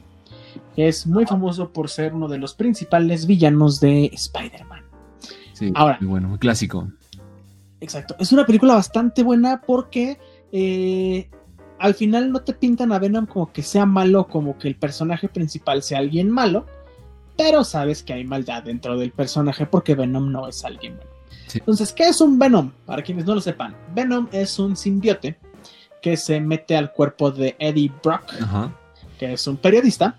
que 0.78 0.88
es 0.88 1.06
muy 1.06 1.26
famoso 1.26 1.72
por 1.72 1.90
ser 1.90 2.14
uno 2.14 2.30
de 2.30 2.38
los 2.38 2.54
principales 2.54 3.26
villanos 3.26 3.82
de 3.82 4.06
Spider-Man. 4.14 4.84
Sí, 5.60 5.74
Ahora. 5.76 5.98
muy 6.00 6.08
bueno, 6.10 6.30
muy 6.30 6.38
clásico. 6.38 6.88
Exacto, 7.82 8.16
es 8.18 8.32
una 8.32 8.46
película 8.46 8.76
bastante 8.76 9.24
buena 9.24 9.62
porque 9.62 10.18
eh, 10.54 11.30
al 11.80 11.94
final 11.96 12.32
no 12.32 12.40
te 12.42 12.54
pintan 12.54 12.94
a 12.94 13.00
Venom 13.00 13.26
como 13.26 13.52
que 13.52 13.62
sea 13.62 13.86
malo, 13.86 14.28
como 14.28 14.58
que 14.58 14.70
el 14.70 14.76
personaje 14.76 15.28
principal 15.28 15.84
sea 15.84 16.00
alguien 16.00 16.30
malo, 16.30 16.66
pero 17.38 17.66
sabes 17.66 18.04
que 18.04 18.14
hay 18.14 18.24
maldad 18.24 18.64
dentro 18.64 18.98
del 18.98 19.12
personaje 19.12 19.66
porque 19.66 19.96
Venom 19.96 20.32
no 20.32 20.48
es 20.48 20.64
alguien 20.64 20.96
bueno. 20.96 21.12
Sí. 21.48 21.60
Entonces, 21.60 21.92
¿qué 21.92 22.08
es 22.08 22.22
un 22.22 22.40
Venom? 22.40 22.72
Para 22.86 23.02
quienes 23.02 23.26
no 23.26 23.36
lo 23.36 23.42
sepan, 23.42 23.76
Venom 23.94 24.30
es 24.32 24.60
un 24.60 24.78
simbiote 24.78 25.38
que 26.02 26.16
se 26.16 26.40
mete 26.40 26.78
al 26.78 26.94
cuerpo 26.94 27.32
de 27.32 27.58
Eddie 27.60 27.92
Brock, 28.02 28.34
Ajá. 28.42 28.74
que 29.18 29.34
es 29.34 29.46
un 29.46 29.58
periodista, 29.58 30.18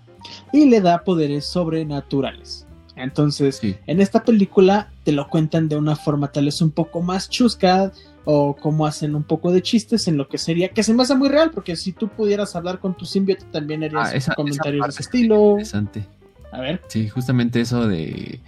y 0.53 0.65
le 0.69 0.81
da 0.81 1.03
poderes 1.03 1.45
sobrenaturales. 1.45 2.67
Entonces, 3.03 3.57
Sí. 3.57 3.75
en 3.87 4.01
esta 4.01 4.23
película 4.23 4.89
te 5.03 5.11
lo 5.11 5.27
cuentan 5.29 5.67
de 5.69 5.75
una 5.77 5.95
forma 5.95 6.31
tal 6.31 6.45
vez 6.45 6.61
un 6.61 6.71
poco 6.71 7.01
más 7.01 7.29
chusca 7.29 7.91
o 8.25 8.55
como 8.55 8.85
hacen 8.85 9.15
un 9.15 9.23
poco 9.23 9.51
de 9.51 9.61
chistes 9.61 10.07
en 10.07 10.15
lo 10.17 10.27
que 10.27 10.37
sería, 10.37 10.69
que 10.69 10.83
se 10.83 10.93
me 10.93 11.01
hace 11.03 11.15
muy 11.15 11.27
real, 11.29 11.51
porque 11.51 11.75
si 11.75 11.91
tú 11.91 12.07
pudieras 12.07 12.55
hablar 12.55 12.79
con 12.79 12.95
tu 12.95 13.05
simbiote 13.05 13.45
también 13.51 13.83
harías 13.83 14.29
Ah, 14.29 14.33
comentarios 14.35 14.85
de 14.85 14.89
ese 14.91 15.01
estilo. 15.01 15.51
Interesante. 15.51 16.05
A 16.51 16.59
ver, 16.59 16.81
Sí, 16.87 17.07
justamente 17.09 17.61
eso 17.61 17.87
de. 17.87 18.39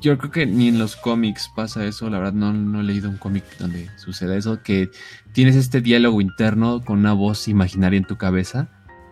Yo 0.00 0.18
creo 0.18 0.32
que 0.32 0.46
ni 0.46 0.66
en 0.66 0.80
los 0.80 0.96
cómics 0.96 1.48
pasa 1.54 1.84
eso, 1.84 2.10
la 2.10 2.18
verdad 2.18 2.32
no, 2.32 2.52
no 2.52 2.80
he 2.80 2.82
leído 2.82 3.08
un 3.08 3.18
cómic 3.18 3.44
donde 3.58 3.88
suceda 3.98 4.36
eso, 4.36 4.60
que 4.62 4.90
tienes 5.32 5.54
este 5.54 5.80
diálogo 5.80 6.20
interno 6.20 6.82
con 6.84 6.98
una 6.98 7.12
voz 7.12 7.46
imaginaria 7.46 7.98
en 7.98 8.04
tu 8.04 8.16
cabeza 8.16 8.68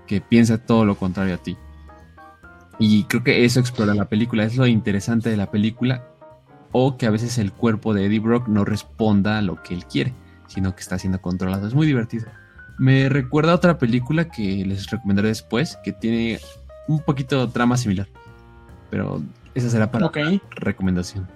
que 0.09 0.21
piensa 0.21 0.59
todo 0.59 0.85
lo 0.85 0.97
contrario 0.97 1.35
a 1.37 1.39
ti. 1.39 1.57
Y 2.81 3.05
creo 3.05 3.23
que 3.23 3.45
eso 3.45 3.61
explora 3.61 3.95
la 3.95 4.07
película, 4.07 4.43
es 4.43 4.57
lo 4.57 4.67
interesante 4.67 5.29
de 5.29 5.37
la 5.37 5.51
película, 5.51 6.03
o 6.73 6.97
que 6.97 7.05
a 7.07 7.11
veces 7.11 7.37
el 7.37 7.53
cuerpo 7.53 7.93
de 7.93 8.07
Eddie 8.07 8.21
Brock 8.21 8.49
no 8.49 8.65
responda 8.65 9.39
a 9.39 9.43
lo 9.43 9.63
que 9.63 9.75
él 9.75 9.85
quiere, 9.85 10.15
sino 10.49 10.75
que 10.75 10.81
está 10.81 10.99
siendo 10.99 11.21
controlado. 11.21 11.69
Es 11.69 11.75
muy 11.75 11.87
divertido. 11.87 12.27
Me 12.79 13.11
recuerda 13.11 13.53
a 13.53 13.57
otra 13.57 13.79
película 13.79 14.31
que 14.31 14.65
les 14.65 14.91
recomendaré 14.91 15.29
después, 15.29 15.79
que 15.85 15.93
tiene 15.93 16.41
un 16.89 17.01
poquito 17.01 17.47
trama 17.51 17.77
similar. 17.77 18.09
Pero 18.89 19.21
esa 19.55 19.69
será 19.69 19.91
para 19.91 20.07
ok, 20.07 20.17
recomendación. 20.51 21.29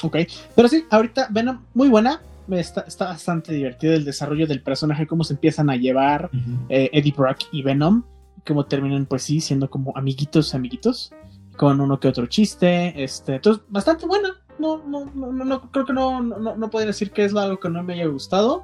ok. 0.00 0.16
Pero 0.54 0.68
sí, 0.68 0.84
ahorita 0.90 1.26
Venom, 1.30 1.58
muy 1.74 1.88
buena. 1.88 2.20
Está, 2.50 2.82
está 2.82 3.06
bastante 3.06 3.52
divertido 3.52 3.94
el 3.94 4.04
desarrollo 4.04 4.46
del 4.46 4.62
personaje, 4.62 5.06
cómo 5.06 5.24
se 5.24 5.34
empiezan 5.34 5.70
a 5.70 5.76
llevar 5.76 6.30
eh, 6.68 6.90
Eddie 6.92 7.14
Brock 7.16 7.38
y 7.52 7.62
Venom, 7.62 8.02
cómo 8.46 8.64
terminan 8.66 9.06
pues 9.06 9.22
sí 9.22 9.40
siendo 9.40 9.68
como 9.70 9.96
amiguitos, 9.96 10.54
amiguitos, 10.54 11.12
con 11.56 11.80
uno 11.80 11.98
que 12.00 12.08
otro 12.08 12.26
chiste, 12.26 13.02
este, 13.02 13.36
entonces 13.36 13.62
bastante 13.68 14.06
buena, 14.06 14.30
no, 14.58 14.78
no, 14.86 15.04
no, 15.14 15.32
no, 15.32 15.70
creo 15.70 15.84
que 15.86 15.92
no, 15.92 16.22
no, 16.22 16.56
no, 16.56 16.70
podría 16.70 16.88
decir 16.88 17.10
que 17.10 17.24
es 17.24 17.34
algo 17.34 17.58
que 17.60 17.68
no 17.68 17.82
me 17.82 17.94
haya 17.94 18.06
gustado, 18.06 18.62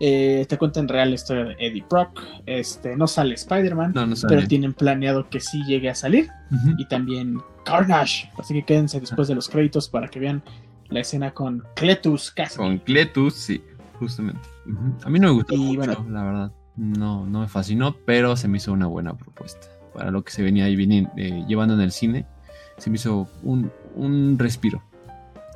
Eh, 0.00 0.44
te 0.48 0.58
cuentan 0.58 0.88
real 0.88 1.10
la 1.10 1.14
historia 1.14 1.44
de 1.44 1.52
Eddie 1.58 1.84
Brock, 1.88 2.20
este, 2.46 2.96
no 2.96 3.06
sale 3.06 3.34
Spider-Man, 3.36 3.92
No, 3.94 4.04
no 4.04 4.14
pero 4.28 4.46
tienen 4.48 4.74
planeado 4.74 5.30
que 5.30 5.38
sí 5.38 5.62
llegue 5.66 5.88
a 5.88 5.94
salir, 5.94 6.28
Ujú. 6.50 6.74
y 6.78 6.84
también 6.88 7.40
Carnage, 7.64 8.28
así 8.36 8.54
que 8.54 8.64
quédense 8.64 8.98
después 9.00 9.28
de 9.28 9.36
los 9.36 9.48
créditos 9.48 9.88
para 9.88 10.08
que 10.08 10.18
vean 10.18 10.42
la 10.88 11.00
escena 11.00 11.32
con 11.32 11.62
Cletus 11.76 12.32
casi. 12.32 12.56
Con 12.56 12.78
Cletus, 12.78 13.34
sí, 13.34 13.62
justamente. 14.00 14.40
A 15.04 15.08
mí 15.08 15.18
no 15.20 15.28
me 15.28 15.34
gustó 15.34 15.54
Y 15.54 15.58
mucho, 15.58 15.78
bueno. 15.78 16.06
la 16.10 16.24
verdad. 16.24 16.52
No, 16.76 17.24
no 17.26 17.40
me 17.40 17.48
fascinó, 17.48 17.94
pero 18.04 18.36
se 18.36 18.48
me 18.48 18.58
hizo 18.58 18.72
una 18.72 18.86
buena 18.86 19.16
propuesta. 19.16 19.68
Para 19.94 20.10
lo 20.10 20.24
que 20.24 20.32
se 20.32 20.42
venía 20.42 20.64
ahí 20.64 20.74
vini- 20.76 21.08
eh, 21.16 21.44
llevando 21.46 21.74
en 21.74 21.80
el 21.80 21.92
cine, 21.92 22.26
se 22.78 22.90
me 22.90 22.96
hizo 22.96 23.28
un, 23.42 23.70
un 23.94 24.36
respiro 24.38 24.82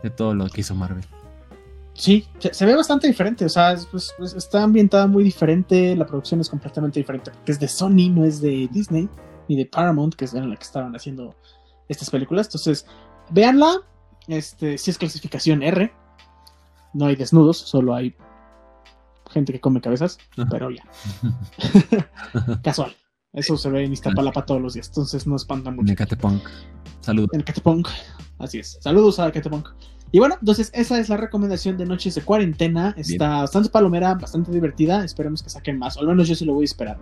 de 0.02 0.10
todo 0.10 0.34
lo 0.34 0.46
que 0.48 0.60
hizo 0.60 0.74
Marvel. 0.76 1.04
Sí, 1.94 2.24
se, 2.38 2.64
ve 2.64 2.76
bastante 2.76 3.08
diferente, 3.08 3.44
o 3.44 3.48
sea, 3.48 3.72
es- 3.72 3.88
está 4.36 4.62
ambientada 4.62 5.08
muy 5.08 5.24
diferente, 5.24 5.96
la 5.96 6.06
producción 6.06 6.40
es 6.40 6.48
completamente 6.48 7.00
diferente, 7.00 7.32
porque 7.32 7.50
es 7.50 7.58
de 7.58 7.66
Sony, 7.66 8.08
no 8.12 8.24
es 8.24 8.40
de 8.40 8.68
Disney, 8.70 9.08
ni 9.48 9.56
de 9.56 9.66
Paramount, 9.66 10.14
que 10.14 10.26
es 10.26 10.34
en 10.34 10.48
la 10.48 10.54
que 10.54 10.62
estaban 10.62 10.94
haciendo 10.94 11.34
estas 11.88 12.10
películas. 12.10 12.46
Entonces, 12.46 12.86
véanla, 13.30 13.80
este, 14.28 14.78
si 14.78 14.92
es 14.92 14.98
clasificación 14.98 15.64
R, 15.64 15.92
no 16.94 17.06
hay 17.06 17.16
desnudos, 17.16 17.56
solo 17.58 17.94
hay 17.96 18.14
gente 19.28 19.52
que 19.52 19.60
come 19.60 19.80
cabezas, 19.80 20.18
pero 20.50 20.70
ya, 20.70 20.82
casual. 22.62 22.94
Eso 23.32 23.56
se 23.56 23.68
ve 23.70 23.84
en 23.84 23.92
Iztapalapa 23.92 24.46
todos 24.46 24.60
los 24.60 24.74
días, 24.74 24.88
entonces 24.88 25.26
no 25.26 25.36
espanta 25.36 25.70
mucho. 25.70 25.84
Necate 25.84 26.16
Punk. 26.16 26.42
Saludos. 27.00 27.30
En 27.32 27.42
Catepunk. 27.42 27.88
Así 28.38 28.58
es. 28.58 28.78
Saludos 28.80 29.18
a 29.18 29.30
Catepunk. 29.30 29.68
Y 30.10 30.18
bueno, 30.18 30.36
entonces 30.40 30.70
esa 30.74 30.98
es 30.98 31.08
la 31.08 31.16
recomendación 31.16 31.76
de 31.76 31.84
Noches 31.84 32.14
de 32.14 32.22
Cuarentena. 32.22 32.94
Está 32.96 33.40
bastante 33.40 33.68
palomera, 33.68 34.14
bastante 34.14 34.50
divertida. 34.50 35.04
Esperemos 35.04 35.42
que 35.42 35.50
saquen 35.50 35.78
más. 35.78 35.96
O 35.96 36.00
al 36.00 36.06
menos 36.06 36.28
yo 36.28 36.34
sí 36.34 36.44
lo 36.44 36.54
voy 36.54 36.64
a 36.64 36.64
esperar. 36.64 36.98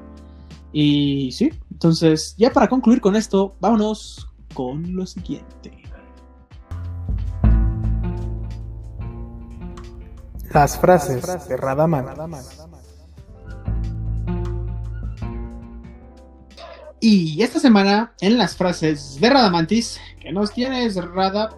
Y 0.73 1.31
sí, 1.33 1.51
entonces 1.71 2.35
ya 2.37 2.51
para 2.51 2.69
concluir 2.69 3.01
con 3.01 3.15
esto, 3.17 3.57
vámonos 3.61 4.29
con 4.55 4.95
lo 4.97 5.07
siguiente. 5.07 5.86
Las 10.57 10.79
frases 10.79 11.49
de 11.49 11.57
Radaman. 11.59 12.07
Y 16.99 17.43
esta 17.43 17.61
semana, 17.61 18.15
en 18.23 18.39
las 18.39 18.57
frases 18.57 19.21
de 19.21 19.29
Radamantis, 19.29 20.01
que 20.19 20.33
nos 20.33 20.55
tienes, 20.55 20.97
Rada? 20.97 21.51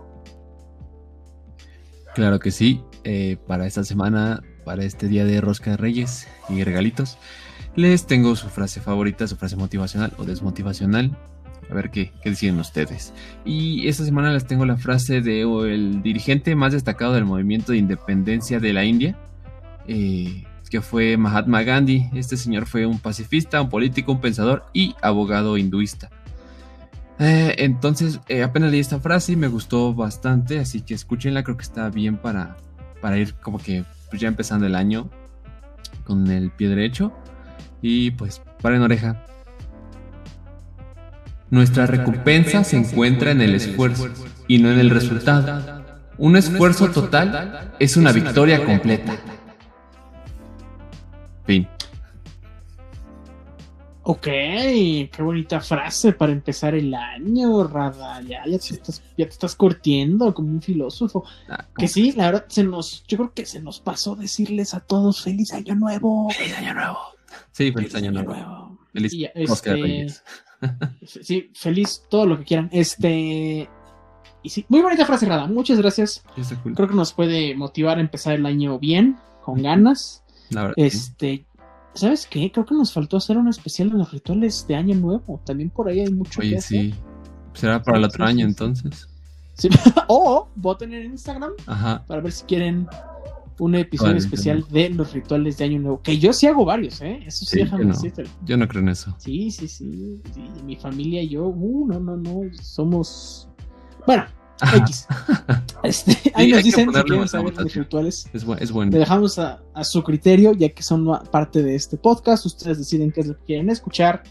Claro 2.17 2.41
que 2.41 2.51
sí. 2.51 2.83
Eh, 3.05 3.37
para 3.47 3.69
esta 3.69 3.85
semana, 3.85 4.43
para 4.65 4.83
este 4.83 5.07
día 5.07 5.25
de 5.25 5.41
Rosca 5.41 5.71
de 5.71 5.77
Reyes 5.77 6.27
y 6.49 6.65
regalitos, 6.65 7.19
les 7.77 8.05
tengo 8.05 8.35
su 8.35 8.49
frase 8.49 8.81
favorita, 8.81 9.29
su 9.29 9.37
frase 9.37 9.55
motivacional 9.55 10.13
o 10.19 10.25
desmotivacional 10.25 11.17
a 11.71 11.75
ver 11.75 11.91
qué, 11.91 12.13
qué 12.23 12.31
deciden 12.31 12.59
ustedes. 12.59 13.13
Y 13.45 13.89
esta 13.89 14.05
semana 14.05 14.33
les 14.33 14.47
tengo 14.47 14.65
la 14.65 14.77
frase 14.77 15.21
de 15.21 15.43
el 15.43 16.03
dirigente 16.03 16.55
más 16.55 16.73
destacado 16.73 17.13
del 17.13 17.25
movimiento 17.25 17.73
de 17.73 17.79
independencia 17.79 18.59
de 18.59 18.73
la 18.73 18.85
India, 18.85 19.17
eh, 19.87 20.45
que 20.71 20.81
fue 20.81 21.17
Mahatma 21.17 21.63
Gandhi. 21.63 22.09
Este 22.15 22.37
señor 22.37 22.67
fue 22.67 22.87
un 22.87 22.99
pacifista, 22.99 23.61
un 23.61 23.69
político, 23.69 24.13
un 24.13 24.21
pensador 24.21 24.65
y 24.73 24.95
abogado 25.03 25.59
hinduista. 25.59 26.11
Eh, 27.19 27.57
entonces, 27.59 28.21
eh, 28.29 28.43
apenas 28.43 28.71
leí 28.71 28.81
esta 28.81 29.01
frase 29.01 29.33
y 29.33 29.37
me 29.37 29.49
gustó 29.49 29.93
bastante, 29.93 30.61
así 30.61 30.83
que 30.83 30.95
escúchenla, 30.95 31.43
creo 31.43 31.57
que 31.57 31.65
está 31.65 31.91
bien 31.91 32.17
para, 32.17 32.57
para 33.01 33.19
ir 33.19 33.35
como 33.35 33.59
que 33.59 33.85
pues, 34.09 34.23
ya 34.23 34.29
empezando 34.29 34.67
el 34.67 34.77
año 34.77 35.11
con 36.05 36.29
el 36.29 36.51
pie 36.51 36.69
derecho. 36.69 37.13
Y 37.83 38.13
pues, 38.13 38.43
paren 38.63 38.83
oreja. 38.83 39.25
Nuestra 41.51 41.87
recompensa 41.87 42.63
se 42.65 42.77
encuentra 42.77 43.31
en 43.31 43.41
el 43.41 43.55
esfuerzo 43.55 44.09
y 44.47 44.59
no 44.59 44.71
en 44.71 44.79
el 44.79 44.91
resultado. 44.91 45.83
Un 46.19 46.37
esfuerzo 46.37 46.91
total 46.91 47.73
es 47.79 47.97
una 47.97 48.13
victoria 48.13 48.65
completa. 48.65 49.17
Fin. 51.47 51.67
Ok, 54.03 54.23
qué 54.25 55.11
bonita 55.19 55.61
frase 55.61 56.13
para 56.13 56.33
empezar 56.33 56.75
el 56.75 56.95
año, 56.95 57.65
Rada. 57.65 58.23
Ya, 58.23 58.43
ya, 58.47 58.59
te, 58.59 58.75
estás, 58.75 59.03
ya 59.19 59.27
te 59.27 59.33
estás 59.33 59.55
curtiendo 59.55 60.33
como 60.33 60.49
un 60.49 60.63
filósofo. 60.63 61.25
Ah, 61.47 61.67
Que 61.77 61.89
sí, 61.89 62.13
la 62.13 62.31
verdad, 62.31 62.47
se 62.49 62.65
nos, 62.65 63.05
yo 63.07 63.19
creo 63.19 63.33
que 63.35 63.45
se 63.45 63.61
nos 63.61 63.81
pasó 63.81 64.17
decirles 64.17 64.73
a 64.73 64.81
todos 64.81 65.23
feliz 65.23 65.53
año 65.53 65.75
nuevo. 65.75 66.31
Feliz 66.31 66.57
año 66.57 66.73
nuevo. 66.73 66.99
Sí, 67.53 67.71
feliz 67.71 67.95
año 67.95 68.11
nuevo. 68.11 68.33
nuevo. 68.33 68.79
Feliz 68.95 69.13
Y, 69.13 69.27
este, 69.35 69.73
Reyes. 69.73 70.25
Sí, 71.07 71.51
feliz, 71.55 72.05
todo 72.09 72.27
lo 72.27 72.39
que 72.39 72.45
quieran. 72.45 72.69
Este. 72.73 73.69
Y 74.43 74.51
sí, 74.51 74.65
muy 74.69 74.81
bonita 74.81 75.07
frase, 75.07 75.27
Rada. 75.27 75.47
Muchas 75.47 75.79
gracias. 75.79 76.23
Cool. 76.63 76.75
Creo 76.75 76.89
que 76.89 76.95
nos 76.95 77.13
puede 77.13 77.55
motivar 77.55 77.99
a 77.99 78.01
empezar 78.01 78.35
el 78.35 78.47
año 78.47 78.79
bien, 78.79 79.17
con 79.43 79.63
ganas. 79.63 80.23
La 80.51 80.63
verdad, 80.63 80.75
sí. 80.77 80.83
Este. 80.85 81.45
¿Sabes 81.95 82.27
qué? 82.27 82.53
Creo 82.53 82.65
que 82.65 82.75
nos 82.75 82.93
faltó 82.93 83.17
hacer 83.17 83.37
un 83.39 83.49
especial 83.49 83.91
de 83.91 83.99
los 83.99 84.13
rituales 84.13 84.67
de 84.69 84.77
año 84.77 84.95
nuevo. 84.95 85.41
También 85.45 85.71
por 85.71 85.89
ahí 85.89 86.01
hay 86.01 86.11
mucho 86.11 86.41
que 86.41 86.49
Oye, 86.49 86.59
hacer. 86.59 86.81
sí. 86.81 86.95
Será 87.55 87.83
para 87.83 87.99
el 87.99 88.05
otro 88.05 88.25
año 88.25 88.47
entonces. 88.47 89.09
Sí. 89.55 89.69
o 90.07 90.49
voten 90.55 90.93
en 90.95 91.07
Instagram 91.13 91.51
Ajá. 91.67 92.05
para 92.07 92.21
ver 92.21 92.31
si 92.31 92.45
quieren 92.45 92.87
un 93.59 93.75
episodio 93.75 94.13
Vale, 94.13 94.19
especial 94.25 94.65
de 94.71 94.91
los 94.91 95.13
rituales 95.13 95.59
de 95.59 95.65
año 95.65 95.81
nuevo. 95.81 96.01
Que 96.03 96.19
yo 96.19 96.33
sí 96.33 96.47
hago 96.47 96.65
varios, 96.65 97.01
¿eh? 97.01 97.21
Eso 97.27 97.45
sí, 97.45 97.51
Sí, 97.53 97.59
déjame 97.59 97.83
yo 97.83 97.89
no. 97.89 97.95
decírtelo. 97.95 98.29
Yo 98.45 98.57
no 98.57 98.69
creo 98.69 98.83
en 98.83 98.89
eso. 98.91 99.15
Sí, 99.19 99.51
sí, 99.51 99.67
sí, 99.69 100.21
sí. 100.35 100.43
Mi 100.65 100.77
familia 100.77 101.23
y 101.23 101.29
yo, 101.31 101.47
uh, 101.49 101.87
no, 101.89 101.99
no, 102.01 102.17
no. 102.17 102.41
Somos. 102.63 103.49
Bueno, 104.07 104.25
X. 104.77 105.07
Este, 105.85 106.17
ahí 106.35 106.51
nos 106.51 106.65
dicen 106.65 106.93
si 106.93 107.03
quieren 107.03 107.29
saber 107.29 107.53
votación. 107.53 107.85
rituales. 107.85 108.27
Es, 108.33 108.43
es 108.43 108.69
Le 108.69 108.73
bueno. 108.75 108.99
dejamos 108.99 109.39
a, 109.39 109.63
a 109.75 109.85
su 109.85 110.03
criterio, 110.03 110.53
ya 110.53 110.69
que 110.71 110.83
son 110.83 111.07
parte 111.31 111.63
de 111.63 111.77
este 111.77 111.97
podcast. 111.97 112.45
Ustedes 112.47 112.79
deciden 112.79 113.13
qué 113.13 113.21
es 113.21 113.29
lo 113.29 113.37
que 113.39 113.45
quieren 113.45 113.71
escuchar. 113.71 114.25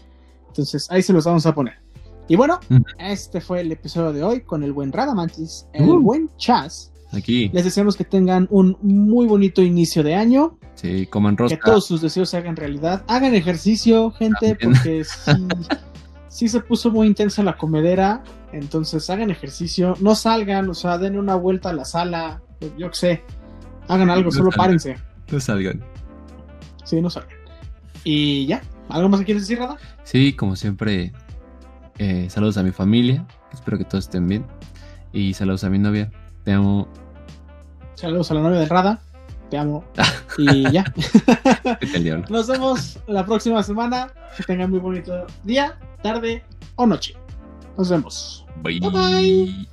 Entonces, 0.48 0.90
ahí 0.90 1.02
se 1.02 1.12
los 1.14 1.24
vamos 1.24 1.46
a 1.46 1.54
poner. 1.54 1.74
Y 2.28 2.36
bueno, 2.36 2.60
este 2.98 3.40
fue 3.40 3.62
el 3.62 3.72
episodio 3.72 4.12
de 4.12 4.22
hoy 4.22 4.40
con 4.42 4.62
el 4.62 4.74
buen 4.74 4.92
Radamantis, 4.92 5.66
el 5.72 5.88
Uh. 5.88 6.00
buen 6.00 6.28
Chas. 6.36 6.92
Aquí. 7.12 7.48
Les 7.54 7.64
deseamos 7.64 7.96
que 7.96 8.04
tengan 8.04 8.46
un 8.50 8.76
muy 8.82 9.26
bonito 9.26 9.62
inicio 9.62 10.02
de 10.02 10.14
año, 10.14 10.58
Sí, 10.74 11.06
coman 11.06 11.34
que 11.36 11.44
rosca. 11.44 11.58
todos 11.64 11.86
sus 11.86 12.00
deseos 12.02 12.28
se 12.30 12.36
hagan 12.36 12.54
realidad. 12.54 13.02
Hagan 13.08 13.34
ejercicio, 13.34 14.10
gente, 14.12 14.54
También. 14.54 14.72
porque 14.74 15.04
sí, 15.24 15.32
sí 16.28 16.48
se 16.48 16.60
puso 16.60 16.90
muy 16.90 17.06
intensa 17.06 17.42
la 17.42 17.56
comedera. 17.56 18.22
Entonces, 18.52 19.08
hagan 19.10 19.30
ejercicio, 19.30 19.94
no 20.00 20.14
salgan, 20.14 20.68
o 20.70 20.74
sea, 20.74 20.98
den 20.98 21.18
una 21.18 21.34
vuelta 21.34 21.70
a 21.70 21.72
la 21.72 21.84
sala, 21.84 22.42
yo 22.78 22.90
qué 22.90 22.96
sé. 22.96 23.22
Hagan 23.88 24.10
algo, 24.10 24.26
No 24.26 24.30
solo 24.30 24.50
salgan. 24.50 24.66
párense. 24.66 24.96
No 25.32 25.40
salgan. 25.40 25.82
Sí, 26.84 27.00
no 27.00 27.10
salgan. 27.10 27.36
Y 28.04 28.46
ya, 28.46 28.62
¿algo 28.88 29.08
más 29.08 29.20
que 29.20 29.26
quieres 29.26 29.42
decir, 29.42 29.58
Rada? 29.58 29.76
Sí, 30.04 30.32
como 30.34 30.56
siempre, 30.56 31.12
eh, 31.98 32.26
saludos 32.30 32.56
a 32.58 32.62
mi 32.62 32.70
familia. 32.70 33.26
Espero 33.52 33.76
que 33.78 33.84
todos 33.84 34.04
estén 34.04 34.26
bien. 34.28 34.44
Y 35.12 35.34
saludos 35.34 35.64
a 35.64 35.70
mi 35.70 35.78
novia. 35.78 36.10
Te 36.48 36.54
amo. 36.54 36.88
Saludos 37.94 38.30
a 38.30 38.34
la 38.34 38.40
novia 38.40 38.60
de 38.60 38.64
Rada. 38.64 39.02
Te 39.50 39.58
amo. 39.58 39.84
Y 40.38 40.70
ya. 40.72 40.82
Nos 42.30 42.46
vemos 42.46 42.98
la 43.06 43.26
próxima 43.26 43.62
semana. 43.62 44.10
Que 44.34 44.44
tengan 44.44 44.70
muy 44.70 44.78
bonito 44.78 45.26
día, 45.44 45.78
tarde 46.02 46.42
o 46.76 46.86
noche. 46.86 47.12
Nos 47.76 47.90
vemos. 47.90 48.46
Bye. 48.62 48.80
Bye, 48.80 48.90
bye. 48.90 49.68